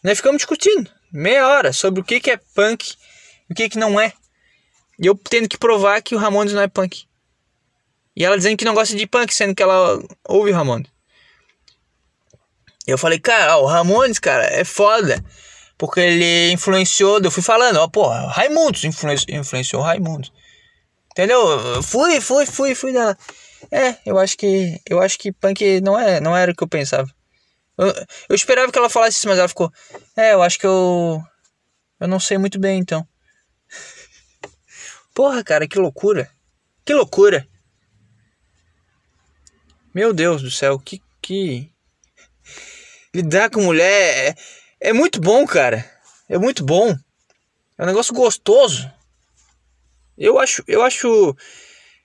Nós 0.03 0.17
ficamos 0.17 0.37
discutindo 0.37 0.89
meia 1.11 1.47
hora 1.47 1.73
sobre 1.73 2.01
o 2.01 2.03
que, 2.03 2.19
que 2.19 2.31
é 2.31 2.37
punk 2.37 2.95
e 3.49 3.53
o 3.53 3.55
que, 3.55 3.69
que 3.69 3.77
não 3.77 3.99
é. 3.99 4.13
E 4.99 5.05
eu 5.05 5.15
tendo 5.15 5.49
que 5.49 5.57
provar 5.57 6.01
que 6.01 6.15
o 6.15 6.17
Ramones 6.17 6.53
não 6.53 6.61
é 6.61 6.67
punk. 6.67 7.05
E 8.15 8.25
ela 8.25 8.37
dizendo 8.37 8.57
que 8.57 8.65
não 8.65 8.73
gosta 8.73 8.95
de 8.95 9.07
punk, 9.07 9.33
sendo 9.33 9.55
que 9.55 9.63
ela 9.63 10.01
ouve 10.27 10.51
Ramones. 10.51 10.89
Eu 12.85 12.97
falei, 12.97 13.19
cara, 13.19 13.57
o 13.57 13.65
Ramones, 13.65 14.19
cara, 14.19 14.45
é 14.45 14.63
foda. 14.63 15.23
Porque 15.77 16.01
ele 16.01 16.51
influenciou, 16.51 17.21
eu 17.23 17.31
fui 17.31 17.41
falando, 17.41 17.77
ó, 17.77 17.87
pô, 17.87 18.07
Raimundos 18.07 18.83
influenciou, 18.83 19.39
influenciou 19.39 19.81
Raimundos. 19.81 20.31
Entendeu? 21.11 21.81
Fui, 21.81 22.19
fui, 22.19 22.45
fui, 22.45 22.75
fui 22.75 22.91
dela. 22.91 23.17
É, 23.71 23.95
eu 24.05 24.17
acho 24.17 24.37
que. 24.37 24.79
Eu 24.89 25.01
acho 25.01 25.17
que 25.17 25.31
punk 25.31 25.79
não, 25.81 25.97
é, 25.97 26.19
não 26.19 26.35
era 26.35 26.51
o 26.51 26.55
que 26.55 26.63
eu 26.63 26.67
pensava. 26.67 27.09
Eu, 27.79 27.93
eu 28.27 28.35
esperava 28.35 28.69
que 28.73 28.77
ela 28.77 28.89
falasse 28.89 29.17
isso, 29.17 29.27
mas 29.29 29.39
ela 29.39 29.47
ficou. 29.47 29.71
É, 30.13 30.33
eu 30.33 30.43
acho 30.43 30.59
que 30.59 30.67
eu. 30.67 31.23
Eu 31.97 32.07
não 32.09 32.19
sei 32.19 32.37
muito 32.37 32.59
bem 32.59 32.77
então. 32.77 33.07
Porra, 35.15 35.41
cara, 35.45 35.65
que 35.65 35.79
loucura. 35.79 36.29
Que 36.83 36.93
loucura. 36.93 37.47
Meu 39.93 40.13
Deus 40.13 40.41
do 40.41 40.51
céu, 40.51 40.77
que. 40.77 41.01
que... 41.21 41.71
Lidar 43.15 43.49
com 43.49 43.61
mulher 43.61 44.35
é, 44.81 44.89
é 44.89 44.93
muito 44.93 45.21
bom, 45.21 45.47
cara. 45.47 45.89
É 46.27 46.37
muito 46.37 46.65
bom. 46.65 46.93
É 47.77 47.83
um 47.83 47.87
negócio 47.87 48.13
gostoso. 48.13 48.91
Eu 50.17 50.37
acho. 50.37 50.65
Eu 50.67 50.83
acho. 50.83 51.33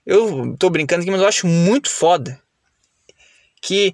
Eu 0.06 0.56
tô 0.56 0.70
brincando 0.70 1.02
aqui, 1.02 1.10
mas 1.10 1.20
eu 1.20 1.26
acho 1.26 1.48
muito 1.48 1.90
foda. 1.90 2.40
Que 3.60 3.92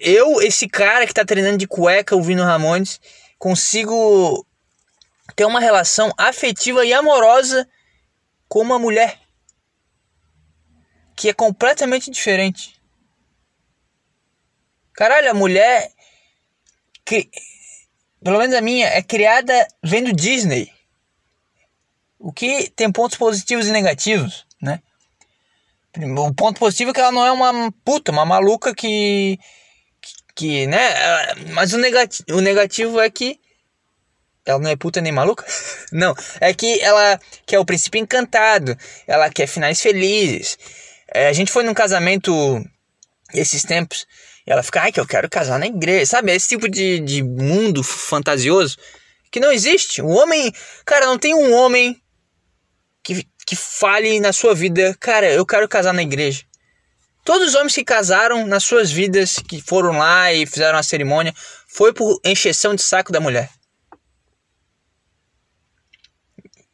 eu, 0.00 0.40
esse 0.42 0.68
cara 0.68 1.06
que 1.06 1.14
tá 1.14 1.24
treinando 1.24 1.58
de 1.58 1.66
cueca 1.66 2.16
ouvindo 2.16 2.42
Ramones, 2.42 3.00
consigo 3.38 4.46
ter 5.36 5.44
uma 5.44 5.60
relação 5.60 6.12
afetiva 6.18 6.84
e 6.84 6.92
amorosa 6.92 7.68
com 8.48 8.60
uma 8.60 8.78
mulher 8.78 9.20
que 11.14 11.28
é 11.28 11.32
completamente 11.32 12.10
diferente. 12.10 12.80
Caralho, 14.92 15.30
a 15.30 15.34
mulher 15.34 15.92
que 17.04 17.30
pelo 18.22 18.38
menos 18.38 18.54
a 18.54 18.60
minha 18.60 18.86
é 18.88 19.02
criada 19.02 19.66
vendo 19.82 20.12
Disney. 20.12 20.72
O 22.18 22.32
que 22.32 22.68
tem 22.70 22.90
pontos 22.90 23.16
positivos 23.16 23.68
e 23.68 23.72
negativos, 23.72 24.44
né? 24.60 24.82
O 25.96 26.34
ponto 26.34 26.58
positivo 26.58 26.90
é 26.90 26.94
que 26.94 27.00
ela 27.00 27.12
não 27.12 27.24
é 27.24 27.32
uma 27.32 27.72
puta, 27.84 28.12
uma 28.12 28.24
maluca 28.24 28.74
que 28.74 29.38
que, 30.38 30.68
né? 30.68 30.78
Mas 31.52 31.72
o 31.72 31.78
negativo, 31.78 32.24
o 32.30 32.40
negativo 32.40 33.00
é 33.00 33.10
que 33.10 33.40
ela 34.46 34.60
não 34.60 34.70
é 34.70 34.76
puta 34.76 35.00
nem 35.00 35.12
maluca? 35.12 35.44
Não, 35.92 36.14
é 36.40 36.54
que 36.54 36.80
ela 36.80 37.18
quer 37.44 37.58
o 37.58 37.64
princípio 37.64 38.00
encantado, 38.00 38.76
ela 39.06 39.28
quer 39.30 39.46
finais 39.46 39.80
felizes. 39.80 40.56
É, 41.12 41.28
a 41.28 41.32
gente 41.32 41.50
foi 41.50 41.64
num 41.64 41.74
casamento 41.74 42.32
esses 43.34 43.62
tempos 43.62 44.06
e 44.46 44.52
ela 44.52 44.62
fica, 44.62 44.80
ai, 44.82 44.92
que 44.92 45.00
eu 45.00 45.06
quero 45.06 45.28
casar 45.28 45.58
na 45.58 45.66
igreja, 45.66 46.06
sabe? 46.06 46.32
Esse 46.32 46.48
tipo 46.48 46.68
de, 46.68 47.00
de 47.00 47.22
mundo 47.22 47.82
fantasioso 47.82 48.78
que 49.30 49.40
não 49.40 49.52
existe. 49.52 50.00
O 50.00 50.08
homem, 50.08 50.52
cara, 50.84 51.06
não 51.06 51.18
tem 51.18 51.34
um 51.34 51.52
homem 51.52 52.00
que, 53.02 53.26
que 53.46 53.56
fale 53.56 54.20
na 54.20 54.32
sua 54.32 54.54
vida, 54.54 54.96
cara, 55.00 55.30
eu 55.30 55.44
quero 55.44 55.68
casar 55.68 55.92
na 55.92 56.02
igreja. 56.02 56.47
Todos 57.28 57.48
os 57.48 57.54
homens 57.56 57.74
que 57.74 57.84
casaram 57.84 58.46
nas 58.46 58.64
suas 58.64 58.90
vidas, 58.90 59.34
que 59.36 59.60
foram 59.60 59.98
lá 59.98 60.32
e 60.32 60.46
fizeram 60.46 60.78
a 60.78 60.82
cerimônia, 60.82 61.34
foi 61.66 61.92
por 61.92 62.18
encheção 62.24 62.74
de 62.74 62.80
saco 62.80 63.12
da 63.12 63.20
mulher. 63.20 63.50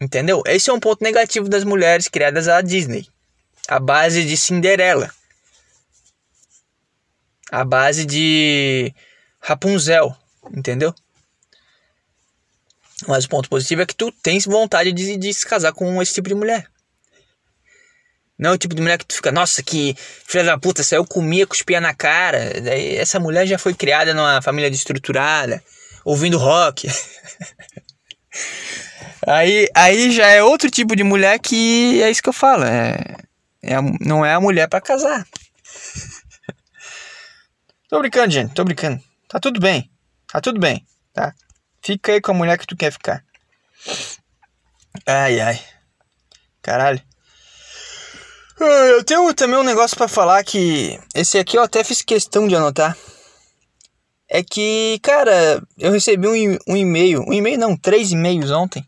Entendeu? 0.01 0.45
Esse 0.47 0.71
é 0.71 0.73
um 0.73 0.79
ponto 0.79 1.03
negativo 1.03 1.49
das 1.49 1.65
mulheres 1.65 2.07
criadas 2.07 2.47
à 2.47 2.61
Disney. 2.61 3.05
A 3.67 3.81
base 3.81 4.25
de 4.25 4.37
Cinderela. 4.37 5.13
A 7.51 7.65
base 7.65 8.07
de 8.07 8.95
Rapunzel. 9.41 10.17
Entendeu? 10.57 10.95
Mas 13.09 13.25
o 13.25 13.29
ponto 13.29 13.51
positivo 13.51 13.83
é 13.83 13.87
que 13.87 13.97
tu 13.97 14.13
tens 14.13 14.47
vontade 14.47 14.93
de, 14.93 15.17
de 15.17 15.35
se 15.35 15.45
casar 15.45 15.73
com 15.73 16.01
esse 16.01 16.15
tipo 16.15 16.29
de 16.29 16.37
mulher. 16.37 16.71
Não 18.39 18.51
é 18.51 18.53
o 18.53 18.59
tipo 18.59 18.75
de 18.75 18.83
mulher 18.83 18.99
que 18.99 19.07
tu 19.07 19.15
fica, 19.15 19.31
nossa, 19.31 19.63
que 19.63 19.95
filha 20.27 20.45
da 20.45 20.59
puta, 20.59 20.83
saiu 20.83 21.07
comia, 21.07 21.47
cuspia 21.47 21.81
na 21.81 21.95
cara. 21.95 22.61
Daí, 22.61 22.97
essa 22.97 23.21
mulher 23.21 23.47
já 23.47 23.59
foi 23.59 23.75
criada 23.75 24.13
numa 24.13 24.43
família 24.43 24.71
destruturada, 24.71 25.63
ouvindo 26.05 26.39
rock. 26.39 26.89
Aí, 29.27 29.69
aí 29.75 30.11
já 30.11 30.27
é 30.27 30.43
outro 30.43 30.71
tipo 30.71 30.95
de 30.95 31.03
mulher 31.03 31.39
que 31.39 32.03
é 32.03 32.11
isso 32.11 32.23
que 32.23 32.29
eu 32.29 32.33
falo. 32.33 32.65
É, 32.65 33.17
é 33.63 33.77
não 34.01 34.25
é 34.25 34.35
a 34.35 34.41
mulher 34.41 34.69
para 34.69 34.83
casar. 34.83 35.27
tô 37.89 37.99
brincando, 38.01 38.31
gente. 38.31 38.53
Tô 38.53 38.65
brincando. 38.65 39.03
Tá 39.29 39.41
tudo 39.41 39.61
bem. 39.61 39.91
Tá 40.31 40.43
tudo 40.43 40.61
bem. 40.61 40.87
Tá? 41.13 41.35
Fica 41.83 42.13
aí 42.13 42.21
com 42.21 42.33
a 42.33 42.35
mulher 42.35 42.59
que 42.59 42.67
tu 42.67 42.77
quer 42.77 42.93
ficar. 42.93 43.25
Ai, 45.07 45.41
ai. 45.41 45.61
Caralho. 46.61 47.01
Ah, 48.65 48.89
eu 48.89 49.05
tenho 49.05 49.33
também 49.35 49.59
um 49.59 49.65
negócio 49.65 49.97
para 49.97 50.09
falar 50.09 50.43
que. 50.45 50.99
Esse 51.15 51.39
aqui 51.39 51.57
eu 51.57 51.63
até 51.63 51.85
fiz 51.85 52.03
questão 52.03 52.49
de 52.49 52.57
anotar. 52.57 52.97
É 54.29 54.43
que, 54.43 54.99
cara, 55.03 55.63
eu 55.79 55.93
recebi 55.93 56.27
um, 56.27 56.59
um 56.67 56.77
e-mail. 56.77 57.23
Um 57.29 57.33
e-mail 57.33 57.59
não, 57.59 57.77
três 57.77 58.11
e-mails 58.11 58.51
ontem 58.51 58.87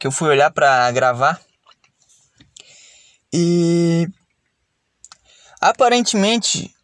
que 0.00 0.06
eu 0.06 0.10
fui 0.10 0.30
olhar 0.30 0.50
para 0.50 0.90
gravar. 0.92 1.38
E 3.30 4.08
aparentemente 5.60 6.74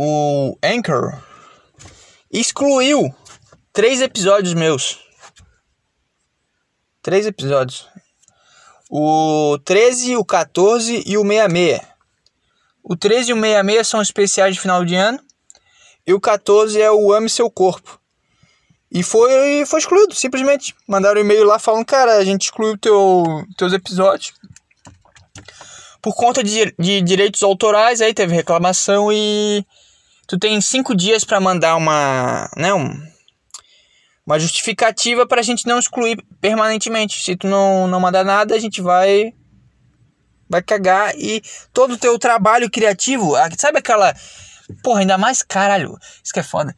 o 0.00 0.56
Anchor 0.64 1.22
excluiu 2.32 3.14
três 3.70 4.00
episódios 4.00 4.54
meus. 4.54 4.98
Três 7.02 7.26
episódios. 7.26 7.86
O 8.90 9.58
13, 9.64 10.16
o 10.16 10.24
14 10.24 11.02
e 11.06 11.18
o 11.18 11.22
66. 11.22 11.80
O 12.82 12.96
13 12.96 13.30
e 13.30 13.34
o 13.34 13.36
66 13.36 13.86
são 13.86 14.00
especiais 14.00 14.54
de 14.54 14.60
final 14.60 14.84
de 14.84 14.94
ano. 14.94 15.20
E 16.06 16.14
o 16.14 16.20
14 16.20 16.80
é 16.80 16.90
o 16.90 17.12
Ame 17.12 17.28
Seu 17.28 17.50
Corpo. 17.50 18.00
E 18.90 19.02
foi, 19.02 19.66
foi 19.66 19.80
excluído, 19.80 20.14
simplesmente. 20.14 20.74
Mandaram 20.86 21.20
um 21.20 21.24
e-mail 21.24 21.44
lá 21.44 21.58
falando, 21.58 21.84
cara, 21.84 22.16
a 22.16 22.24
gente 22.24 22.44
excluiu 22.44 22.78
teu, 22.78 23.44
teus 23.56 23.74
episódios. 23.74 24.32
Por 26.00 26.14
conta 26.14 26.42
de, 26.42 26.74
de 26.78 27.02
direitos 27.02 27.42
autorais, 27.42 28.00
aí 28.00 28.14
teve 28.14 28.34
reclamação 28.34 29.12
e 29.12 29.62
tu 30.26 30.38
tem 30.38 30.58
cinco 30.60 30.94
dias 30.94 31.24
para 31.24 31.40
mandar 31.40 31.76
uma, 31.76 32.48
né, 32.56 32.72
um, 32.72 32.88
uma 34.28 34.38
justificativa 34.38 35.26
para 35.26 35.40
a 35.40 35.42
gente 35.42 35.66
não 35.66 35.78
excluir 35.78 36.22
permanentemente. 36.38 37.24
Se 37.24 37.34
tu 37.34 37.46
não, 37.46 37.88
não 37.88 37.98
mandar 37.98 38.24
nada, 38.24 38.54
a 38.54 38.58
gente 38.58 38.82
vai 38.82 39.32
vai 40.50 40.62
cagar 40.62 41.14
e 41.16 41.42
todo 41.72 41.94
o 41.94 41.98
teu 41.98 42.18
trabalho 42.18 42.70
criativo, 42.70 43.34
sabe 43.58 43.78
aquela 43.78 44.14
porra, 44.82 45.00
ainda 45.00 45.18
mais 45.18 45.42
caralho, 45.42 45.98
isso 46.24 46.32
que 46.32 46.40
é 46.40 46.42
foda 46.42 46.74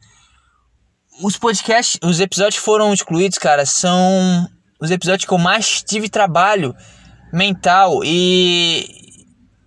os 1.21 1.37
podcasts, 1.37 1.99
os 2.03 2.19
episódios 2.19 2.61
foram 2.61 2.93
excluídos, 2.93 3.37
cara, 3.37 3.65
são 3.65 4.47
os 4.79 4.89
episódios 4.89 5.25
que 5.25 5.33
eu 5.33 5.37
mais 5.37 5.83
tive 5.83 6.09
trabalho 6.09 6.75
mental 7.31 8.01
e 8.03 8.99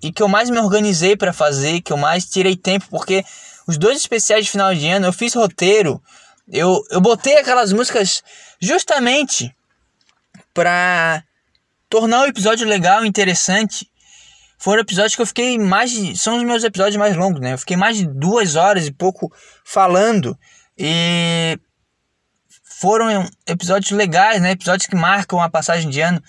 e 0.02 0.12
que 0.12 0.22
eu 0.22 0.28
mais 0.28 0.50
me 0.50 0.58
organizei 0.58 1.16
para 1.16 1.32
fazer, 1.32 1.80
que 1.80 1.90
eu 1.90 1.96
mais 1.96 2.26
tirei 2.26 2.54
tempo, 2.56 2.86
porque 2.90 3.24
os 3.66 3.78
dois 3.78 3.96
especiais 3.96 4.44
de 4.44 4.50
final 4.50 4.74
de 4.74 4.86
ano 4.86 5.06
eu 5.06 5.12
fiz 5.14 5.32
roteiro, 5.32 6.02
eu, 6.48 6.82
eu 6.90 7.00
botei 7.00 7.36
aquelas 7.38 7.72
músicas 7.72 8.22
justamente 8.60 9.54
para 10.52 11.24
tornar 11.88 12.22
o 12.22 12.26
episódio 12.26 12.66
legal, 12.66 13.04
interessante. 13.04 13.90
Foram 14.58 14.82
episódios 14.82 15.14
que 15.14 15.22
eu 15.22 15.26
fiquei 15.26 15.58
mais 15.58 15.90
de, 15.90 16.16
são 16.16 16.36
os 16.36 16.42
meus 16.42 16.64
episódios 16.64 16.96
mais 16.96 17.16
longos, 17.16 17.40
né? 17.40 17.52
Eu 17.52 17.58
fiquei 17.58 17.76
mais 17.76 17.96
de 17.96 18.06
duas 18.06 18.56
horas 18.56 18.86
e 18.86 18.92
pouco 18.92 19.32
falando 19.64 20.38
e 20.76 21.58
foram 22.80 23.28
episódios 23.46 23.90
legais, 23.92 24.40
né? 24.40 24.52
Episódios 24.52 24.86
que 24.86 24.96
marcam 24.96 25.40
a 25.40 25.50
passagem 25.50 25.90
de 25.90 26.00
ano. 26.00 26.22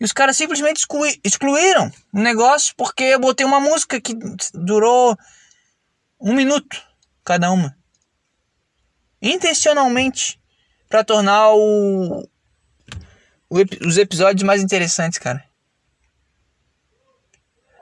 E 0.00 0.04
os 0.04 0.12
caras 0.12 0.36
simplesmente 0.36 0.78
exclui, 0.78 1.20
excluíram 1.22 1.90
o 2.12 2.20
negócio 2.20 2.74
porque 2.76 3.04
eu 3.04 3.20
botei 3.20 3.46
uma 3.46 3.60
música 3.60 4.00
que 4.00 4.14
durou 4.52 5.16
um 6.20 6.34
minuto 6.34 6.82
cada 7.24 7.50
uma. 7.50 7.76
Intencionalmente. 9.22 10.40
para 10.88 11.04
tornar 11.04 11.52
o, 11.54 12.28
o, 13.48 13.56
os 13.86 13.96
episódios 13.96 14.42
mais 14.42 14.62
interessantes, 14.62 15.18
cara. 15.18 15.42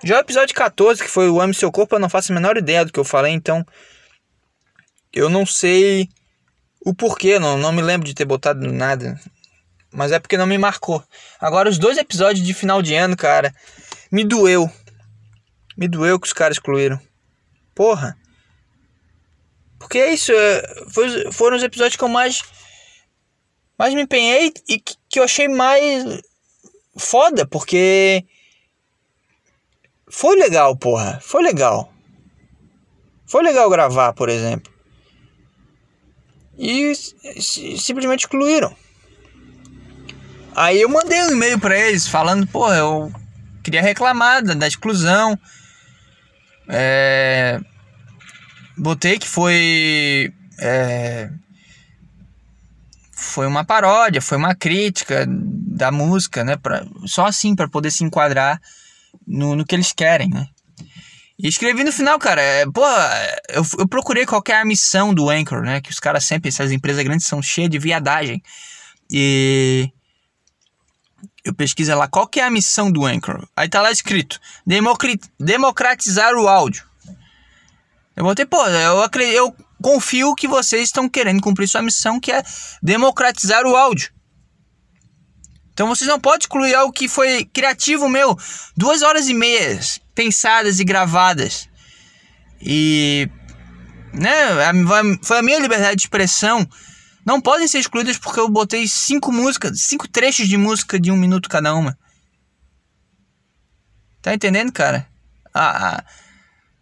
Já 0.04 0.16
o 0.16 0.20
episódio 0.20 0.54
14, 0.54 1.02
que 1.02 1.10
foi 1.10 1.28
o 1.28 1.40
Ame 1.40 1.52
Seu 1.52 1.72
Corpo, 1.72 1.94
eu 1.94 1.98
não 1.98 2.08
faço 2.08 2.30
a 2.30 2.34
menor 2.34 2.56
ideia 2.56 2.84
do 2.84 2.92
que 2.92 3.00
eu 3.00 3.04
falei, 3.04 3.32
então 3.32 3.66
eu 5.12 5.28
não 5.28 5.44
sei 5.44 6.08
o 6.84 6.94
porquê, 6.94 7.38
não, 7.38 7.58
não 7.58 7.72
me 7.72 7.82
lembro 7.82 8.06
de 8.06 8.14
ter 8.14 8.24
botado 8.24 8.70
nada. 8.72 9.18
Mas 9.92 10.12
é 10.12 10.18
porque 10.20 10.38
não 10.38 10.46
me 10.46 10.56
marcou. 10.56 11.02
Agora, 11.40 11.68
os 11.68 11.78
dois 11.78 11.98
episódios 11.98 12.46
de 12.46 12.54
final 12.54 12.80
de 12.80 12.94
ano, 12.94 13.16
cara, 13.16 13.52
me 14.10 14.24
doeu. 14.24 14.70
Me 15.76 15.88
doeu 15.88 16.18
que 16.18 16.26
os 16.26 16.32
caras 16.32 16.56
excluíram. 16.56 17.00
Porra. 17.74 18.16
Porque 19.90 19.98
é 19.98 20.14
isso, 20.14 20.30
é, 20.30 20.84
foi, 20.88 21.32
foram 21.32 21.56
os 21.56 21.64
episódios 21.64 21.96
que 21.96 22.04
eu 22.04 22.08
mais, 22.08 22.44
mais 23.76 23.92
me 23.92 24.02
empenhei 24.02 24.54
e 24.68 24.78
que, 24.78 24.94
que 25.08 25.18
eu 25.18 25.24
achei 25.24 25.48
mais 25.48 26.22
foda, 26.96 27.44
porque 27.44 28.24
foi 30.08 30.36
legal, 30.36 30.76
porra. 30.76 31.18
Foi 31.20 31.42
legal. 31.42 31.92
Foi 33.26 33.42
legal 33.42 33.68
gravar, 33.68 34.12
por 34.12 34.28
exemplo 34.28 34.72
e 36.60 36.94
simplesmente 36.94 38.20
excluíram. 38.20 38.76
Aí 40.54 40.82
eu 40.82 40.90
mandei 40.90 41.22
um 41.22 41.30
e-mail 41.30 41.58
para 41.58 41.78
eles 41.78 42.06
falando, 42.06 42.46
pô, 42.46 42.70
eu 42.74 43.10
queria 43.64 43.80
reclamar 43.80 44.44
da, 44.44 44.52
da 44.52 44.68
exclusão. 44.68 45.38
É, 46.68 47.58
botei 48.80 49.18
que 49.18 49.28
foi 49.28 50.32
é, 50.58 51.30
foi 53.12 53.46
uma 53.46 53.64
paródia, 53.64 54.22
foi 54.22 54.38
uma 54.38 54.54
crítica 54.54 55.26
da 55.28 55.92
música, 55.92 56.42
né? 56.42 56.56
Pra, 56.56 56.84
só 57.06 57.26
assim 57.26 57.54
para 57.54 57.68
poder 57.68 57.90
se 57.90 58.02
enquadrar 58.02 58.60
no, 59.26 59.54
no 59.54 59.64
que 59.64 59.74
eles 59.74 59.92
querem, 59.92 60.28
né? 60.28 60.46
E 61.38 61.48
escrevi 61.48 61.84
no 61.84 61.92
final, 61.92 62.18
cara, 62.18 62.42
é, 62.42 62.66
pô, 62.66 62.84
eu, 63.48 63.64
eu 63.78 63.88
procurei 63.88 64.26
qual 64.26 64.42
a 64.52 64.64
missão 64.64 65.14
do 65.14 65.30
Anchor, 65.30 65.62
né? 65.62 65.80
Que 65.80 65.90
os 65.90 65.98
caras 65.98 66.24
sempre, 66.24 66.48
essas 66.48 66.72
empresas 66.72 67.02
grandes 67.02 67.26
são 67.26 67.40
cheias 67.40 67.70
de 67.70 67.78
viadagem. 67.78 68.42
E 69.10 69.90
eu 71.44 71.54
pesquiso 71.54 71.94
lá 71.94 72.06
qual 72.08 72.26
que 72.26 72.40
é 72.40 72.44
a 72.44 72.50
missão 72.50 72.90
do 72.90 73.06
Anchor. 73.06 73.46
Aí 73.56 73.68
tá 73.68 73.80
lá 73.80 73.90
escrito: 73.90 74.38
democratizar 75.38 76.34
o 76.34 76.46
áudio. 76.46 76.89
Eu 78.16 78.24
botei, 78.24 78.44
pô, 78.44 78.64
eu, 78.66 79.02
acredito, 79.02 79.36
eu 79.36 79.56
confio 79.82 80.34
que 80.34 80.46
vocês 80.46 80.82
estão 80.82 81.08
querendo 81.08 81.40
cumprir 81.40 81.68
sua 81.68 81.82
missão, 81.82 82.20
que 82.20 82.32
é 82.32 82.42
democratizar 82.82 83.66
o 83.66 83.76
áudio. 83.76 84.12
Então 85.72 85.88
vocês 85.88 86.08
não 86.08 86.20
podem 86.20 86.40
excluir 86.40 86.74
algo 86.74 86.92
que 86.92 87.08
foi 87.08 87.44
criativo 87.46 88.08
meu. 88.08 88.36
Duas 88.76 89.02
horas 89.02 89.28
e 89.28 89.34
meias 89.34 90.00
pensadas 90.14 90.78
e 90.78 90.84
gravadas. 90.84 91.68
E. 92.60 93.28
Né, 94.12 94.28
foi 95.22 95.38
a 95.38 95.42
minha 95.42 95.58
liberdade 95.58 95.96
de 95.96 96.02
expressão. 96.02 96.68
Não 97.24 97.40
podem 97.40 97.68
ser 97.68 97.78
excluídas 97.78 98.18
porque 98.18 98.40
eu 98.40 98.48
botei 98.48 98.86
cinco 98.86 99.32
músicas, 99.32 99.80
cinco 99.80 100.08
trechos 100.08 100.48
de 100.48 100.56
música 100.56 100.98
de 100.98 101.10
um 101.10 101.16
minuto 101.16 101.48
cada 101.48 101.74
uma. 101.74 101.96
Tá 104.20 104.34
entendendo, 104.34 104.72
cara? 104.72 105.06
A, 105.54 105.96
a, 105.96 106.04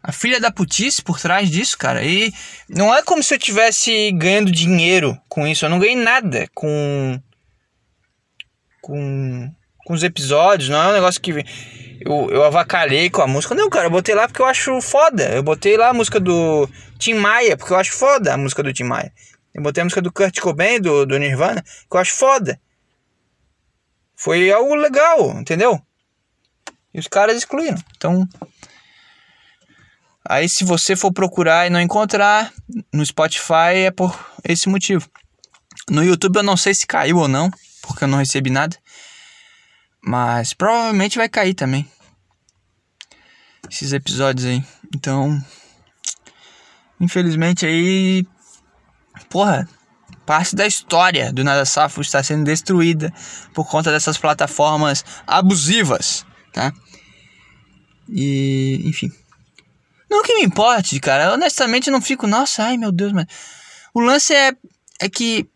a 0.02 0.12
filha 0.12 0.40
da 0.40 0.50
putice 0.50 1.02
por 1.02 1.20
trás 1.20 1.50
disso, 1.50 1.76
cara. 1.76 2.04
E 2.04 2.32
não 2.68 2.94
é 2.94 3.02
como 3.02 3.22
se 3.22 3.34
eu 3.34 3.38
tivesse 3.38 4.12
ganhando 4.12 4.50
dinheiro 4.50 5.18
com 5.28 5.46
isso. 5.46 5.64
Eu 5.64 5.70
não 5.70 5.78
ganhei 5.78 5.96
nada 5.96 6.48
com 6.54 7.20
com, 8.80 9.52
com 9.84 9.92
os 9.92 10.02
episódios, 10.02 10.70
não 10.70 10.82
é 10.82 10.88
um 10.88 10.92
negócio 10.92 11.20
que 11.20 11.44
eu, 12.00 12.30
eu 12.30 12.44
avacalhei 12.44 13.10
com 13.10 13.20
a 13.20 13.26
música. 13.26 13.54
Não, 13.54 13.68
cara, 13.68 13.86
eu 13.86 13.90
botei 13.90 14.14
lá 14.14 14.26
porque 14.26 14.40
eu 14.40 14.46
acho 14.46 14.80
foda. 14.80 15.24
Eu 15.34 15.42
botei 15.42 15.76
lá 15.76 15.88
a 15.90 15.94
música 15.94 16.18
do 16.18 16.68
Tim 16.98 17.14
Maia, 17.14 17.56
porque 17.56 17.72
eu 17.72 17.76
acho 17.76 17.92
foda 17.92 18.32
a 18.32 18.36
música 18.38 18.62
do 18.62 18.72
Tim 18.72 18.84
Maia. 18.84 19.12
Eu 19.52 19.62
botei 19.62 19.82
a 19.82 19.84
música 19.84 20.00
do 20.00 20.12
Kurt 20.12 20.38
Cobain, 20.40 20.80
do, 20.80 21.04
do 21.04 21.18
Nirvana, 21.18 21.62
que 21.62 21.96
eu 21.96 22.00
acho 22.00 22.14
foda. 22.14 22.58
Foi 24.16 24.50
algo 24.50 24.74
legal, 24.74 25.38
entendeu? 25.38 25.80
E 26.94 26.98
os 26.98 27.08
caras 27.08 27.36
excluíram. 27.36 27.78
Então. 27.96 28.26
Aí, 30.28 30.48
se 30.48 30.62
você 30.62 30.94
for 30.94 31.10
procurar 31.10 31.66
e 31.66 31.70
não 31.70 31.80
encontrar, 31.80 32.52
no 32.92 33.04
Spotify 33.04 33.86
é 33.86 33.90
por 33.90 34.14
esse 34.44 34.68
motivo. 34.68 35.08
No 35.88 36.04
YouTube 36.04 36.36
eu 36.36 36.42
não 36.42 36.56
sei 36.56 36.74
se 36.74 36.86
caiu 36.86 37.16
ou 37.16 37.28
não 37.28 37.50
porque 37.88 38.04
eu 38.04 38.08
não 38.08 38.18
recebi 38.18 38.50
nada. 38.50 38.76
Mas 40.02 40.52
provavelmente 40.52 41.16
vai 41.16 41.28
cair 41.28 41.54
também. 41.54 41.90
Esses 43.70 43.92
episódios 43.92 44.46
aí. 44.46 44.62
Então, 44.94 45.42
infelizmente 47.00 47.66
aí, 47.66 48.26
porra, 49.28 49.68
parte 50.26 50.54
da 50.54 50.66
história 50.66 51.32
do 51.32 51.42
Nada 51.42 51.64
Safo 51.64 52.02
está 52.02 52.22
sendo 52.22 52.44
destruída 52.44 53.12
por 53.54 53.68
conta 53.68 53.90
dessas 53.90 54.18
plataformas 54.18 55.04
abusivas, 55.26 56.26
tá? 56.52 56.72
E, 58.08 58.82
enfim. 58.84 59.10
Não 60.10 60.22
que 60.22 60.34
me 60.34 60.44
importe, 60.44 60.98
cara. 61.00 61.32
honestamente 61.34 61.90
não 61.90 62.00
fico, 62.00 62.26
nossa, 62.26 62.64
ai 62.64 62.76
meu 62.76 62.90
Deus, 62.90 63.12
mas 63.12 63.26
o 63.94 64.00
lance 64.00 64.34
é 64.34 64.52
é 65.00 65.08
que 65.08 65.48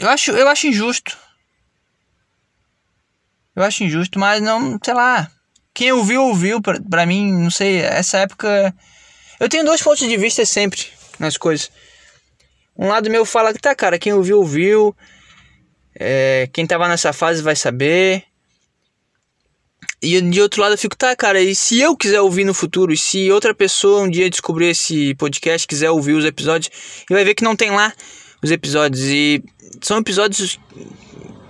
eu 0.00 0.08
acho, 0.08 0.30
eu 0.30 0.48
acho 0.48 0.66
injusto. 0.66 1.16
Eu 3.54 3.62
acho 3.62 3.84
injusto, 3.84 4.18
mas 4.18 4.42
não, 4.42 4.78
sei 4.82 4.94
lá. 4.94 5.30
Quem 5.74 5.92
ouviu, 5.92 6.22
ouviu. 6.24 6.60
Pra, 6.62 6.80
pra 6.80 7.04
mim, 7.04 7.30
não 7.30 7.50
sei, 7.50 7.80
essa 7.80 8.18
época. 8.18 8.74
Eu 9.38 9.48
tenho 9.48 9.64
dois 9.64 9.82
pontos 9.82 10.08
de 10.08 10.16
vista 10.16 10.44
sempre 10.46 10.86
nas 11.18 11.36
coisas. 11.36 11.70
Um 12.76 12.88
lado 12.88 13.10
meu 13.10 13.26
fala 13.26 13.52
que 13.52 13.60
tá, 13.60 13.74
cara, 13.74 13.98
quem 13.98 14.14
ouviu, 14.14 14.38
ouviu. 14.38 14.96
É, 15.94 16.48
quem 16.50 16.66
tava 16.66 16.88
nessa 16.88 17.12
fase 17.12 17.42
vai 17.42 17.54
saber. 17.54 18.24
E 20.02 20.20
de 20.20 20.40
outro 20.40 20.62
lado 20.62 20.74
eu 20.74 20.78
fico, 20.78 20.96
tá, 20.96 21.14
cara, 21.14 21.40
e 21.40 21.54
se 21.54 21.78
eu 21.78 21.96
quiser 21.96 22.20
ouvir 22.20 22.44
no 22.44 22.54
futuro, 22.54 22.92
e 22.92 22.96
se 22.96 23.30
outra 23.30 23.54
pessoa 23.54 24.02
um 24.02 24.10
dia 24.10 24.30
descobrir 24.30 24.68
esse 24.68 25.14
podcast, 25.14 25.68
quiser 25.68 25.90
ouvir 25.90 26.14
os 26.14 26.24
episódios, 26.24 26.70
e 27.08 27.12
vai 27.12 27.22
ver 27.22 27.34
que 27.34 27.44
não 27.44 27.54
tem 27.54 27.70
lá 27.70 27.92
os 28.42 28.50
episódios. 28.50 29.04
E 29.04 29.42
são 29.82 29.98
episódios 29.98 30.58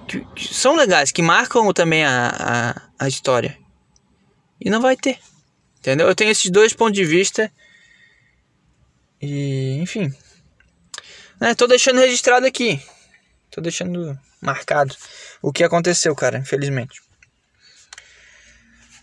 que, 0.09 0.26
que 0.34 0.55
são 0.55 0.74
legais, 0.74 1.12
que 1.12 1.22
marcam 1.22 1.72
também 1.72 2.05
a, 2.05 2.32
a, 2.99 3.05
a 3.05 3.09
história. 3.09 3.57
E 4.61 4.68
não 4.68 4.80
vai 4.80 4.97
ter. 4.97 5.18
Entendeu? 5.78 6.09
Eu 6.09 6.14
tenho 6.14 6.30
esses 6.30 6.51
dois 6.51 6.72
pontos 6.72 6.95
de 6.95 7.05
vista. 7.05 7.51
E, 9.22 9.78
enfim. 9.80 10.12
Né, 11.41 11.55
tô 11.55 11.66
deixando 11.66 12.01
registrado 12.01 12.47
aqui. 12.47 12.82
Tô 13.51 13.61
deixando 13.61 14.18
marcado 14.41 14.95
o 15.41 15.53
que 15.53 15.64
aconteceu, 15.64 16.14
cara, 16.14 16.38
infelizmente. 16.38 17.01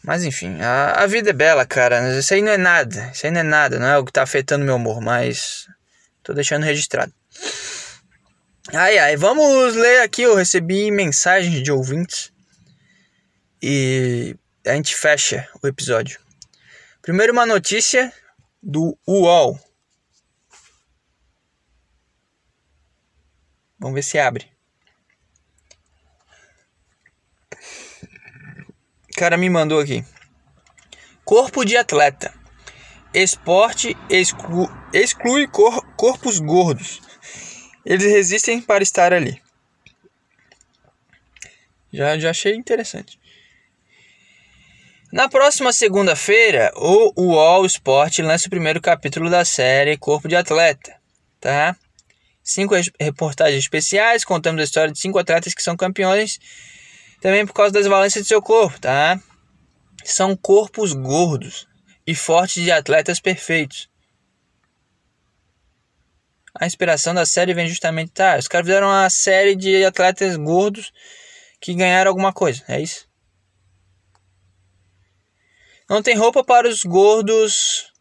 Mas 0.08 0.24
enfim, 0.24 0.62
a, 0.62 1.04
a 1.04 1.06
vida 1.06 1.32
é 1.32 1.34
bela, 1.34 1.66
cara. 1.66 2.18
Isso 2.18 2.34
aí 2.34 2.42
não 2.42 2.54
é 2.54 2.58
nada. 2.58 3.12
Isso 3.14 3.26
aí 3.26 3.32
não 3.32 3.42
é 3.42 3.44
nada. 3.44 3.78
Não 3.78 3.88
é 3.88 3.98
o 3.98 4.06
que 4.06 4.14
tá 4.14 4.24
afetando 4.24 4.64
meu 4.64 4.78
humor, 4.78 5.02
mas 5.02 5.68
tô 6.24 6.34
deixando 6.34 6.64
registrado. 6.64 7.14
Ai, 8.74 8.98
ai, 8.98 9.18
vamos 9.18 9.76
ler 9.76 10.04
aqui. 10.04 10.22
Eu 10.22 10.34
recebi 10.34 10.90
mensagens 10.92 11.62
de 11.62 11.74
ouvintes 11.74 12.32
e 13.62 14.34
a 14.66 14.76
gente 14.76 14.96
fecha 14.96 15.46
o 15.62 15.68
episódio. 15.68 16.22
Primeiro, 17.02 17.34
uma 17.34 17.46
notícia 17.46 18.14
do 18.64 18.98
UOL. 19.06 19.60
Vamos 23.78 23.96
ver 23.96 24.04
se 24.04 24.18
abre. 24.18 24.57
Cara 29.18 29.36
me 29.36 29.50
mandou 29.50 29.80
aqui. 29.80 30.06
Corpo 31.26 31.66
de 31.66 31.76
atleta. 31.76 32.32
Esporte 33.14 33.98
exclu 34.10 34.70
exclui 34.94 35.48
cor 35.48 35.84
corpos 35.96 36.40
gordos. 36.40 37.02
Eles 37.84 38.06
resistem 38.06 38.62
para 38.62 38.84
estar 38.84 39.12
ali. 39.12 39.42
Já, 41.92 42.18
já 42.20 42.30
achei 42.30 42.56
interessante. 42.56 43.20
Na 45.12 45.28
próxima 45.28 45.74
segunda-feira, 45.74 46.72
o 46.76 47.14
UOL 47.20 47.66
Sport 47.66 48.20
lança 48.20 48.48
o 48.48 48.52
primeiro 48.52 48.80
capítulo 48.80 49.30
da 49.30 49.44
série 49.44 49.98
Corpo 49.98 50.28
de 50.28 50.36
Atleta, 50.36 50.96
tá? 51.40 51.76
Cinco 52.44 52.76
reportagens 53.00 53.64
especiais 53.64 54.24
contando 54.24 54.60
a 54.60 54.64
história 54.64 54.92
de 54.92 55.00
cinco 55.00 55.18
atletas 55.18 55.54
que 55.54 55.64
são 55.64 55.78
campeões 55.78 56.40
também 57.22 57.46
por 57.46 57.54
causa 57.54 57.74
das 57.74 57.88
valências 57.88 58.24
de 58.24 58.28
seu 58.28 58.42
corpo, 58.42 58.80
tá? 58.80 59.20
São 60.04 60.36
corpos 60.36 60.94
gordos 60.94 61.68
e 62.06 62.16
fortes 62.16 62.64
de 62.64 62.72
atletas 62.72 63.20
perfeitos 63.20 63.90
a 66.60 66.66
inspiração 66.66 67.14
da 67.14 67.26
série 67.26 67.54
vem 67.54 67.68
justamente, 67.68 68.12
tá, 68.12 68.38
os 68.38 68.48
caras 68.48 68.66
fizeram 68.66 68.88
uma 68.88 69.10
série 69.10 69.56
de 69.56 69.86
atletas 69.86 70.36
gordos 70.36 70.92
que 71.62 71.74
ganharam 71.74 72.10
alguma 72.10 72.34
coisa, 72.34 72.64
é 72.68 72.82
isso? 72.82 73.08
Não 75.90 76.02
tem 76.02 76.16
roupa 76.16 76.44
para 76.44 76.68
os 76.68 76.84
gordos 76.84 77.94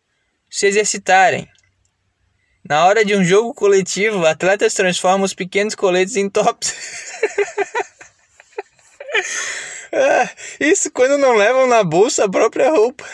se 0.50 0.66
exercitarem. 0.66 1.48
Na 2.68 2.84
hora 2.86 3.04
de 3.04 3.14
um 3.14 3.22
jogo 3.22 3.54
coletivo, 3.54 4.26
atletas 4.26 4.74
transformam 4.74 5.24
os 5.24 5.34
pequenos 5.34 5.74
coletes 5.74 6.16
em 6.16 6.28
tops. 6.28 6.74
ah, 9.92 10.30
isso 10.60 10.90
quando 10.90 11.18
não 11.18 11.34
levam 11.34 11.66
na 11.66 11.82
bolsa 11.84 12.24
a 12.24 12.30
própria 12.30 12.70
roupa. 12.70 13.04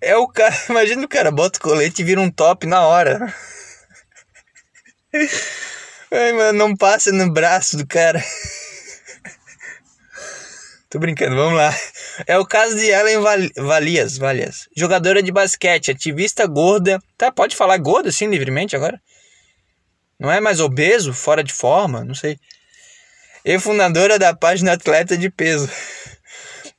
É 0.00 0.16
o 0.16 0.26
cara, 0.26 0.54
imagina 0.68 1.04
o 1.04 1.08
cara 1.08 1.30
bota 1.30 1.58
o 1.58 1.62
colete 1.62 2.02
e 2.02 2.04
vira 2.04 2.20
um 2.20 2.30
top 2.30 2.66
na 2.66 2.86
hora. 2.86 3.32
Ai, 6.10 6.32
mano, 6.32 6.58
não 6.58 6.76
passa 6.76 7.12
no 7.12 7.32
braço 7.32 7.76
do 7.76 7.86
cara. 7.86 8.22
Tô 10.88 10.98
brincando, 10.98 11.36
vamos 11.36 11.56
lá. 11.56 11.74
É 12.26 12.38
o 12.38 12.46
caso 12.46 12.76
de 12.76 12.86
Ellen 12.86 13.18
Valias, 13.56 14.16
Valias, 14.16 14.68
jogadora 14.76 15.22
de 15.22 15.32
basquete, 15.32 15.90
ativista 15.90 16.46
gorda. 16.46 16.98
Tá, 17.18 17.30
pode 17.30 17.54
falar 17.56 17.76
gorda 17.78 18.08
assim 18.08 18.26
livremente 18.28 18.74
agora? 18.74 19.00
Não 20.18 20.30
é 20.30 20.40
mais 20.40 20.60
obeso, 20.60 21.12
fora 21.12 21.44
de 21.44 21.52
forma, 21.52 22.04
não 22.04 22.14
sei. 22.14 22.38
E 23.46 23.60
fundadora 23.60 24.18
da 24.18 24.34
página 24.34 24.72
Atleta 24.72 25.16
de 25.16 25.30
Peso. 25.30 25.70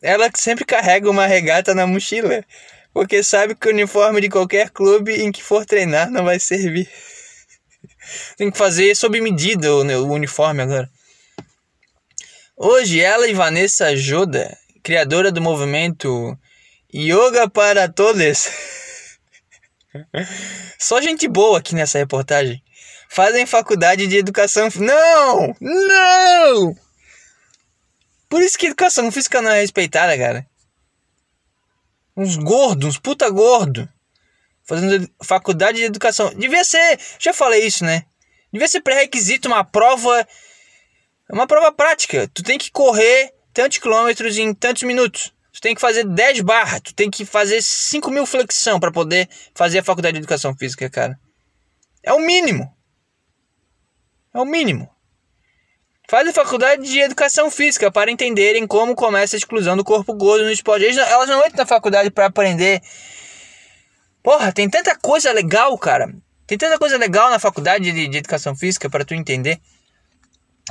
Ela 0.01 0.29
sempre 0.35 0.65
carrega 0.65 1.09
uma 1.09 1.25
regata 1.25 1.73
na 1.73 1.87
mochila 1.87 2.43
porque 2.93 3.23
sabe 3.23 3.55
que 3.55 3.69
o 3.69 3.71
uniforme 3.71 4.19
de 4.19 4.27
qualquer 4.27 4.69
clube 4.71 5.13
em 5.13 5.31
que 5.31 5.41
for 5.41 5.65
treinar 5.65 6.11
não 6.11 6.25
vai 6.25 6.41
servir. 6.41 6.89
Tem 8.35 8.51
que 8.51 8.57
fazer 8.57 8.93
sob 8.95 9.21
medida 9.21 9.73
o, 9.73 10.11
uniforme 10.11 10.61
agora. 10.61 10.89
Hoje 12.57 12.99
ela 12.99 13.29
e 13.29 13.33
Vanessa 13.33 13.95
Joda, 13.95 14.57
criadora 14.83 15.31
do 15.31 15.41
movimento 15.41 16.37
Yoga 16.93 17.49
para 17.49 17.87
Todos. 17.87 18.49
Só 20.77 20.99
gente 20.99 21.29
boa 21.29 21.59
aqui 21.59 21.73
nessa 21.73 21.97
reportagem. 21.97 22.61
Fazem 23.09 23.45
faculdade 23.45 24.07
de 24.07 24.17
educação. 24.17 24.69
Não! 24.75 25.55
Não! 25.59 26.75
Por 28.29 28.41
isso 28.41 28.57
que 28.57 28.67
educação 28.67 29.11
física 29.11 29.41
não 29.41 29.51
é 29.51 29.61
respeitada, 29.61 30.17
cara. 30.17 30.45
Uns 32.15 32.35
gordos, 32.35 32.89
uns 32.89 32.97
puta 32.97 33.29
gordo. 33.29 33.87
Fazendo 34.63 35.09
faculdade 35.23 35.77
de 35.77 35.85
educação. 35.85 36.33
Devia 36.33 36.63
ser. 36.63 36.99
Já 37.19 37.33
falei 37.33 37.65
isso, 37.65 37.85
né? 37.85 38.03
Devia 38.51 38.67
ser 38.67 38.81
pré-requisito 38.81 39.47
uma 39.47 39.63
prova. 39.63 40.27
Uma 41.31 41.47
prova 41.47 41.71
prática. 41.71 42.29
Tu 42.33 42.43
tem 42.43 42.57
que 42.57 42.71
correr 42.71 43.33
tantos 43.53 43.77
quilômetros 43.77 44.37
em 44.37 44.53
tantos 44.53 44.83
minutos. 44.83 45.33
Tu 45.53 45.61
tem 45.61 45.73
que 45.73 45.81
fazer 45.81 46.03
10 46.03 46.41
barras. 46.41 46.81
Tu 46.81 46.93
tem 46.93 47.09
que 47.09 47.23
fazer 47.25 47.61
5 47.61 48.11
mil 48.11 48.25
flexão 48.25 48.79
para 48.79 48.91
poder 48.91 49.29
fazer 49.55 49.79
a 49.79 49.83
faculdade 49.83 50.13
de 50.13 50.19
educação 50.19 50.55
física, 50.55 50.89
cara. 50.89 51.17
É 52.03 52.11
o 52.13 52.19
mínimo. 52.19 52.76
É 54.33 54.39
o 54.39 54.45
mínimo. 54.45 54.89
Faz 56.09 56.25
a 56.25 56.31
faculdade 56.31 56.83
de 56.83 57.01
educação 57.01 57.51
física 57.51 57.91
para 57.91 58.09
entenderem 58.09 58.65
como 58.65 58.95
começa 58.95 59.35
a 59.35 59.39
exclusão 59.39 59.75
do 59.75 59.83
corpo 59.83 60.13
gordo 60.13 60.45
no 60.45 60.51
esporte. 60.51 60.85
Elas 60.85 61.27
não 61.27 61.39
entram 61.39 61.57
na 61.57 61.65
faculdade 61.65 62.09
para 62.09 62.27
aprender. 62.27 62.81
Porra, 64.23 64.53
tem 64.53 64.69
tanta 64.69 64.95
coisa 64.95 65.33
legal, 65.33 65.77
cara. 65.77 66.09
Tem 66.45 66.57
tanta 66.57 66.77
coisa 66.79 66.97
legal 66.97 67.29
na 67.29 67.39
faculdade 67.39 67.91
de, 67.91 68.07
de 68.07 68.17
educação 68.19 68.55
física 68.55 68.89
para 68.89 69.03
tu 69.03 69.13
entender. 69.13 69.59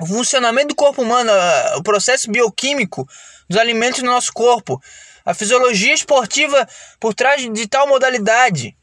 O 0.01 0.07
funcionamento 0.07 0.69
do 0.69 0.75
corpo 0.75 1.03
humano, 1.03 1.31
o 1.77 1.83
processo 1.83 2.31
bioquímico 2.31 3.07
dos 3.47 3.59
alimentos 3.59 4.03
no 4.03 4.11
nosso 4.11 4.33
corpo, 4.33 4.81
a 5.23 5.35
fisiologia 5.35 5.93
esportiva 5.93 6.67
por 6.99 7.13
trás 7.13 7.43
de 7.43 7.69
tal 7.69 7.87
modalidade. 7.87 8.75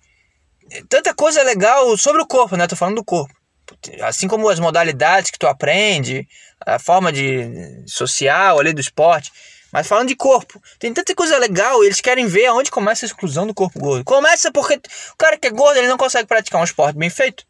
Tanta 0.88 1.16
coisa 1.16 1.42
legal 1.42 1.98
sobre 1.98 2.22
o 2.22 2.28
corpo, 2.28 2.56
né? 2.56 2.68
Tô 2.68 2.76
falando 2.76 2.98
do 2.98 3.04
corpo 3.04 3.33
assim 4.02 4.28
como 4.28 4.50
as 4.50 4.60
modalidades 4.60 5.32
que 5.32 5.40
tu 5.40 5.48
aprende, 5.48 6.28
a 6.66 6.80
forma 6.80 7.12
de 7.12 7.84
social 7.86 8.60
ali 8.60 8.74
do 8.74 8.82
esporte, 8.82 9.32
mas 9.72 9.88
falando 9.88 10.08
de 10.08 10.16
corpo, 10.16 10.62
tem 10.78 10.94
tanta 10.94 11.16
coisa 11.16 11.38
legal, 11.40 11.84
eles 11.84 12.00
querem 12.00 12.28
ver 12.28 12.46
aonde 12.46 12.70
começa 12.70 13.06
a 13.06 13.08
exclusão 13.08 13.48
do 13.48 13.56
corpo 13.56 13.80
gordo. 13.80 14.06
Começa 14.06 14.52
porque 14.52 14.76
o 14.76 15.18
cara 15.18 15.36
que 15.36 15.48
é 15.48 15.50
gordo, 15.50 15.78
ele 15.78 15.88
não 15.88 15.98
consegue 15.98 16.28
praticar 16.28 16.62
um 16.62 16.64
esporte 16.64 16.96
bem 16.96 17.10
feito. 17.10 17.44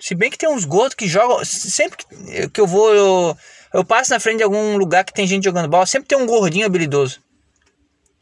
Se 0.00 0.14
bem 0.14 0.28
que 0.28 0.36
tem 0.36 0.48
uns 0.48 0.64
gordos 0.64 0.96
que 0.96 1.06
jogam, 1.06 1.44
sempre 1.44 2.04
que 2.52 2.60
eu 2.60 2.66
vou, 2.66 2.92
eu, 2.92 3.38
eu 3.72 3.84
passo 3.84 4.10
na 4.10 4.18
frente 4.18 4.38
de 4.38 4.42
algum 4.42 4.76
lugar 4.76 5.04
que 5.04 5.14
tem 5.14 5.26
gente 5.26 5.44
jogando 5.44 5.68
bola, 5.68 5.86
sempre 5.86 6.08
tem 6.08 6.18
um 6.18 6.26
gordinho 6.26 6.66
habilidoso. 6.66 7.22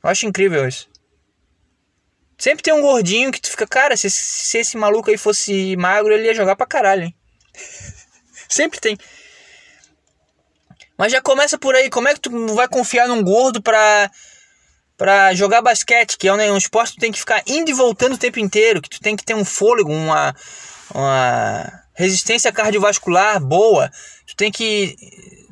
Eu 0.04 0.10
acho 0.10 0.26
incrível 0.26 0.68
isso. 0.68 0.91
Sempre 2.42 2.64
tem 2.64 2.74
um 2.74 2.82
gordinho 2.82 3.30
que 3.30 3.40
tu 3.40 3.48
fica, 3.48 3.64
cara, 3.68 3.96
se, 3.96 4.10
se 4.10 4.58
esse 4.58 4.76
maluco 4.76 5.08
aí 5.08 5.16
fosse 5.16 5.76
magro, 5.76 6.12
ele 6.12 6.26
ia 6.26 6.34
jogar 6.34 6.56
pra 6.56 6.66
caralho, 6.66 7.04
hein? 7.04 7.14
Sempre 8.50 8.80
tem. 8.80 8.98
Mas 10.98 11.12
já 11.12 11.22
começa 11.22 11.56
por 11.56 11.76
aí. 11.76 11.88
Como 11.88 12.08
é 12.08 12.14
que 12.14 12.20
tu 12.20 12.48
vai 12.56 12.66
confiar 12.66 13.06
num 13.06 13.22
gordo 13.22 13.62
pra, 13.62 14.10
pra 14.96 15.32
jogar 15.34 15.62
basquete? 15.62 16.18
Que 16.18 16.26
é 16.26 16.32
um, 16.32 16.54
um 16.54 16.56
esporte 16.56 16.90
que 16.90 16.96
tu 16.96 17.00
tem 17.02 17.12
que 17.12 17.20
ficar 17.20 17.44
indo 17.46 17.70
e 17.70 17.74
voltando 17.74 18.14
o 18.14 18.18
tempo 18.18 18.40
inteiro. 18.40 18.82
Que 18.82 18.90
tu 18.90 18.98
tem 18.98 19.14
que 19.14 19.24
ter 19.24 19.36
um 19.36 19.44
fôlego, 19.44 19.92
uma, 19.92 20.34
uma 20.92 21.72
resistência 21.94 22.50
cardiovascular 22.50 23.38
boa. 23.38 23.88
Tu 24.26 24.34
tem 24.34 24.50
que, 24.50 24.96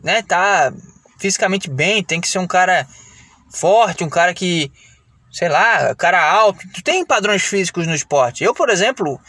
né, 0.02 0.22
tá 0.22 0.72
fisicamente 1.20 1.70
bem. 1.70 2.02
Tem 2.02 2.20
que 2.20 2.26
ser 2.26 2.40
um 2.40 2.48
cara 2.48 2.84
forte, 3.48 4.02
um 4.02 4.10
cara 4.10 4.34
que 4.34 4.72
sei 5.30 5.48
lá, 5.48 5.94
cara 5.94 6.22
alto. 6.22 6.60
Tu 6.74 6.82
tem 6.82 7.04
padrões 7.04 7.42
físicos 7.42 7.86
no 7.86 7.94
esporte. 7.94 8.44
Eu, 8.44 8.54
por 8.54 8.68
exemplo, 8.68 9.20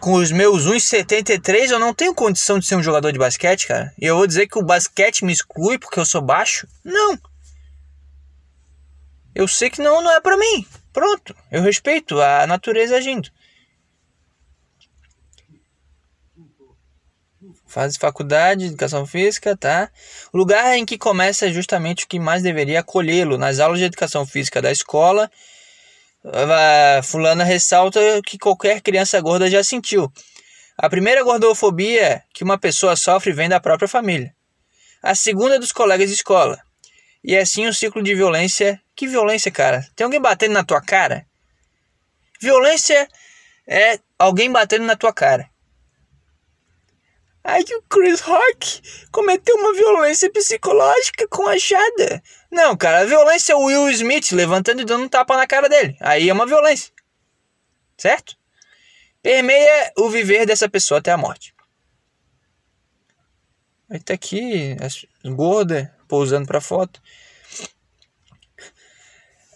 com 0.00 0.14
os 0.14 0.32
meus 0.32 0.66
1,73, 0.66 1.70
eu 1.70 1.78
não 1.78 1.92
tenho 1.92 2.14
condição 2.14 2.58
de 2.58 2.66
ser 2.66 2.76
um 2.76 2.82
jogador 2.82 3.12
de 3.12 3.18
basquete, 3.18 3.66
cara. 3.66 3.92
E 4.00 4.06
eu 4.06 4.16
vou 4.16 4.26
dizer 4.26 4.46
que 4.46 4.58
o 4.58 4.64
basquete 4.64 5.24
me 5.24 5.32
exclui 5.32 5.78
porque 5.78 6.00
eu 6.00 6.06
sou 6.06 6.22
baixo? 6.22 6.66
Não. 6.84 7.18
Eu 9.34 9.46
sei 9.46 9.70
que 9.70 9.82
não, 9.82 10.02
não 10.02 10.10
é 10.10 10.20
para 10.20 10.36
mim. 10.36 10.66
Pronto. 10.92 11.36
Eu 11.50 11.62
respeito 11.62 12.20
a 12.20 12.46
natureza 12.46 12.96
agindo. 12.96 13.30
Faz 17.70 17.96
faculdade, 17.96 18.66
educação 18.66 19.06
física, 19.06 19.56
tá? 19.56 19.88
O 20.32 20.38
lugar 20.38 20.76
em 20.76 20.84
que 20.84 20.98
começa 20.98 21.46
é 21.46 21.52
justamente 21.52 22.04
o 22.04 22.08
que 22.08 22.18
mais 22.18 22.42
deveria 22.42 22.80
acolhê-lo. 22.80 23.38
Nas 23.38 23.60
aulas 23.60 23.78
de 23.78 23.84
educação 23.84 24.26
física 24.26 24.60
da 24.60 24.72
escola, 24.72 25.30
fulana 27.04 27.44
ressalta 27.44 28.00
que 28.26 28.36
qualquer 28.36 28.80
criança 28.80 29.20
gorda 29.20 29.48
já 29.48 29.62
sentiu. 29.62 30.12
A 30.76 30.90
primeira 30.90 31.22
gordofobia 31.22 32.24
que 32.34 32.42
uma 32.42 32.58
pessoa 32.58 32.96
sofre 32.96 33.32
vem 33.32 33.48
da 33.48 33.60
própria 33.60 33.86
família. 33.86 34.34
A 35.00 35.14
segunda 35.14 35.54
é 35.54 35.58
dos 35.60 35.70
colegas 35.70 36.08
de 36.08 36.16
escola. 36.16 36.58
E 37.22 37.36
é 37.36 37.40
assim 37.40 37.68
um 37.68 37.72
ciclo 37.72 38.02
de 38.02 38.16
violência. 38.16 38.82
Que 38.96 39.06
violência, 39.06 39.52
cara? 39.52 39.86
Tem 39.94 40.04
alguém 40.04 40.20
batendo 40.20 40.54
na 40.54 40.64
tua 40.64 40.80
cara? 40.80 41.24
Violência 42.40 43.06
é 43.64 44.00
alguém 44.18 44.50
batendo 44.50 44.84
na 44.86 44.96
tua 44.96 45.12
cara. 45.12 45.48
Aí 47.42 47.64
o 47.64 47.82
Chris 47.88 48.20
Rock 48.20 48.82
cometeu 49.10 49.56
uma 49.56 49.72
violência 49.72 50.30
psicológica 50.30 51.26
com 51.28 51.46
a 51.48 51.56
Jada. 51.56 52.22
Não, 52.50 52.76
cara, 52.76 53.00
a 53.00 53.04
violência 53.04 53.52
é 53.52 53.56
o 53.56 53.64
Will 53.64 53.90
Smith 53.90 54.32
levantando 54.32 54.82
e 54.82 54.84
dando 54.84 55.04
um 55.04 55.08
tapa 55.08 55.36
na 55.36 55.46
cara 55.46 55.68
dele. 55.68 55.96
Aí 56.00 56.28
é 56.28 56.32
uma 56.32 56.46
violência. 56.46 56.92
Certo? 57.96 58.36
Permeia 59.22 59.92
o 59.96 60.10
viver 60.10 60.46
dessa 60.46 60.68
pessoa 60.68 60.98
até 60.98 61.10
a 61.10 61.16
morte. 61.16 61.54
Aí 63.90 63.98
tá 64.00 64.14
aqui, 64.14 64.76
as 64.80 65.04
gorda 65.24 65.94
pousando 66.06 66.46
pra 66.46 66.60
foto. 66.60 67.02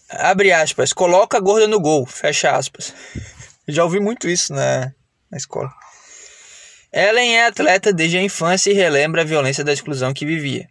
Abre 0.09 0.53
aspas, 0.53 0.93
coloca 0.93 1.37
a 1.37 1.41
gorda 1.41 1.66
no 1.66 1.80
gol, 1.80 2.07
fecha 2.07 2.51
aspas. 2.53 2.95
Já 3.68 3.85
ouvi 3.85 4.01
muito 4.01 4.28
isso 4.28 4.53
na, 4.53 4.93
na 5.30 5.37
escola. 5.37 5.72
Ellen 6.97 7.34
é 7.34 7.47
atleta 7.47 7.92
desde 7.92 8.18
a 8.18 8.22
infância 8.22 8.70
e 8.70 8.74
relembra 8.74 9.22
a 9.22 9.24
violência 9.24 9.64
da 9.64 9.72
exclusão 9.72 10.14
que 10.14 10.24
vivia. 10.24 10.68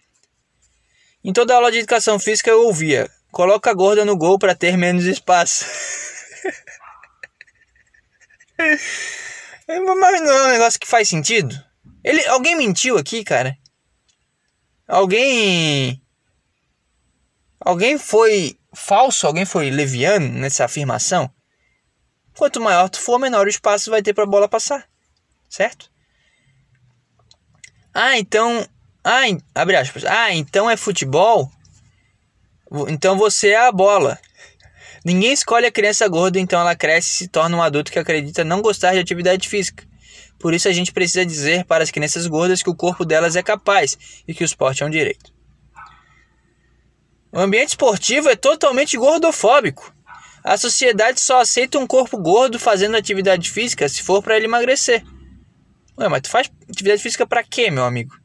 Em 1.21 1.33
toda 1.33 1.53
aula 1.53 1.69
de 1.69 1.79
educação 1.79 2.17
física 2.17 2.49
eu 2.49 2.65
ouvia: 2.65 3.11
coloca 3.29 3.69
a 3.69 3.73
gorda 3.73 4.05
no 4.05 4.15
gol 4.15 4.39
para 4.39 4.55
ter 4.55 4.77
menos 4.77 5.03
espaço. 5.03 5.65
Mas 9.67 10.21
não 10.21 10.31
é 10.31 10.47
um 10.47 10.51
negócio 10.51 10.79
que 10.79 10.87
faz 10.87 11.09
sentido? 11.09 11.53
Ele, 12.01 12.25
alguém 12.27 12.55
mentiu 12.55 12.97
aqui, 12.97 13.25
cara? 13.25 13.57
Alguém. 14.87 16.01
Alguém 17.59 17.97
foi 17.97 18.57
falso? 18.73 19.27
Alguém 19.27 19.45
foi 19.45 19.69
leviano 19.69 20.29
nessa 20.29 20.63
afirmação? 20.63 21.29
Quanto 22.37 22.61
maior 22.61 22.89
tu 22.89 23.01
for, 23.01 23.19
menor 23.19 23.45
o 23.45 23.49
espaço 23.49 23.91
vai 23.91 24.01
ter 24.01 24.13
para 24.13 24.23
a 24.23 24.27
bola 24.27 24.47
passar. 24.47 24.87
Certo? 25.49 25.91
Ah, 27.93 28.17
então. 28.17 28.65
Ah, 29.03 29.23
abre 29.53 29.75
aspas. 29.75 30.05
Ah, 30.05 30.33
então 30.33 30.69
é 30.69 30.75
futebol? 30.75 31.51
Então 32.87 33.17
você 33.17 33.49
é 33.49 33.67
a 33.67 33.71
bola. 33.71 34.19
Ninguém 35.05 35.33
escolhe 35.33 35.65
a 35.65 35.71
criança 35.71 36.07
gorda, 36.07 36.39
então 36.39 36.59
ela 36.59 36.75
cresce 36.75 37.09
e 37.09 37.17
se 37.17 37.27
torna 37.27 37.57
um 37.57 37.61
adulto 37.61 37.91
que 37.91 37.99
acredita 37.99 38.43
não 38.43 38.61
gostar 38.61 38.93
de 38.93 38.99
atividade 38.99 39.47
física. 39.49 39.85
Por 40.39 40.53
isso 40.53 40.67
a 40.67 40.71
gente 40.71 40.91
precisa 40.91 41.25
dizer 41.25 41.65
para 41.65 41.83
as 41.83 41.91
crianças 41.91 42.25
gordas 42.25 42.63
que 42.63 42.69
o 42.69 42.75
corpo 42.75 43.05
delas 43.05 43.35
é 43.35 43.43
capaz 43.43 43.97
e 44.27 44.33
que 44.33 44.43
o 44.43 44.45
esporte 44.45 44.81
é 44.81 44.85
um 44.85 44.89
direito. 44.89 45.31
O 47.31 47.39
ambiente 47.39 47.69
esportivo 47.69 48.29
é 48.29 48.35
totalmente 48.35 48.97
gordofóbico. 48.97 49.93
A 50.43 50.57
sociedade 50.57 51.19
só 51.21 51.41
aceita 51.41 51.79
um 51.79 51.87
corpo 51.87 52.17
gordo 52.17 52.59
fazendo 52.59 52.95
atividade 52.97 53.49
física 53.49 53.87
se 53.87 54.01
for 54.01 54.21
para 54.21 54.37
ele 54.37 54.45
emagrecer. 54.45 55.03
Ué, 55.97 56.07
mas 56.07 56.21
tu 56.21 56.29
faz 56.29 56.51
atividade 56.69 57.01
física 57.01 57.25
para 57.25 57.43
quê, 57.43 57.69
meu 57.69 57.83
amigo? 57.83 58.17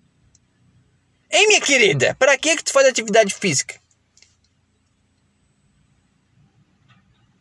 Hein, 1.31 1.47
minha 1.49 1.61
querida? 1.61 2.15
Para 2.19 2.37
que 2.39 2.57
que 2.57 2.65
tu 2.65 2.73
faz 2.73 2.89
atividade 2.89 3.35
física? 3.35 3.79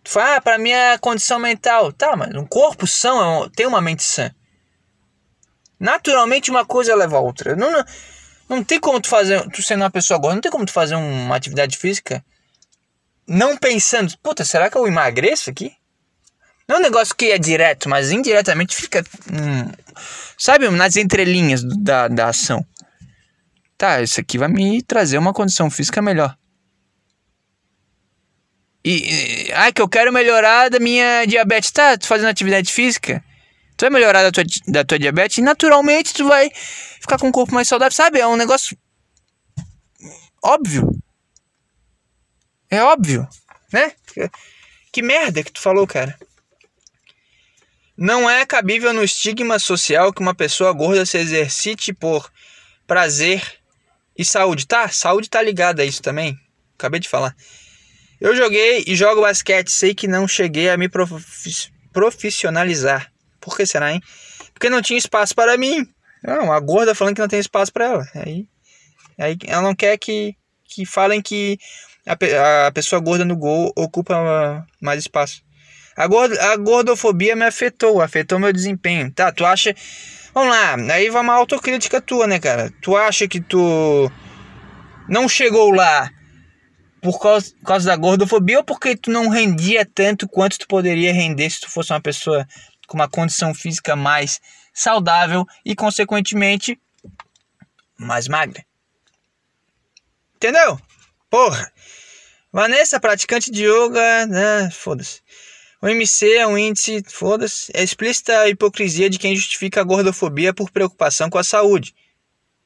Tu 0.03 0.11
fala, 0.11 0.35
ah, 0.35 0.41
pra 0.41 0.57
minha 0.57 0.97
condição 0.99 1.39
mental. 1.39 1.91
Tá, 1.91 2.15
mas 2.15 2.33
um 2.35 2.45
corpo 2.45 2.85
são 2.85 3.45
é 3.45 3.49
tem 3.49 3.65
uma 3.65 3.81
mente 3.81 4.03
sã. 4.03 4.33
Naturalmente 5.79 6.49
uma 6.49 6.65
coisa 6.65 6.95
leva 6.95 7.17
a 7.17 7.21
outra. 7.21 7.55
Não, 7.55 7.71
não, 7.71 7.85
não 8.49 8.63
tem 8.63 8.79
como 8.79 8.99
tu 8.99 9.07
fazer, 9.07 9.47
tu 9.49 9.61
sendo 9.61 9.83
uma 9.83 9.91
pessoa 9.91 10.17
agora, 10.17 10.33
não 10.33 10.41
tem 10.41 10.51
como 10.51 10.65
tu 10.65 10.71
fazer 10.71 10.95
uma 10.95 11.35
atividade 11.35 11.77
física 11.77 12.23
não 13.27 13.57
pensando, 13.57 14.17
puta, 14.19 14.45
será 14.45 14.69
que 14.69 14.77
eu 14.77 14.87
emagreço 14.87 15.49
aqui? 15.49 15.75
Não 16.67 16.77
é 16.77 16.79
um 16.79 16.83
negócio 16.83 17.15
que 17.15 17.31
é 17.31 17.37
direto, 17.37 17.87
mas 17.87 18.11
indiretamente 18.11 18.75
fica. 18.75 19.03
Hum, 19.31 19.71
sabe, 20.37 20.69
nas 20.69 20.97
entrelinhas 20.97 21.61
da, 21.63 22.07
da 22.07 22.27
ação. 22.27 22.65
Tá, 23.77 24.01
isso 24.01 24.19
aqui 24.19 24.37
vai 24.37 24.49
me 24.49 24.81
trazer 24.81 25.17
uma 25.17 25.33
condição 25.33 25.69
física 25.69 26.01
melhor. 26.01 26.35
E, 28.83 29.47
e 29.47 29.53
ah, 29.53 29.71
que 29.71 29.81
eu 29.81 29.87
quero 29.87 30.11
melhorar 30.11 30.69
da 30.69 30.79
minha 30.79 31.25
diabetes. 31.25 31.71
Tá, 31.71 31.97
tu 31.97 32.05
fazendo 32.05 32.29
atividade 32.29 32.71
física? 32.71 33.23
Tu 33.77 33.83
vai 33.83 33.89
melhorar 33.89 34.23
da 34.23 34.31
tua, 34.31 34.43
da 34.67 34.83
tua 34.83 34.99
diabetes 34.99 35.37
e 35.37 35.41
naturalmente 35.41 36.13
tu 36.13 36.27
vai 36.27 36.49
ficar 36.99 37.17
com 37.19 37.27
um 37.27 37.31
corpo 37.31 37.53
mais 37.53 37.67
saudável. 37.67 37.95
Sabe? 37.95 38.19
É 38.19 38.27
um 38.27 38.35
negócio 38.35 38.77
óbvio. 40.43 40.89
É 42.69 42.83
óbvio, 42.83 43.27
né? 43.71 43.93
Que 44.91 45.01
merda 45.01 45.43
que 45.43 45.51
tu 45.51 45.61
falou, 45.61 45.87
cara. 45.87 46.17
Não 47.97 48.29
é 48.29 48.45
cabível 48.45 48.93
no 48.93 49.03
estigma 49.03 49.57
social 49.57 50.13
que 50.13 50.21
uma 50.21 50.35
pessoa 50.35 50.71
gorda 50.71 51.03
se 51.03 51.17
exercite 51.17 51.91
por 51.91 52.31
prazer 52.85 53.41
e 54.15 54.23
saúde. 54.23 54.67
Tá, 54.67 54.87
saúde 54.89 55.27
tá 55.27 55.41
ligada 55.41 55.81
a 55.81 55.85
isso 55.85 56.01
também. 56.01 56.37
Acabei 56.75 56.99
de 56.99 57.09
falar. 57.09 57.35
Eu 58.21 58.35
joguei 58.35 58.83
e 58.85 58.95
jogo 58.95 59.21
basquete, 59.21 59.71
sei 59.71 59.95
que 59.95 60.07
não 60.07 60.27
cheguei 60.27 60.69
a 60.69 60.77
me 60.77 60.87
profissionalizar. 61.91 63.11
Por 63.41 63.57
que 63.57 63.65
será, 63.65 63.91
hein? 63.91 64.01
Porque 64.53 64.69
não 64.69 64.81
tinha 64.81 64.99
espaço 64.99 65.33
para 65.33 65.57
mim. 65.57 65.87
Não, 66.23 66.51
a 66.51 66.59
gorda 66.59 66.93
falando 66.93 67.15
que 67.15 67.21
não 67.21 67.27
tem 67.27 67.39
espaço 67.39 67.73
para 67.73 67.85
ela. 67.85 68.07
Aí, 68.13 68.47
aí 69.17 69.37
ela 69.47 69.61
não 69.63 69.75
quer 69.75 69.97
que, 69.97 70.35
que 70.65 70.85
falem 70.85 71.21
que 71.21 71.57
a, 72.05 72.67
a 72.67 72.71
pessoa 72.71 72.99
gorda 72.99 73.25
no 73.25 73.35
gol 73.35 73.71
ocupa 73.75 74.67
mais 74.79 74.99
espaço. 74.99 75.46
A, 75.97 76.05
gordo, 76.05 76.39
a 76.39 76.55
gordofobia 76.57 77.35
me 77.35 77.43
afetou, 77.43 78.01
afetou 78.01 78.37
meu 78.37 78.53
desempenho. 78.53 79.11
Tá, 79.11 79.31
tu 79.31 79.43
acha. 79.43 79.75
Vamos 80.31 80.51
lá, 80.51 80.75
aí 80.93 81.09
vai 81.09 81.23
uma 81.23 81.33
autocrítica 81.33 81.99
tua, 81.99 82.27
né, 82.27 82.39
cara? 82.39 82.71
Tu 82.79 82.95
acha 82.95 83.27
que 83.27 83.41
tu 83.41 84.11
não 85.09 85.27
chegou 85.27 85.71
lá 85.71 86.11
por 87.01 87.19
causa, 87.19 87.51
por 87.55 87.65
causa 87.65 87.87
da 87.87 87.95
gordofobia 87.95 88.59
ou 88.59 88.63
porque 88.63 88.95
tu 88.95 89.09
não 89.09 89.29
rendia 89.29 89.83
tanto 89.83 90.27
quanto 90.27 90.59
tu 90.59 90.67
poderia 90.67 91.11
render 91.11 91.49
se 91.49 91.61
tu 91.61 91.71
fosse 91.71 91.91
uma 91.91 92.01
pessoa 92.01 92.47
com 92.87 92.95
uma 92.95 93.09
condição 93.09 93.53
física 93.55 93.95
mais 93.95 94.39
saudável 94.71 95.43
e, 95.65 95.75
consequentemente, 95.75 96.79
mais 97.97 98.27
magra? 98.27 98.63
Entendeu? 100.35 100.79
Porra! 101.31 101.71
Vanessa, 102.53 102.99
praticante 102.99 103.51
de 103.51 103.65
yoga, 103.65 104.25
né? 104.27 104.69
Foda-se. 104.71 105.21
O 105.81 105.87
MC 105.87 106.33
é 106.33 106.47
um 106.47 106.57
índice, 106.57 107.03
foda-se, 107.07 107.71
é 107.73 107.83
explícita 107.83 108.39
a 108.39 108.49
hipocrisia 108.49 109.09
de 109.09 109.19
quem 109.19 109.35
justifica 109.35 109.81
a 109.81 109.83
gordofobia 109.83 110.53
por 110.53 110.71
preocupação 110.71 111.29
com 111.29 111.37
a 111.37 111.43
saúde. 111.43 111.93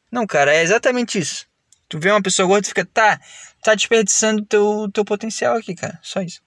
Não, 0.10 0.26
cara, 0.26 0.54
é 0.54 0.62
exatamente 0.62 1.20
isso. 1.20 1.46
Tu 1.90 2.00
vê 2.00 2.10
uma 2.10 2.22
pessoa 2.22 2.48
gorda 2.48 2.66
e 2.66 2.70
fica, 2.70 2.86
tá, 2.86 3.20
tá 3.62 3.76
desperdiçando 3.76 4.46
teu, 4.46 4.90
teu 4.94 5.04
potencial 5.04 5.58
aqui, 5.58 5.76
cara. 5.76 6.00
Só 6.02 6.22
isso. 6.22 6.42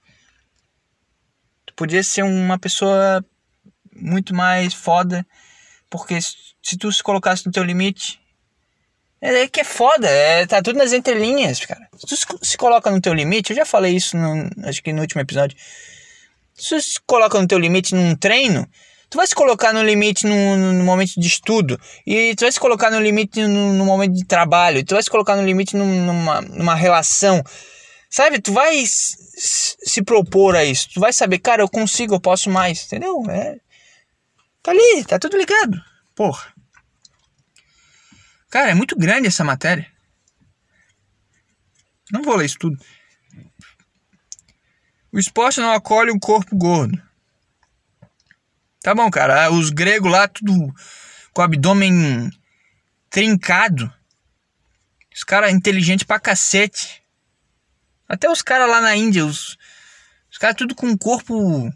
Tu 1.66 1.74
podia 1.74 2.02
ser 2.02 2.22
uma 2.22 2.58
pessoa 2.58 3.22
muito 3.94 4.34
mais 4.34 4.72
foda, 4.72 5.26
porque 5.90 6.18
se 6.20 6.78
tu 6.78 6.90
se 6.90 7.02
colocasse 7.02 7.44
no 7.44 7.52
teu 7.52 7.62
limite, 7.62 8.20
é, 9.20 9.42
é 9.42 9.48
que 9.48 9.60
é 9.60 9.64
foda, 9.64 10.08
é, 10.08 10.46
tá 10.46 10.62
tudo 10.62 10.78
nas 10.78 10.92
entrelinhas, 10.92 11.64
cara. 11.64 11.88
Se 11.96 12.06
tu 12.06 12.44
se 12.44 12.56
coloca 12.56 12.90
no 12.90 13.00
teu 13.00 13.12
limite, 13.12 13.50
eu 13.50 13.56
já 13.56 13.66
falei 13.66 13.96
isso 13.96 14.16
no, 14.16 14.50
acho 14.66 14.82
que 14.82 14.92
no 14.92 15.02
último 15.02 15.20
episódio. 15.20 15.56
Se 16.54 16.76
tu 16.76 16.80
se 16.80 17.00
coloca 17.06 17.40
no 17.40 17.46
teu 17.46 17.58
limite 17.58 17.94
num 17.94 18.14
treino, 18.14 18.68
tu 19.10 19.16
vai 19.16 19.26
se 19.26 19.34
colocar 19.34 19.72
no 19.72 19.82
limite 19.82 20.26
no, 20.26 20.56
no, 20.72 20.84
momento 20.84 21.20
de 21.20 21.26
estudo, 21.26 21.78
e 22.06 22.34
tu 22.34 22.40
vai 22.40 22.52
se 22.52 22.60
colocar 22.60 22.90
no 22.90 23.00
limite 23.00 23.46
no, 23.46 23.72
no 23.72 23.84
momento 23.84 24.14
de 24.14 24.24
trabalho, 24.24 24.84
tu 24.84 24.94
vai 24.94 25.02
se 25.02 25.10
colocar 25.10 25.36
no 25.36 25.44
limite 25.44 25.76
numa, 25.76 26.40
numa 26.40 26.74
relação. 26.74 27.42
Sabe, 28.10 28.40
tu 28.40 28.52
vai 28.52 28.84
se 28.86 30.02
propor 30.04 30.54
a 30.54 30.64
isso, 30.64 30.88
tu 30.94 31.00
vai 31.00 31.12
saber, 31.12 31.38
cara, 31.38 31.62
eu 31.62 31.68
consigo, 31.68 32.14
eu 32.14 32.20
posso 32.20 32.48
mais, 32.48 32.84
entendeu? 32.86 33.22
É, 33.28 33.56
tá 34.62 34.70
ali, 34.70 35.04
tá 35.04 35.18
tudo 35.18 35.36
ligado. 35.36 35.76
Porra. 36.14 36.54
Cara, 38.50 38.70
é 38.70 38.74
muito 38.74 38.96
grande 38.96 39.26
essa 39.26 39.42
matéria. 39.42 39.86
Não 42.12 42.22
vou 42.22 42.36
ler 42.36 42.46
isso 42.46 42.58
tudo. 42.58 42.76
O 45.14 45.18
esporte 45.20 45.60
não 45.60 45.70
acolhe 45.70 46.10
um 46.10 46.18
corpo 46.18 46.56
gordo. 46.56 47.00
Tá 48.82 48.92
bom, 48.92 49.08
cara. 49.08 49.48
Os 49.52 49.70
gregos 49.70 50.10
lá, 50.10 50.26
tudo 50.26 50.74
com 51.32 51.40
o 51.40 51.44
abdômen 51.44 52.28
trincado. 53.08 53.92
Os 55.14 55.22
caras 55.22 55.52
inteligentes 55.52 56.04
pra 56.04 56.18
cacete. 56.18 57.00
Até 58.08 58.28
os 58.28 58.42
caras 58.42 58.68
lá 58.68 58.80
na 58.80 58.96
Índia, 58.96 59.24
os, 59.24 59.56
os 60.32 60.36
caras 60.36 60.56
tudo 60.56 60.74
com 60.74 60.88
um 60.88 60.96
corpo 60.96 61.72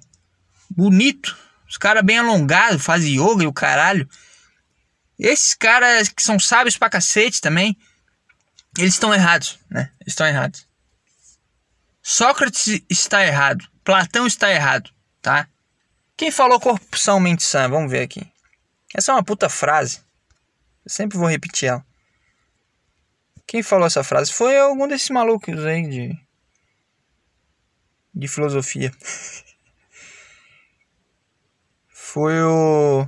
bonito. 0.69 1.39
Os 1.69 1.77
caras 1.77 2.03
bem 2.03 2.19
alongados, 2.19 2.85
fazem 2.85 3.15
yoga 3.15 3.45
e 3.45 3.47
o 3.47 3.53
caralho. 3.53 4.09
Esses 5.17 5.55
caras 5.55 6.09
que 6.09 6.23
são 6.23 6.41
sábios 6.41 6.77
pra 6.77 6.91
cacete 6.91 7.41
também, 7.41 7.77
eles 8.77 8.95
estão 8.95 9.15
errados, 9.15 9.61
né? 9.71 9.93
Eles 10.01 10.13
estão 10.15 10.27
errados. 10.27 10.68
Sócrates 12.11 12.81
está 12.89 13.23
errado. 13.23 13.69
Platão 13.85 14.27
está 14.27 14.51
errado, 14.51 14.91
tá? 15.21 15.47
Quem 16.17 16.31
falou 16.31 16.59
corrupção 16.59 17.21
mente 17.21 17.43
sã? 17.43 17.69
Vamos 17.69 17.91
ver 17.91 18.01
aqui. 18.01 18.27
Essa 18.95 19.13
é 19.13 19.15
uma 19.15 19.23
puta 19.23 19.51
frase. 19.51 20.01
Eu 20.87 20.91
sempre 20.91 21.19
vou 21.19 21.29
repetir 21.29 21.69
ela. 21.69 21.85
Quem 23.47 23.63
falou 23.63 23.87
essa 23.87 24.03
frase? 24.03 24.33
Foi 24.33 24.57
algum 24.57 24.89
desses 24.89 25.11
malucos 25.11 25.63
aí 25.67 25.87
de. 25.87 26.19
de 28.15 28.27
filosofia. 28.27 28.91
Foi 31.93 32.43
o. 32.43 33.07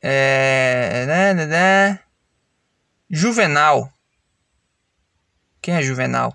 É. 0.00 1.04
Né, 1.06 1.34
né, 1.34 1.46
né. 1.46 2.00
Juvenal. 3.10 3.92
Quem 5.60 5.74
é 5.74 5.82
Juvenal? 5.82 6.34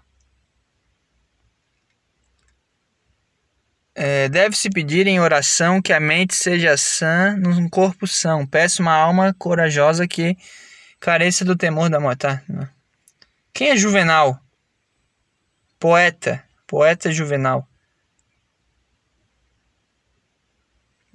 É, 3.99 4.29
Deve-se 4.29 4.69
pedir 4.69 5.07
em 5.07 5.19
oração 5.19 5.81
que 5.81 5.91
a 5.91 5.99
mente 5.99 6.35
seja 6.35 6.77
sã 6.77 7.35
num 7.35 7.67
corpo 7.67 8.05
são. 8.05 8.45
Peça 8.45 8.79
uma 8.79 8.93
alma 8.93 9.33
corajosa 9.39 10.07
que 10.07 10.37
careça 10.99 11.43
do 11.43 11.55
temor 11.55 11.89
da 11.89 11.99
morte. 11.99 12.19
Tá? 12.19 12.43
Quem 13.51 13.69
é 13.71 13.75
Juvenal? 13.75 14.39
Poeta. 15.79 16.43
Poeta 16.67 17.11
Juvenal. 17.11 17.67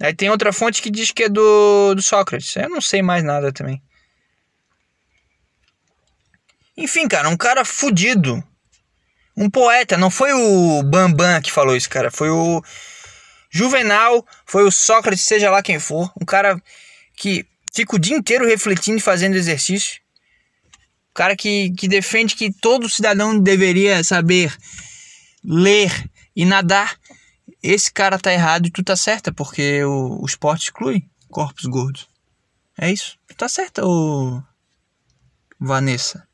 Aí 0.01 0.13
tem 0.13 0.29
outra 0.29 0.51
fonte 0.51 0.81
que 0.81 0.91
diz 0.91 1.09
que 1.09 1.23
é 1.23 1.29
do, 1.29 1.95
do 1.95 2.01
Sócrates. 2.01 2.53
Eu 2.57 2.69
não 2.69 2.81
sei 2.81 3.01
mais 3.01 3.23
nada 3.23 3.53
também. 3.53 3.81
Enfim, 6.75 7.07
cara, 7.07 7.29
um 7.29 7.37
cara 7.37 7.63
fudido 7.63 8.43
um 9.35 9.49
poeta, 9.49 9.97
não 9.97 10.09
foi 10.09 10.31
o 10.33 10.83
Bambam 10.83 11.41
que 11.41 11.51
falou 11.51 11.75
isso, 11.75 11.89
cara. 11.89 12.11
Foi 12.11 12.29
o 12.29 12.63
Juvenal, 13.49 14.25
foi 14.45 14.63
o 14.63 14.71
Sócrates, 14.71 15.25
seja 15.25 15.49
lá 15.49 15.61
quem 15.61 15.79
for. 15.79 16.11
Um 16.19 16.25
cara 16.25 16.61
que 17.15 17.45
fica 17.73 17.95
o 17.95 17.99
dia 17.99 18.15
inteiro 18.15 18.47
refletindo 18.47 18.97
e 18.97 19.01
fazendo 19.01 19.35
exercício. 19.35 20.01
Um 21.11 21.13
cara 21.13 21.35
que, 21.35 21.71
que 21.71 21.87
defende 21.87 22.35
que 22.35 22.51
todo 22.51 22.89
cidadão 22.89 23.39
deveria 23.39 24.03
saber 24.03 24.55
ler 25.43 25.91
e 26.35 26.45
nadar. 26.45 26.97
Esse 27.61 27.91
cara 27.91 28.19
tá 28.19 28.33
errado 28.33 28.67
e 28.67 28.71
tu 28.71 28.83
tá 28.83 28.95
certa, 28.95 29.31
porque 29.31 29.83
o, 29.83 30.21
o 30.21 30.25
esporte 30.25 30.65
exclui 30.65 31.03
corpos 31.29 31.65
gordos. 31.65 32.07
É 32.77 32.91
isso. 32.91 33.17
Tá 33.37 33.47
certa, 33.47 33.85
ô 33.85 34.41
Vanessa. 35.59 36.27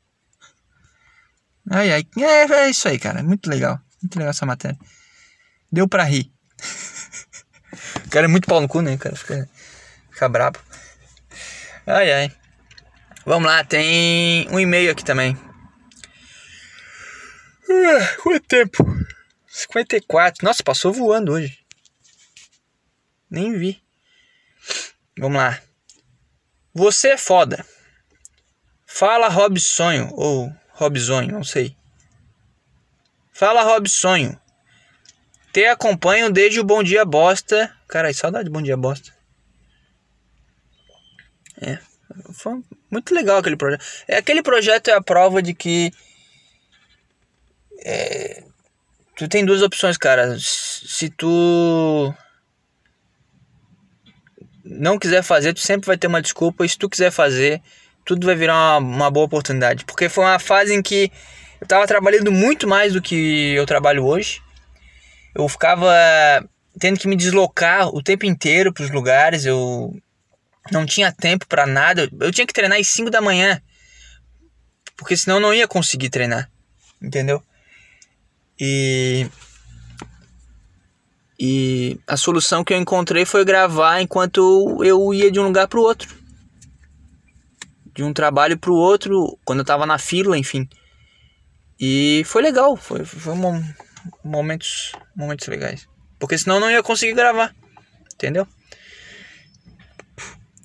Ai, 1.70 1.92
ai. 1.92 2.06
É, 2.18 2.52
é 2.52 2.68
isso 2.68 2.88
aí, 2.88 2.98
cara. 2.98 3.22
Muito 3.22 3.48
legal. 3.48 3.80
Muito 4.02 4.16
legal 4.18 4.30
essa 4.30 4.44
matéria. 4.44 4.76
Deu 5.70 5.86
pra 5.86 6.02
rir. 6.02 6.32
o 8.04 8.10
cara 8.10 8.26
é 8.26 8.28
muito 8.28 8.48
pau 8.48 8.60
no 8.60 8.66
cu, 8.66 8.82
né? 8.82 8.96
Cara 8.96 9.14
fica, 9.14 9.48
fica 10.10 10.28
brabo. 10.28 10.58
Ai, 11.86 12.12
ai. 12.12 12.32
Vamos 13.24 13.48
lá, 13.48 13.62
tem 13.62 14.48
um 14.50 14.58
e-mail 14.58 14.90
aqui 14.90 15.04
também. 15.04 15.34
Uh, 17.68 18.22
quanto 18.22 18.46
tempo? 18.48 18.84
54. 19.46 20.44
Nossa, 20.44 20.64
passou 20.64 20.92
voando 20.92 21.32
hoje. 21.32 21.58
Nem 23.30 23.56
vi. 23.56 23.80
Vamos 25.16 25.38
lá. 25.38 25.60
Você 26.74 27.10
é 27.10 27.16
foda. 27.18 27.64
Fala 28.86 29.28
Rob 29.28 29.60
Sonho 29.60 30.10
ou 30.14 30.52
Robsonho, 30.80 31.30
não 31.30 31.44
sei. 31.44 31.76
Fala 33.30 33.62
Robsonho. 33.62 34.40
Te 35.52 35.66
acompanho 35.66 36.32
desde 36.32 36.58
o 36.58 36.64
Bom 36.64 36.82
Dia 36.82 37.04
Bosta. 37.04 37.70
Cara, 37.86 38.12
saudade 38.14 38.46
do 38.46 38.50
Bom 38.50 38.62
Dia 38.62 38.78
Bosta. 38.78 39.12
É. 41.60 41.78
Foi 42.32 42.62
muito 42.90 43.14
legal 43.14 43.38
aquele 43.38 43.56
projeto. 43.56 43.84
É, 44.08 44.16
aquele 44.16 44.42
projeto 44.42 44.88
é 44.88 44.94
a 44.94 45.02
prova 45.02 45.42
de 45.42 45.52
que. 45.52 45.92
É, 47.84 48.42
tu 49.16 49.28
tem 49.28 49.44
duas 49.44 49.60
opções, 49.60 49.98
cara. 49.98 50.34
Se 50.38 51.10
tu 51.10 52.14
não 54.64 54.98
quiser 54.98 55.22
fazer, 55.22 55.52
tu 55.52 55.60
sempre 55.60 55.86
vai 55.86 55.98
ter 55.98 56.06
uma 56.06 56.22
desculpa. 56.22 56.64
E 56.64 56.68
se 56.68 56.78
tu 56.78 56.88
quiser 56.88 57.10
fazer, 57.10 57.60
tudo 58.10 58.26
vai 58.26 58.34
virar 58.34 58.78
uma, 58.78 58.78
uma 58.78 59.10
boa 59.10 59.26
oportunidade. 59.26 59.84
Porque 59.84 60.08
foi 60.08 60.24
uma 60.24 60.40
fase 60.40 60.74
em 60.74 60.82
que 60.82 61.12
eu 61.60 61.66
tava 61.66 61.86
trabalhando 61.86 62.32
muito 62.32 62.66
mais 62.66 62.92
do 62.92 63.00
que 63.00 63.54
eu 63.54 63.64
trabalho 63.64 64.04
hoje. 64.04 64.42
Eu 65.32 65.48
ficava 65.48 65.88
tendo 66.76 66.98
que 66.98 67.06
me 67.06 67.14
deslocar 67.14 67.86
o 67.94 68.02
tempo 68.02 68.26
inteiro 68.26 68.72
para 68.72 68.82
os 68.82 68.90
lugares. 68.90 69.44
Eu 69.44 69.96
não 70.72 70.84
tinha 70.84 71.12
tempo 71.12 71.46
para 71.46 71.66
nada. 71.66 72.10
Eu 72.20 72.32
tinha 72.32 72.46
que 72.46 72.52
treinar 72.52 72.80
às 72.80 72.88
5 72.88 73.10
da 73.10 73.20
manhã. 73.20 73.62
Porque 74.96 75.16
senão 75.16 75.36
eu 75.36 75.42
não 75.42 75.54
ia 75.54 75.68
conseguir 75.68 76.10
treinar. 76.10 76.50
Entendeu? 77.00 77.40
E 78.58 79.28
e 81.38 81.98
a 82.08 82.16
solução 82.16 82.64
que 82.64 82.74
eu 82.74 82.76
encontrei 82.76 83.24
foi 83.24 83.44
gravar 83.44 84.02
enquanto 84.02 84.82
eu 84.84 85.14
ia 85.14 85.30
de 85.30 85.38
um 85.38 85.44
lugar 85.44 85.68
para 85.68 85.78
o 85.78 85.82
outro. 85.84 86.19
De 87.94 88.02
um 88.02 88.12
trabalho 88.12 88.58
para 88.58 88.70
o 88.70 88.76
outro, 88.76 89.38
quando 89.44 89.60
eu 89.60 89.62
estava 89.62 89.84
na 89.86 89.98
fila, 89.98 90.38
enfim. 90.38 90.68
E 91.78 92.22
foi 92.26 92.42
legal, 92.42 92.76
foi, 92.76 93.04
foi 93.04 93.32
um, 93.32 93.62
momentos, 94.22 94.92
momentos 95.16 95.46
legais. 95.48 95.88
Porque 96.18 96.36
senão 96.36 96.56
eu 96.56 96.60
não 96.60 96.70
ia 96.70 96.82
conseguir 96.82 97.14
gravar, 97.14 97.54
entendeu? 98.14 98.46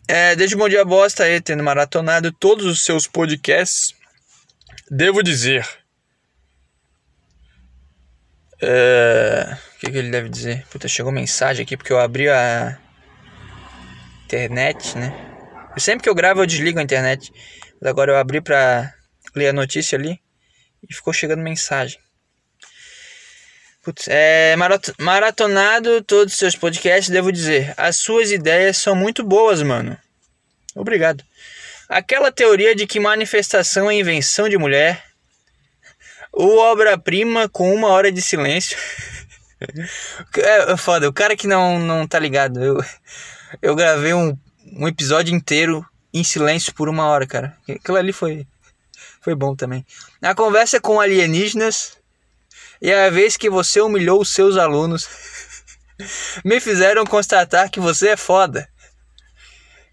É, 0.08 0.36
desde 0.36 0.56
o 0.56 0.60
Bom 0.60 0.70
Dia 0.70 0.86
Bosta 0.86 1.24
aí, 1.24 1.42
tendo 1.42 1.64
maratonado 1.64 2.32
todos 2.32 2.66
os 2.66 2.84
seus 2.84 3.08
podcasts, 3.08 3.96
devo 4.92 5.24
dizer. 5.24 5.68
É, 8.62 9.58
o 9.76 9.80
que, 9.80 9.92
que 9.92 9.98
ele 9.98 10.12
deve 10.12 10.30
dizer? 10.30 10.66
Puta, 10.68 10.88
chegou 10.88 11.12
mensagem 11.12 11.64
aqui 11.64 11.76
porque 11.76 11.92
eu 11.92 12.00
abri 12.00 12.30
a 12.30 12.78
internet, 14.26 14.98
né? 14.98 15.25
Sempre 15.78 16.04
que 16.04 16.10
eu 16.10 16.16
gravo 16.16 16.42
eu 16.42 16.46
desligo 16.46 16.80
a 16.80 16.84
internet. 16.84 17.32
Mas 17.82 17.90
agora 17.90 18.12
eu 18.12 18.18
abri 18.18 18.42
pra 18.42 18.94
ler 19.36 19.50
a 19.50 19.54
notícia 19.54 19.98
ali 19.98 20.20
e 20.88 20.94
ficou 20.94 21.14
chegando 21.14 21.42
mensagem. 21.42 22.00
Putz, 23.84 24.08
é 24.08 24.56
maratonado 24.98 26.02
todos 26.02 26.34
os 26.34 26.40
seus 26.40 26.56
podcasts, 26.56 27.10
devo 27.10 27.32
dizer. 27.32 27.74
As 27.78 27.98
suas 27.98 28.32
ideias 28.32 28.78
são 28.78 28.96
muito 28.96 29.24
boas, 29.24 29.62
mano. 29.62 29.96
Obrigado. 30.74 31.24
Aquela 31.88 32.32
teoria 32.32 32.76
de 32.76 32.88
que 32.88 33.00
manifestação 33.00 33.90
é 33.90 33.94
invenção 33.94 34.50
de 34.50 34.58
mulher. 34.58 35.04
O 36.34 36.58
obra-prima 36.58 37.48
com 37.48 37.74
uma 37.74 37.90
hora 37.90 38.12
de 38.12 38.22
silêncio. 38.22 38.78
É, 40.38 40.74
é 40.74 40.78
foda, 40.78 41.08
o 41.08 41.14
cara 41.14 41.36
que 41.36 41.48
não, 41.48 41.80
não 41.80 42.06
tá 42.06 42.20
ligado. 42.20 42.62
Eu, 42.62 42.78
eu 43.62 43.74
gravei 43.74 44.14
um, 44.14 44.38
um 44.74 44.88
episódio 44.88 45.34
inteiro 45.34 45.86
em 46.14 46.24
silêncio 46.24 46.74
por 46.74 46.90
uma 46.90 47.06
hora, 47.06 47.28
cara. 47.28 47.58
Aquilo 47.70 47.98
ali 47.98 48.14
foi, 48.14 48.48
foi 49.22 49.36
bom 49.36 49.56
também. 49.56 49.86
A 50.22 50.34
conversa 50.34 50.80
com 50.80 51.00
alienígenas 51.00 51.98
e 52.82 52.92
a 52.92 53.10
vez 53.10 53.38
que 53.38 53.50
você 53.50 53.82
humilhou 53.82 54.22
os 54.22 54.30
seus 54.30 54.58
alunos 54.58 55.08
me 56.44 56.60
fizeram 56.60 57.06
constatar 57.06 57.70
que 57.70 57.80
você 57.80 58.10
é 58.10 58.18
foda. 58.18 58.68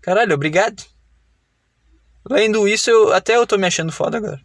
Caralho, 0.01 0.35
obrigado. 0.35 0.85
Lendo 2.29 2.69
isso, 2.69 2.91
eu, 2.91 3.13
até 3.13 3.37
eu 3.37 3.47
tô 3.47 3.59
me 3.59 3.67
achando 3.67 3.93
foda 3.93 4.19
agora. 4.19 4.41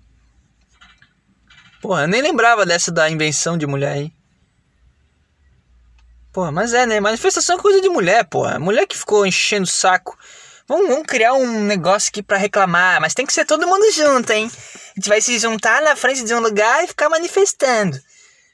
Porra, 1.82 2.03
eu 2.03 2.07
nem 2.07 2.21
lembrava 2.21 2.65
dessa 2.65 2.91
da 2.91 3.09
invenção 3.09 3.57
de 3.57 3.67
mulher 3.67 3.93
aí. 3.93 4.16
Porra, 6.38 6.52
mas 6.52 6.72
é, 6.72 6.86
né? 6.86 7.00
Manifestação 7.00 7.58
é 7.58 7.60
coisa 7.60 7.82
de 7.82 7.90
mulher, 7.90 8.24
porra. 8.26 8.60
Mulher 8.60 8.86
que 8.86 8.96
ficou 8.96 9.26
enchendo 9.26 9.64
o 9.64 9.68
saco. 9.68 10.16
Vamos, 10.68 10.88
vamos 10.88 11.08
criar 11.08 11.34
um 11.34 11.64
negócio 11.64 12.10
aqui 12.10 12.22
para 12.22 12.38
reclamar, 12.38 13.02
mas 13.02 13.16
tem 13.16 13.26
que 13.26 13.34
ser 13.34 13.44
todo 13.44 13.66
mundo 13.66 13.92
junto, 13.92 14.30
hein? 14.30 14.46
A 14.46 14.94
gente 15.00 15.10
vai 15.10 15.20
se 15.20 15.40
juntar 15.40 15.82
na 15.82 15.96
frente 15.96 16.24
de 16.24 16.36
um 16.36 16.40
lugar 16.40 16.84
e 16.84 16.88
ficar 16.90 17.10
manifestando. 17.10 18.00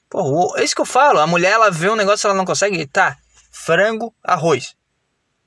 Pô, 0.10 0.56
é 0.56 0.64
isso 0.64 0.74
que 0.74 0.80
eu 0.80 0.86
falo. 0.86 1.20
A 1.20 1.28
mulher, 1.28 1.52
ela 1.52 1.70
vê 1.70 1.90
um 1.90 1.98
negócio, 1.98 2.26
ela 2.26 2.34
não 2.34 2.46
consegue. 2.46 2.88
Tá, 2.88 3.18
frango, 3.52 4.16
arroz. 4.24 4.78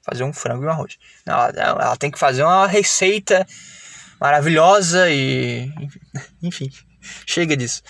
Fazer 0.03 0.22
um 0.22 0.32
frango 0.34 0.64
e 0.64 0.66
um 0.66 0.70
arroz. 0.70 0.99
Não, 1.24 1.37
ela, 1.37 1.53
ela 1.57 1.97
tem 1.97 2.11
que 2.11 2.18
fazer 2.18 2.43
uma 2.43 2.66
receita 2.66 3.47
maravilhosa 4.20 5.09
e. 5.09 5.72
Enfim, 6.43 6.70
chega 7.24 7.57
disso. 7.57 7.80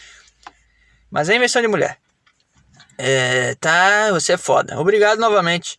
Mas 1.10 1.28
é 1.28 1.34
invenção 1.34 1.60
de 1.60 1.66
mulher. 1.66 1.98
É, 2.98 3.54
tá, 3.56 4.10
você 4.10 4.32
é 4.34 4.36
foda. 4.36 4.78
Obrigado 4.78 5.18
novamente. 5.18 5.78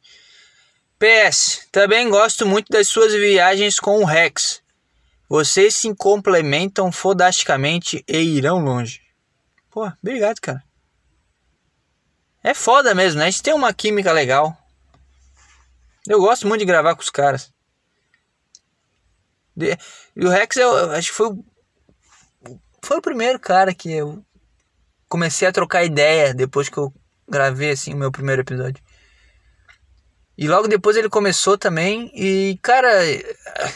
PS, 1.00 1.68
também 1.72 2.10
gosto 2.10 2.46
muito 2.46 2.72
das 2.72 2.88
suas 2.88 3.14
viagens 3.14 3.80
com 3.80 4.00
o 4.00 4.06
Rex. 4.06 4.62
Vocês 5.30 5.76
se 5.76 5.94
complementam 5.96 6.92
fodasticamente 6.92 8.04
e 8.08 8.18
irão 8.18 8.60
longe. 8.60 9.02
Pô, 9.70 9.92
obrigado, 10.02 10.40
cara. 10.40 10.64
É 12.44 12.54
foda 12.54 12.96
mesmo, 12.96 13.20
né? 13.20 13.28
A 13.28 13.30
gente 13.30 13.44
tem 13.44 13.54
uma 13.54 13.74
química 13.74 14.12
legal. 14.12 14.58
Eu 16.08 16.20
gosto 16.20 16.48
muito 16.48 16.62
de 16.62 16.66
gravar 16.66 16.96
com 16.96 17.02
os 17.02 17.10
caras. 17.10 17.52
E 20.16 20.26
o 20.26 20.30
Rex, 20.30 20.56
eu, 20.56 20.92
acho 20.92 21.10
que 21.10 21.16
foi 21.16 21.28
o, 21.28 21.46
foi 22.82 22.98
o 22.98 23.02
primeiro 23.02 23.40
cara 23.40 23.74
que 23.74 23.92
eu 23.92 24.24
comecei 25.10 25.48
a 25.48 25.52
trocar 25.52 25.84
ideia 25.84 26.34
depois 26.34 26.70
que 26.70 26.78
eu 26.78 26.94
gravei 27.28 27.72
assim 27.72 27.94
o 27.94 27.98
meu 27.98 28.12
primeiro 28.12 28.42
episódio. 28.42 28.84
E 30.38 30.48
logo 30.48 30.68
depois 30.68 30.96
ele 30.96 31.10
começou 31.10 31.58
também 31.58 32.12
e 32.14 32.60
cara, 32.62 32.90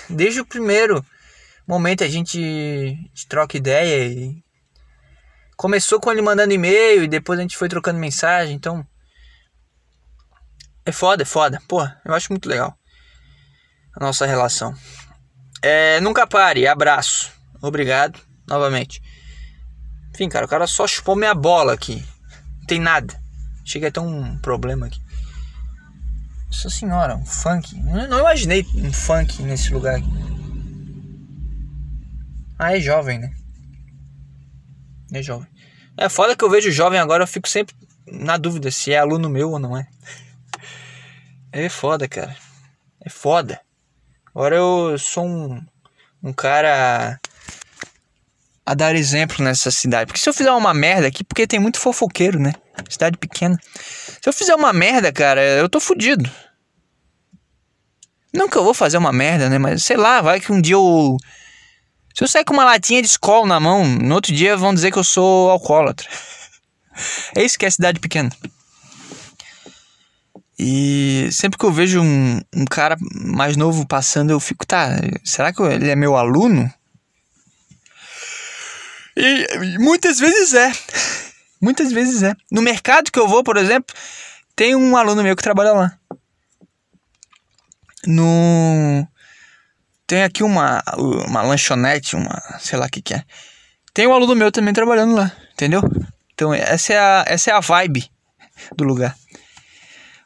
desde 0.09 0.41
o 0.41 0.45
primeiro 0.45 1.03
momento 1.67 2.03
a 2.03 2.07
gente, 2.07 2.95
troca 3.27 3.57
ideia 3.57 4.05
e 4.07 4.43
começou 5.57 5.99
com 5.99 6.11
ele 6.11 6.21
mandando 6.21 6.53
e-mail 6.53 7.03
e 7.03 7.07
depois 7.07 7.39
a 7.39 7.41
gente 7.41 7.57
foi 7.57 7.67
trocando 7.67 7.99
mensagem, 7.99 8.55
então 8.55 8.85
é 10.85 10.91
foda, 10.91 11.23
é 11.23 11.25
foda. 11.25 11.61
Pô, 11.67 11.81
eu 12.05 12.13
acho 12.13 12.31
muito 12.31 12.47
legal 12.47 12.77
a 13.95 14.03
nossa 14.03 14.25
relação. 14.25 14.73
É, 15.61 15.99
nunca 15.99 16.25
pare, 16.25 16.67
abraço. 16.67 17.31
Obrigado 17.61 18.19
novamente. 18.47 19.01
Enfim, 20.13 20.29
cara, 20.29 20.45
o 20.45 20.49
cara 20.49 20.67
só 20.67 20.87
chupou 20.87 21.15
minha 21.15 21.33
bola 21.33 21.73
aqui. 21.73 22.03
Não 22.59 22.65
tem 22.67 22.79
nada. 22.79 23.19
Chega 23.63 23.87
a 23.87 23.91
ter 23.91 23.99
um 23.99 24.37
problema 24.39 24.87
aqui. 24.87 25.01
Nossa 26.47 26.69
senhora, 26.69 27.15
um 27.15 27.25
funk. 27.25 27.75
Não, 27.75 28.07
não 28.07 28.19
imaginei 28.19 28.65
um 28.75 28.91
funk 28.91 29.41
nesse 29.41 29.73
lugar 29.73 29.95
aqui. 29.95 30.09
Ah, 32.59 32.75
é 32.77 32.79
jovem, 32.79 33.19
né? 33.19 33.33
É 35.13 35.23
jovem. 35.23 35.47
É 35.97 36.09
foda 36.09 36.35
que 36.35 36.43
eu 36.43 36.49
vejo 36.49 36.71
jovem 36.71 36.99
agora, 36.99 37.23
eu 37.23 37.27
fico 37.27 37.47
sempre 37.47 37.75
na 38.11 38.37
dúvida 38.37 38.69
se 38.71 38.91
é 38.91 38.99
aluno 38.99 39.29
meu 39.29 39.51
ou 39.51 39.59
não 39.59 39.77
é. 39.77 39.87
É 41.53 41.67
foda, 41.67 42.07
cara. 42.07 42.33
É 43.03 43.09
foda. 43.09 43.59
Agora 44.33 44.55
eu 44.55 44.97
sou 44.97 45.25
um, 45.25 45.61
um 46.23 46.31
cara 46.31 47.19
a 48.65 48.73
dar 48.73 48.95
exemplo 48.95 49.43
nessa 49.43 49.69
cidade. 49.69 50.05
Porque 50.05 50.19
se 50.19 50.29
eu 50.29 50.33
fizer 50.33 50.51
uma 50.51 50.73
merda 50.73 51.07
aqui, 51.07 51.25
porque 51.25 51.45
tem 51.45 51.59
muito 51.59 51.77
fofoqueiro, 51.77 52.39
né? 52.39 52.53
Cidade 52.89 53.17
pequena. 53.17 53.57
Se 54.21 54.27
eu 54.27 54.33
fizer 54.33 54.55
uma 54.55 54.73
merda, 54.73 55.11
cara, 55.11 55.41
eu 55.41 55.69
tô 55.69 55.79
fudido. 55.79 56.29
Não 58.33 58.47
que 58.47 58.57
eu 58.57 58.63
vou 58.63 58.73
fazer 58.73 58.97
uma 58.97 59.11
merda, 59.11 59.49
né? 59.49 59.57
Mas 59.57 59.83
sei 59.83 59.97
lá, 59.97 60.21
vai 60.21 60.39
que 60.39 60.51
um 60.51 60.61
dia 60.61 60.75
eu. 60.75 61.17
Se 62.15 62.23
eu 62.23 62.27
sair 62.27 62.45
com 62.45 62.53
uma 62.53 62.65
latinha 62.65 63.01
de 63.01 63.07
escola 63.07 63.47
na 63.47 63.59
mão, 63.59 63.85
no 63.85 64.15
outro 64.15 64.33
dia 64.33 64.57
vão 64.57 64.73
dizer 64.73 64.91
que 64.91 64.99
eu 64.99 65.03
sou 65.03 65.49
alcoólatra. 65.49 66.07
É 67.33 67.41
isso 67.41 67.57
que 67.57 67.65
é 67.65 67.69
cidade 67.69 68.01
pequena. 68.01 68.29
E 70.59 71.27
sempre 71.31 71.57
que 71.57 71.65
eu 71.65 71.71
vejo 71.71 72.01
um, 72.01 72.39
um 72.53 72.65
cara 72.65 72.95
mais 72.99 73.57
novo 73.57 73.87
passando, 73.87 74.29
eu 74.29 74.39
fico, 74.39 74.67
tá, 74.67 74.89
será 75.23 75.51
que 75.51 75.63
ele 75.63 75.89
é 75.89 75.95
meu 75.95 76.15
aluno? 76.15 76.71
E 79.17 79.77
muitas 79.79 80.19
vezes 80.19 80.53
é. 80.53 80.71
Muitas 81.61 81.91
vezes 81.91 82.23
é. 82.23 82.35
No 82.51 82.61
mercado 82.61 83.11
que 83.11 83.19
eu 83.19 83.27
vou, 83.27 83.43
por 83.43 83.57
exemplo, 83.57 83.95
tem 84.55 84.75
um 84.75 84.97
aluno 84.97 85.23
meu 85.23 85.35
que 85.35 85.43
trabalha 85.43 85.73
lá. 85.73 85.97
No. 88.05 89.07
Tem 90.07 90.23
aqui 90.23 90.43
uma, 90.43 90.83
uma 90.97 91.41
lanchonete, 91.43 92.15
uma. 92.15 92.41
sei 92.59 92.77
lá 92.79 92.87
o 92.87 92.89
que, 92.89 93.01
que 93.01 93.13
é. 93.13 93.23
Tem 93.93 94.07
um 94.07 94.13
aluno 94.13 94.35
meu 94.35 94.51
também 94.51 94.73
trabalhando 94.73 95.15
lá, 95.15 95.31
entendeu? 95.53 95.81
Então 96.33 96.53
essa 96.53 96.93
é 96.93 96.99
a, 96.99 97.25
essa 97.27 97.51
é 97.51 97.53
a 97.53 97.59
vibe. 97.59 98.09
do 98.75 98.83
lugar. 98.83 99.15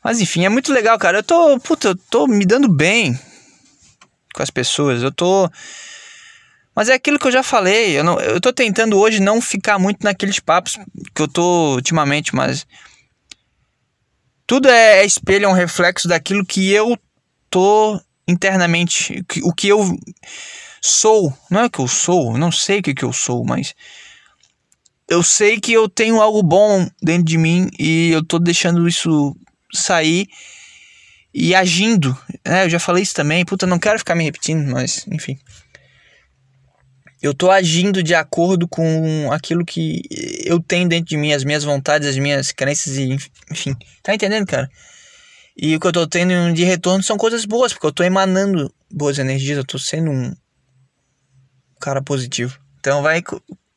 Mas 0.04 0.20
enfim, 0.22 0.46
é 0.46 0.50
muito 0.50 0.72
legal, 0.72 0.98
cara. 1.00 1.20
Eu 1.20 1.24
tô, 1.24 1.60
puta, 1.60 1.90
eu 1.90 1.96
tô 1.96 2.28
me 2.28 2.46
dando 2.46 2.68
bem 2.68 3.20
com 4.34 4.44
as 4.44 4.50
pessoas. 4.50 5.02
Eu 5.02 5.12
tô 5.12 5.50
mas 6.76 6.90
é 6.90 6.94
aquilo 6.94 7.18
que 7.18 7.26
eu 7.26 7.32
já 7.32 7.42
falei, 7.42 7.98
eu, 7.98 8.04
não, 8.04 8.20
eu 8.20 8.42
tô 8.42 8.52
tentando 8.52 9.00
hoje 9.00 9.22
não 9.22 9.42
ficar 9.42 9.80
muito 9.80 10.04
naqueles 10.04 10.40
papos 10.42 10.78
que 11.14 11.22
eu 11.22 11.28
tô 11.28 11.76
ultimamente, 11.76 12.36
mas 12.36 12.68
tudo 14.46 14.68
é, 14.68 15.00
é 15.00 15.06
espelho, 15.06 15.46
é 15.46 15.48
um 15.48 15.54
reflexo 15.54 16.08
daquilo 16.08 16.46
que 16.46 16.70
eu 16.72 17.00
tô 17.50 18.00
internamente, 18.28 19.24
o 19.44 19.54
que 19.54 19.70
eu 19.70 19.98
sou, 20.82 21.34
não 21.50 21.62
é 21.62 21.66
o 21.66 21.70
que 21.70 21.80
eu 21.80 21.88
sou, 21.88 22.38
não 22.38 22.52
sei 22.52 22.80
o 22.80 22.84
que, 22.84 22.94
que 22.94 23.06
eu 23.06 23.14
sou, 23.14 23.46
mas 23.46 23.74
eu 25.08 25.24
sei 25.24 25.60
que 25.62 25.72
eu 25.72 25.88
tenho 25.88 26.22
algo 26.22 26.44
bom 26.44 26.86
dentro 27.02 27.24
de 27.24 27.38
mim 27.38 27.70
e 27.80 28.10
eu 28.10 28.22
tô 28.22 28.38
deixando 28.38 28.86
isso 28.86 29.34
sair 29.72 30.28
e 31.34 31.54
agindo. 31.54 32.18
É, 32.44 32.66
eu 32.66 32.70
já 32.70 32.80
falei 32.80 33.04
isso 33.04 33.14
também, 33.14 33.46
puta, 33.46 33.66
não 33.66 33.80
quero 33.80 34.00
ficar 34.00 34.16
me 34.16 34.26
repetindo, 34.26 34.70
mas 34.70 35.06
enfim 35.08 35.40
eu 37.26 37.34
tô 37.34 37.50
agindo 37.50 38.04
de 38.04 38.14
acordo 38.14 38.68
com 38.68 39.32
aquilo 39.32 39.66
que 39.66 40.02
eu 40.46 40.60
tenho 40.60 40.88
dentro 40.88 41.08
de 41.08 41.18
mim, 41.18 41.34
as 41.34 41.44
minhas 41.44 41.64
vontades, 41.64 42.08
as 42.08 42.18
minhas 42.18 42.52
crenças 42.52 42.98
e 42.98 43.18
enfim. 43.52 43.76
Tá 44.04 44.14
entendendo, 44.14 44.46
cara? 44.46 44.70
E 45.58 45.76
o 45.76 45.80
que 45.80 45.88
eu 45.88 45.92
tô 45.92 46.06
tendo 46.06 46.54
de 46.54 46.64
retorno 46.64 47.02
são 47.02 47.18
coisas 47.18 47.46
boas, 47.46 47.74
porque 47.74 47.88
eu 47.88 47.92
tô 47.92 48.04
emanando 48.04 48.72
boas 48.92 49.18
energias, 49.18 49.58
eu 49.58 49.66
tô 49.66 49.80
sendo 49.80 50.12
um 50.12 50.36
cara 51.80 52.02
positivo. 52.02 52.60
Então 52.80 53.02
vai 53.02 53.24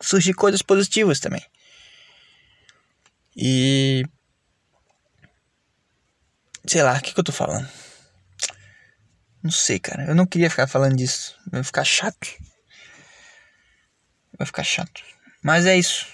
surgir 0.03 0.35
coisas 0.35 0.61
positivas 0.61 1.19
também. 1.19 1.43
E 3.37 4.05
sei 6.67 6.83
lá, 6.83 6.99
o 6.99 7.01
que, 7.01 7.15
que 7.15 7.21
eu 7.21 7.25
tô 7.25 7.33
falando? 7.33 7.67
Não 9.43 9.51
sei, 9.51 9.79
cara. 9.79 10.05
Eu 10.05 10.15
não 10.15 10.27
queria 10.27 10.51
ficar 10.51 10.67
falando 10.67 10.97
disso. 10.97 11.35
Vai 11.51 11.63
ficar 11.63 11.85
chato. 11.85 12.29
Vai 14.39 14.47
ficar 14.47 14.63
chato. 14.63 15.03
Mas 15.43 15.67
é 15.67 15.77
isso. 15.77 16.07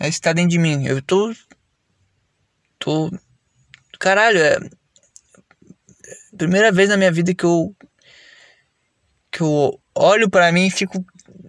É 0.00 0.08
isso 0.08 0.18
que 0.18 0.24
tá 0.24 0.32
dentro 0.32 0.50
de 0.50 0.58
mim. 0.58 0.86
Eu 0.86 1.02
tô. 1.02 1.34
Tô. 2.78 3.10
Caralho, 3.98 4.40
é. 4.40 4.58
Primeira 6.36 6.72
vez 6.72 6.88
na 6.88 6.96
minha 6.96 7.12
vida 7.12 7.34
que 7.34 7.44
eu. 7.44 7.76
Que 9.30 9.42
eu 9.42 9.78
olho 9.94 10.30
para 10.30 10.50
mim 10.50 10.66
e 10.66 10.70
fico. 10.70 11.04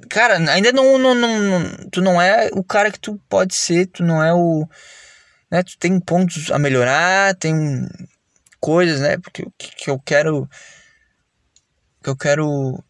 Cara, 0.10 0.38
ainda 0.52 0.72
não, 0.74 0.98
não, 0.98 1.16
não, 1.16 1.40
não. 1.40 1.90
Tu 1.90 2.02
não 2.02 2.22
é 2.22 2.50
o 2.54 2.64
cara 2.64 2.92
que 2.92 3.00
tu 3.00 3.18
pode 3.30 3.56
ser. 3.56 3.88
Tu 3.88 4.04
não 4.04 4.22
é 4.22 4.34
o. 4.34 4.68
Né, 5.50 5.64
tu 5.64 5.78
tem 5.80 6.00
pontos 6.00 6.52
a 6.52 6.60
melhorar, 6.60 7.36
tem 7.36 7.88
coisas, 8.60 9.00
né? 9.00 9.18
Porque 9.18 9.46
que, 9.58 9.76
que 9.76 9.90
eu 9.90 10.00
quero. 10.00 10.50
Que 12.04 12.10
eu 12.10 12.18
quero 12.18 12.84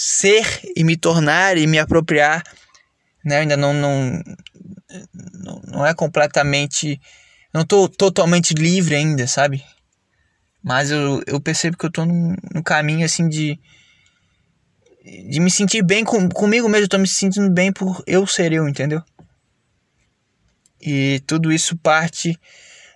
ser 0.00 0.46
e 0.76 0.84
me 0.84 0.96
tornar 0.96 1.58
e 1.58 1.66
me 1.66 1.76
apropriar, 1.76 2.44
né? 3.24 3.38
Ainda 3.38 3.56
não, 3.56 3.74
não, 3.74 4.22
não, 5.34 5.62
não 5.66 5.86
é 5.86 5.92
completamente. 5.92 7.00
Não 7.52 7.64
tô 7.64 7.88
totalmente 7.88 8.54
livre 8.54 8.94
ainda, 8.94 9.26
sabe? 9.26 9.64
Mas 10.62 10.92
eu, 10.92 11.20
eu 11.26 11.40
percebo 11.40 11.76
que 11.76 11.84
eu 11.84 11.90
tô 11.90 12.04
no, 12.06 12.62
caminho 12.64 13.04
assim 13.04 13.28
de. 13.28 13.58
De 15.30 15.40
me 15.40 15.50
sentir 15.50 15.82
bem 15.82 16.04
com, 16.04 16.28
comigo 16.28 16.68
mesmo, 16.68 16.84
eu 16.84 16.88
tô 16.88 16.98
me 16.98 17.08
sentindo 17.08 17.50
bem 17.50 17.72
por 17.72 18.04
eu 18.06 18.26
ser 18.26 18.52
eu, 18.52 18.68
entendeu? 18.68 19.02
E 20.80 21.20
tudo 21.26 21.50
isso 21.50 21.76
parte 21.76 22.38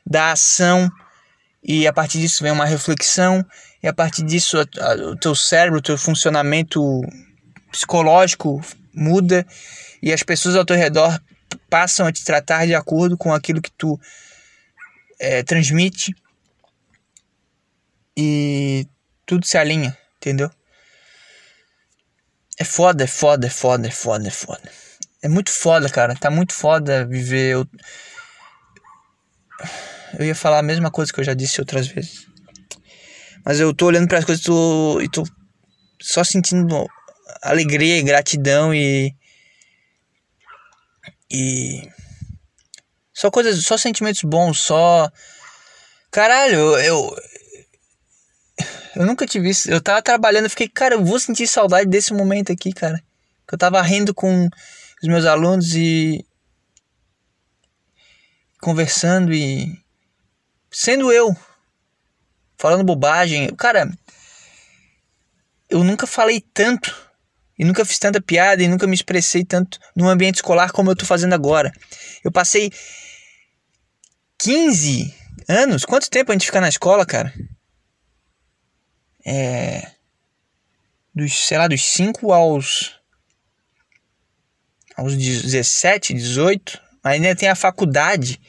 da 0.07 0.31
ação 0.31 0.89
e 1.65 1.87
a 1.87 1.93
partir 1.93 2.21
disso 2.21 2.43
vem 2.43 2.53
uma 2.53 2.67
reflexão 2.67 3.45
e 3.83 3.89
a 3.89 3.93
partir 3.93 4.23
disso 4.23 4.59
a, 4.59 4.63
a, 4.85 4.95
o 5.11 5.17
teu 5.17 5.35
cérebro, 5.35 5.79
o 5.79 5.83
teu 5.83 5.99
funcionamento 5.99 7.01
psicológico 7.71 8.61
muda 8.95 9.47
e 10.03 10.13
as 10.13 10.23
pessoas 10.23 10.55
ao 10.55 10.65
teu 10.65 10.77
redor 10.77 11.21
passam 11.69 12.07
a 12.07 12.13
te 12.13 12.25
tratar 12.25 12.67
de 12.67 12.75
acordo 12.75 13.17
com 13.17 13.33
aquilo 13.33 13.63
que 13.63 13.71
tu 13.73 13.99
é, 15.19 15.43
transmite 15.43 16.15
e 18.17 18.87
tudo 19.27 19.47
se 19.47 19.57
alinha, 19.57 19.97
entendeu? 20.17 20.51
É 22.59 22.65
foda, 22.65 23.05
é 23.05 23.07
foda, 23.07 23.47
é 23.47 23.51
foda, 23.51 23.89
é 23.89 23.91
foda, 23.91 24.29
é 24.29 24.31
foda. 24.31 24.71
É 25.23 25.29
muito 25.29 25.51
foda, 25.51 25.89
cara. 25.89 26.15
Tá 26.15 26.31
muito 26.31 26.53
foda 26.53 27.07
viver. 27.07 27.55
Eu 27.55 27.67
eu 30.19 30.27
ia 30.27 30.35
falar 30.35 30.59
a 30.59 30.63
mesma 30.63 30.91
coisa 30.91 31.13
que 31.13 31.21
eu 31.21 31.25
já 31.25 31.33
disse 31.33 31.61
outras 31.61 31.87
vezes. 31.87 32.27
Mas 33.45 33.59
eu 33.59 33.75
tô 33.75 33.87
olhando 33.87 34.09
para 34.09 34.19
as 34.19 34.25
coisas 34.25 34.45
tô, 34.45 35.01
e 35.01 35.09
tô 35.09 35.25
só 36.01 36.23
sentindo 36.23 36.87
alegria 37.43 37.99
e 37.99 38.03
gratidão 38.03 38.75
e. 38.75 39.15
E. 41.31 41.89
Só 43.13 43.31
coisas, 43.31 43.65
só 43.65 43.77
sentimentos 43.77 44.23
bons, 44.23 44.61
só. 44.61 45.11
Caralho, 46.11 46.77
eu. 46.79 47.17
Eu, 48.95 49.07
nunca 49.07 49.27
tive 49.27 49.51
isso. 49.51 49.71
Eu 49.71 49.81
tava 49.81 50.03
trabalhando, 50.03 50.51
fiquei, 50.51 50.69
cara, 50.69 50.95
eu 50.95 51.05
vou 51.05 51.19
sentir 51.19 51.47
saudade 51.47 51.89
desse 51.89 52.13
momento 52.13 52.53
aqui, 52.53 52.73
cara. 52.73 53.03
Que 53.49 53.55
eu 53.55 53.59
tava 53.59 53.81
rindo 53.81 54.15
com 54.15 54.49
os 55.03 55.09
meus 55.09 55.25
alunos 55.25 55.75
e. 55.75 56.25
Conversando 58.61 59.33
e 59.33 59.83
sendo 60.71 61.13
eu, 61.13 61.37
falando 62.63 62.85
bobagem. 62.85 63.53
Cara, 63.57 63.91
eu 65.69 65.83
nunca 65.83 66.07
falei 66.07 66.41
tanto 66.55 66.95
e 67.59 67.65
nunca 67.65 67.85
fiz 67.85 67.99
tanta 67.99 68.23
piada 68.23 68.63
e 68.63 68.69
nunca 68.69 68.87
me 68.87 68.95
expressei 68.95 69.45
tanto 69.45 69.81
no 69.97 70.09
ambiente 70.09 70.37
escolar 70.37 70.71
como 70.71 70.89
eu 70.89 70.95
tô 70.95 71.05
fazendo 71.05 71.33
agora. 71.33 71.73
Eu 72.23 72.31
passei 72.31 72.71
15 74.39 75.13
anos. 75.49 75.85
Quanto 75.85 76.09
tempo 76.09 76.31
a 76.31 76.35
gente 76.37 76.47
fica 76.47 76.61
na 76.61 76.69
escola, 76.69 77.05
cara? 77.05 77.35
É. 79.27 79.91
Dos, 81.13 81.47
sei 81.47 81.59
lá, 81.59 81.67
dos 81.67 81.85
5 81.85 82.33
aos. 82.33 82.97
aos 84.97 85.17
17, 85.17 86.15
18. 86.15 86.81
Ainda 87.03 87.35
tem 87.35 87.49
a 87.49 87.57
faculdade 87.57 88.41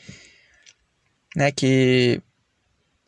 né? 1.36 1.52
Que 1.52 2.22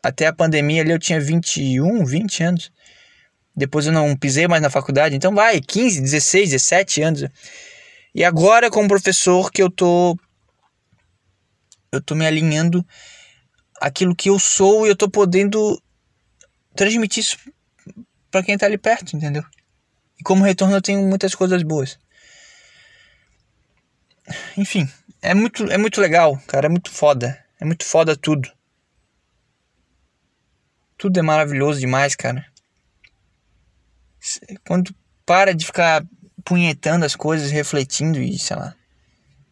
até 0.06 0.28
a 0.28 0.32
pandemia 0.32 0.82
ali 0.82 0.92
eu 0.92 0.98
tinha 0.98 1.20
21, 1.20 2.04
20 2.04 2.42
anos. 2.44 2.72
Depois 3.54 3.86
eu 3.86 3.92
não 3.92 4.14
pisei 4.16 4.46
mais 4.46 4.62
na 4.62 4.70
faculdade, 4.70 5.16
então 5.16 5.34
vai, 5.34 5.60
15, 5.60 6.00
16, 6.00 6.50
17 6.50 7.02
anos. 7.02 7.24
E 8.14 8.22
agora 8.22 8.70
como 8.70 8.88
professor 8.88 9.50
que 9.50 9.62
eu 9.62 9.70
tô 9.70 10.16
eu 11.90 12.00
tô 12.00 12.14
me 12.14 12.26
alinhando 12.26 12.86
aquilo 13.80 14.14
que 14.14 14.28
eu 14.28 14.38
sou 14.38 14.86
e 14.86 14.90
eu 14.90 14.96
tô 14.96 15.08
podendo 15.08 15.80
transmitir 16.74 17.22
isso 17.24 17.38
para 18.30 18.42
quem 18.42 18.56
tá 18.56 18.66
ali 18.66 18.78
perto, 18.78 19.16
entendeu? 19.16 19.42
E 20.20 20.22
como 20.22 20.44
retorno 20.44 20.76
eu 20.76 20.82
tenho 20.82 21.02
muitas 21.02 21.34
coisas 21.34 21.62
boas. 21.62 21.98
Enfim, 24.56 24.88
é 25.20 25.34
muito 25.34 25.64
é 25.64 25.78
muito 25.78 26.00
legal, 26.00 26.40
cara, 26.46 26.66
é 26.66 26.68
muito 26.68 26.90
foda. 26.90 27.42
É 27.58 27.64
muito 27.64 27.84
foda 27.84 28.14
tudo. 28.14 28.55
Tudo 30.96 31.18
é 31.18 31.22
maravilhoso 31.22 31.80
demais, 31.80 32.16
cara. 32.16 32.46
Quando 34.66 34.94
para 35.24 35.54
de 35.54 35.66
ficar 35.66 36.04
punhetando 36.44 37.04
as 37.04 37.14
coisas, 37.14 37.50
refletindo 37.50 38.20
e, 38.20 38.38
sei 38.38 38.56
lá, 38.56 38.74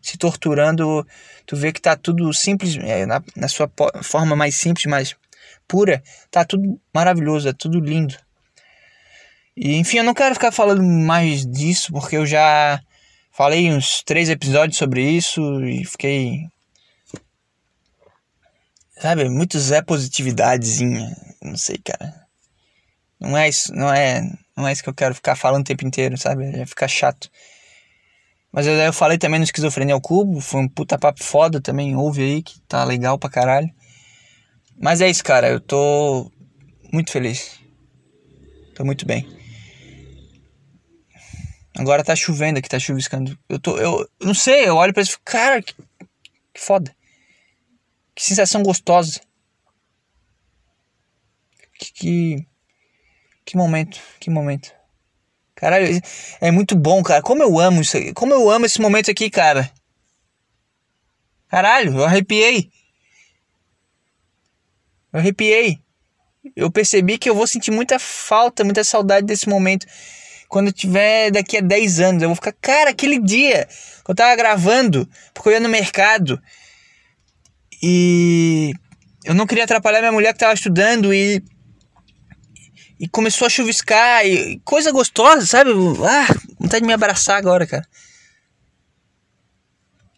se 0.00 0.16
torturando, 0.16 1.06
tu 1.46 1.56
vê 1.56 1.72
que 1.72 1.80
tá 1.80 1.96
tudo 1.96 2.32
simples, 2.32 2.76
é, 2.76 3.04
na, 3.04 3.22
na 3.36 3.48
sua 3.48 3.70
forma 4.02 4.36
mais 4.36 4.54
simples, 4.54 4.86
mais 4.86 5.16
pura, 5.66 6.02
tá 6.30 6.44
tudo 6.44 6.80
maravilhoso, 6.92 7.48
é 7.48 7.52
tudo 7.52 7.80
lindo. 7.80 8.16
E 9.56 9.76
enfim, 9.76 9.98
eu 9.98 10.04
não 10.04 10.14
quero 10.14 10.34
ficar 10.34 10.52
falando 10.52 10.82
mais 10.82 11.46
disso, 11.46 11.92
porque 11.92 12.16
eu 12.16 12.26
já 12.26 12.80
falei 13.30 13.70
uns 13.70 14.02
três 14.02 14.28
episódios 14.28 14.78
sobre 14.78 15.02
isso 15.02 15.40
e 15.64 15.84
fiquei 15.84 16.48
Sabe, 19.00 19.28
muito 19.28 19.58
Zé 19.58 19.82
positividadezinha. 19.82 21.14
Não 21.44 21.56
sei, 21.56 21.78
cara. 21.78 22.24
Não 23.20 23.36
é 23.36 23.48
isso, 23.48 23.72
não 23.74 23.92
é, 23.92 24.22
não 24.56 24.66
é 24.66 24.72
isso 24.72 24.82
que 24.82 24.88
eu 24.88 24.94
quero 24.94 25.14
ficar 25.14 25.36
falando 25.36 25.62
o 25.62 25.64
tempo 25.64 25.86
inteiro, 25.86 26.16
sabe? 26.18 26.50
Vai 26.50 26.66
ficar 26.66 26.88
chato. 26.88 27.30
Mas 28.50 28.66
eu, 28.66 28.72
eu 28.74 28.92
falei 28.92 29.18
também 29.18 29.38
no 29.38 29.44
Esquizofrenia 29.44 29.94
ao 29.94 30.00
Cubo, 30.00 30.40
foi 30.40 30.60
um 30.60 30.68
puta 30.68 30.98
papo 30.98 31.22
foda 31.22 31.60
também, 31.60 31.94
ouve 31.96 32.22
aí 32.22 32.42
que 32.42 32.60
tá 32.62 32.84
legal 32.84 33.18
pra 33.18 33.30
caralho. 33.30 33.68
Mas 34.80 35.00
é 35.00 35.08
isso, 35.08 35.22
cara, 35.22 35.48
eu 35.48 35.60
tô 35.60 36.30
muito 36.92 37.10
feliz. 37.10 37.58
Tô 38.74 38.84
muito 38.84 39.06
bem. 39.06 39.26
Agora 41.76 42.04
tá 42.04 42.14
chovendo 42.14 42.58
aqui, 42.58 42.68
tá 42.68 42.78
chuviscando. 42.78 43.36
Eu 43.48 43.58
tô, 43.58 43.76
eu, 43.76 44.08
eu 44.20 44.26
não 44.26 44.34
sei, 44.34 44.68
eu 44.68 44.76
olho 44.76 44.92
pra 44.92 45.02
isso 45.02 45.12
e 45.12 45.14
fico, 45.14 45.24
cara, 45.24 45.60
que, 45.60 45.74
que 46.52 46.60
foda. 46.60 46.94
Que 48.14 48.22
sensação 48.22 48.62
gostosa. 48.62 49.20
Que, 51.78 51.92
que, 51.92 52.46
que 53.44 53.56
momento, 53.56 54.00
que 54.20 54.30
momento. 54.30 54.72
Caralho, 55.54 56.00
é 56.40 56.50
muito 56.50 56.76
bom, 56.76 57.02
cara. 57.02 57.22
Como 57.22 57.42
eu 57.42 57.58
amo 57.58 57.80
isso 57.80 57.96
aqui. 57.96 58.12
Como 58.12 58.32
eu 58.32 58.50
amo 58.50 58.66
esse 58.66 58.80
momento 58.80 59.10
aqui, 59.10 59.30
cara. 59.30 59.70
Caralho, 61.48 61.98
eu 61.98 62.04
arrepiei. 62.04 62.70
Eu 65.12 65.20
arrepiei. 65.20 65.78
Eu 66.54 66.70
percebi 66.70 67.16
que 67.16 67.30
eu 67.30 67.34
vou 67.34 67.46
sentir 67.46 67.70
muita 67.70 67.98
falta, 67.98 68.64
muita 68.64 68.84
saudade 68.84 69.26
desse 69.26 69.48
momento. 69.48 69.86
Quando 70.48 70.66
eu 70.66 70.72
tiver 70.72 71.30
daqui 71.30 71.56
a 71.56 71.60
10 71.60 72.00
anos, 72.00 72.22
eu 72.22 72.28
vou 72.28 72.36
ficar, 72.36 72.52
cara, 72.60 72.90
aquele 72.90 73.18
dia 73.18 73.66
que 74.04 74.10
eu 74.10 74.14
tava 74.14 74.36
gravando, 74.36 75.08
porque 75.32 75.48
eu 75.48 75.52
ia 75.54 75.60
no 75.60 75.68
mercado 75.68 76.40
e 77.82 78.72
eu 79.24 79.34
não 79.34 79.46
queria 79.46 79.64
atrapalhar 79.64 80.00
minha 80.00 80.12
mulher 80.12 80.32
que 80.32 80.38
tava 80.38 80.54
estudando 80.54 81.14
e 81.14 81.42
e 82.98 83.08
começou 83.08 83.46
a 83.46 83.50
chuviscar 83.50 84.24
e 84.24 84.60
coisa 84.60 84.92
gostosa, 84.92 85.46
sabe? 85.46 85.70
Ah, 85.70 86.34
vontade 86.58 86.80
de 86.80 86.86
me 86.86 86.92
abraçar 86.92 87.36
agora, 87.36 87.66
cara. 87.66 87.86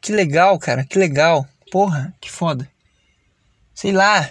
Que 0.00 0.12
legal, 0.12 0.58
cara, 0.58 0.84
que 0.84 0.98
legal. 0.98 1.46
Porra, 1.70 2.14
que 2.20 2.30
foda. 2.30 2.70
Sei 3.74 3.92
lá 3.92 4.30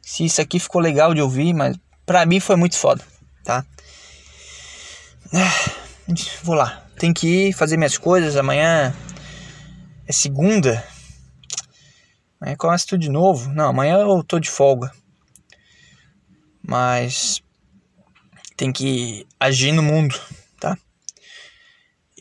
se 0.00 0.24
isso 0.24 0.40
aqui 0.40 0.58
ficou 0.58 0.80
legal 0.80 1.14
de 1.14 1.20
ouvir, 1.20 1.52
mas 1.52 1.76
pra 2.04 2.24
mim 2.24 2.40
foi 2.40 2.56
muito 2.56 2.76
foda, 2.76 3.02
tá? 3.42 3.64
Ah, 5.32 5.72
vou 6.42 6.54
lá. 6.54 6.86
Tem 6.98 7.12
que 7.12 7.48
ir 7.48 7.52
fazer 7.52 7.76
minhas 7.76 7.98
coisas. 7.98 8.36
Amanhã 8.36 8.94
é 10.06 10.12
segunda. 10.12 10.82
Amanhã 12.40 12.56
começa 12.56 12.86
tudo 12.86 13.00
de 13.00 13.10
novo. 13.10 13.50
Não, 13.52 13.70
amanhã 13.70 13.98
eu 13.98 14.22
tô 14.22 14.38
de 14.38 14.48
folga. 14.48 14.92
Mas 16.66 17.40
tem 18.56 18.72
que 18.72 19.26
agir 19.38 19.70
no 19.70 19.82
mundo, 19.82 20.18
tá? 20.58 20.76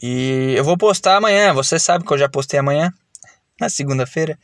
E 0.01 0.53
eu 0.55 0.63
vou 0.63 0.77
postar 0.77 1.15
amanhã. 1.15 1.53
Você 1.53 1.79
sabe 1.79 2.05
que 2.05 2.13
eu 2.13 2.17
já 2.17 2.29
postei 2.29 2.59
amanhã, 2.59 2.93
na 3.59 3.69
segunda-feira. 3.69 4.37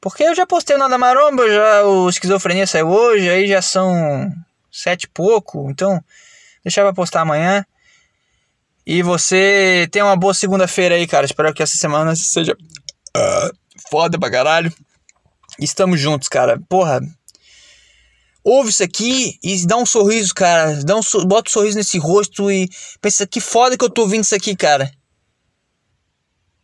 Porque 0.00 0.22
eu 0.22 0.34
já 0.34 0.46
postei 0.46 0.76
o 0.76 0.78
Nada 0.78 0.96
Maromba, 0.96 1.48
já 1.50 1.84
o 1.84 2.08
Esquizofrenia 2.08 2.66
saiu 2.66 2.88
hoje, 2.88 3.28
aí 3.28 3.46
já 3.48 3.60
são 3.60 4.30
sete 4.70 5.04
e 5.04 5.08
pouco. 5.08 5.70
Então, 5.70 6.02
deixar 6.62 6.82
pra 6.82 6.92
postar 6.92 7.22
amanhã. 7.22 7.64
E 8.86 9.02
você 9.02 9.88
tem 9.90 10.02
uma 10.02 10.16
boa 10.16 10.34
segunda-feira 10.34 10.94
aí, 10.94 11.06
cara. 11.06 11.24
Espero 11.24 11.52
que 11.54 11.62
essa 11.62 11.76
semana 11.76 12.14
seja 12.14 12.52
uh, 12.52 13.56
foda 13.90 14.18
pra 14.18 14.30
caralho. 14.30 14.72
Estamos 15.58 16.00
juntos, 16.00 16.28
cara. 16.28 16.60
Porra. 16.68 17.00
Ouve 18.44 18.68
isso 18.68 18.84
aqui 18.84 19.38
e 19.42 19.66
dá 19.66 19.76
um 19.78 19.86
sorriso, 19.86 20.34
cara. 20.34 20.84
Dá 20.84 20.94
um, 20.96 21.00
bota 21.26 21.48
um 21.48 21.52
sorriso 21.52 21.78
nesse 21.78 21.96
rosto 21.98 22.50
e 22.50 22.68
pensa 23.00 23.26
que 23.26 23.40
foda 23.40 23.76
que 23.76 23.82
eu 23.82 23.88
tô 23.88 24.02
ouvindo 24.02 24.24
isso 24.24 24.34
aqui, 24.34 24.54
cara. 24.54 24.92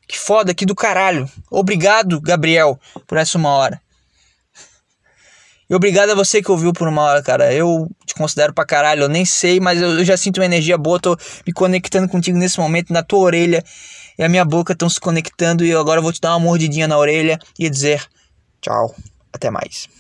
Que 0.07 0.19
foda, 0.19 0.53
que 0.53 0.67
do 0.67 0.75
caralho. 0.75 1.31
Obrigado, 1.51 2.21
Gabriel, 2.21 2.79
por 3.07 3.17
essa 3.17 3.39
uma 3.39 3.51
hora. 3.51 3.81
E 5.71 5.75
obrigado 5.75 6.11
a 6.11 6.15
você 6.17 6.43
que 6.43 6.51
ouviu 6.51 6.73
por 6.73 6.89
uma 6.89 7.01
hora, 7.03 7.23
cara. 7.23 7.55
Eu 7.55 7.89
te 8.05 8.13
considero 8.13 8.53
pra 8.53 8.67
caralho. 8.67 9.05
Eu 9.05 9.09
nem 9.09 9.25
sei, 9.25 9.61
mas 9.61 9.81
eu, 9.81 10.05
já 10.05 10.17
sinto 10.17 10.39
uma 10.39 10.45
energia 10.45 10.77
boa. 10.77 10.99
Tô 10.99 11.17
me 11.47 11.53
conectando 11.53 12.09
contigo 12.09 12.37
nesse 12.37 12.59
momento, 12.59 12.93
na 12.93 13.05
tua 13.05 13.21
orelha. 13.21 13.65
E 14.19 14.25
a 14.25 14.29
minha 14.29 14.45
boca 14.45 14.73
estão 14.73 14.91
se 14.91 14.99
conectando. 14.99 15.65
E 15.65 15.73
agora 15.73 16.01
eu 16.01 16.03
vou 16.03 16.13
te 16.13 16.21
dar 16.21 16.31
uma 16.31 16.41
mordidinha 16.41 16.89
na 16.89 16.99
orelha 16.99 17.39
e 17.57 17.71
dizer 17.71 18.05
tchau. 18.61 18.95
Até 19.33 19.49
mais. 19.49 20.00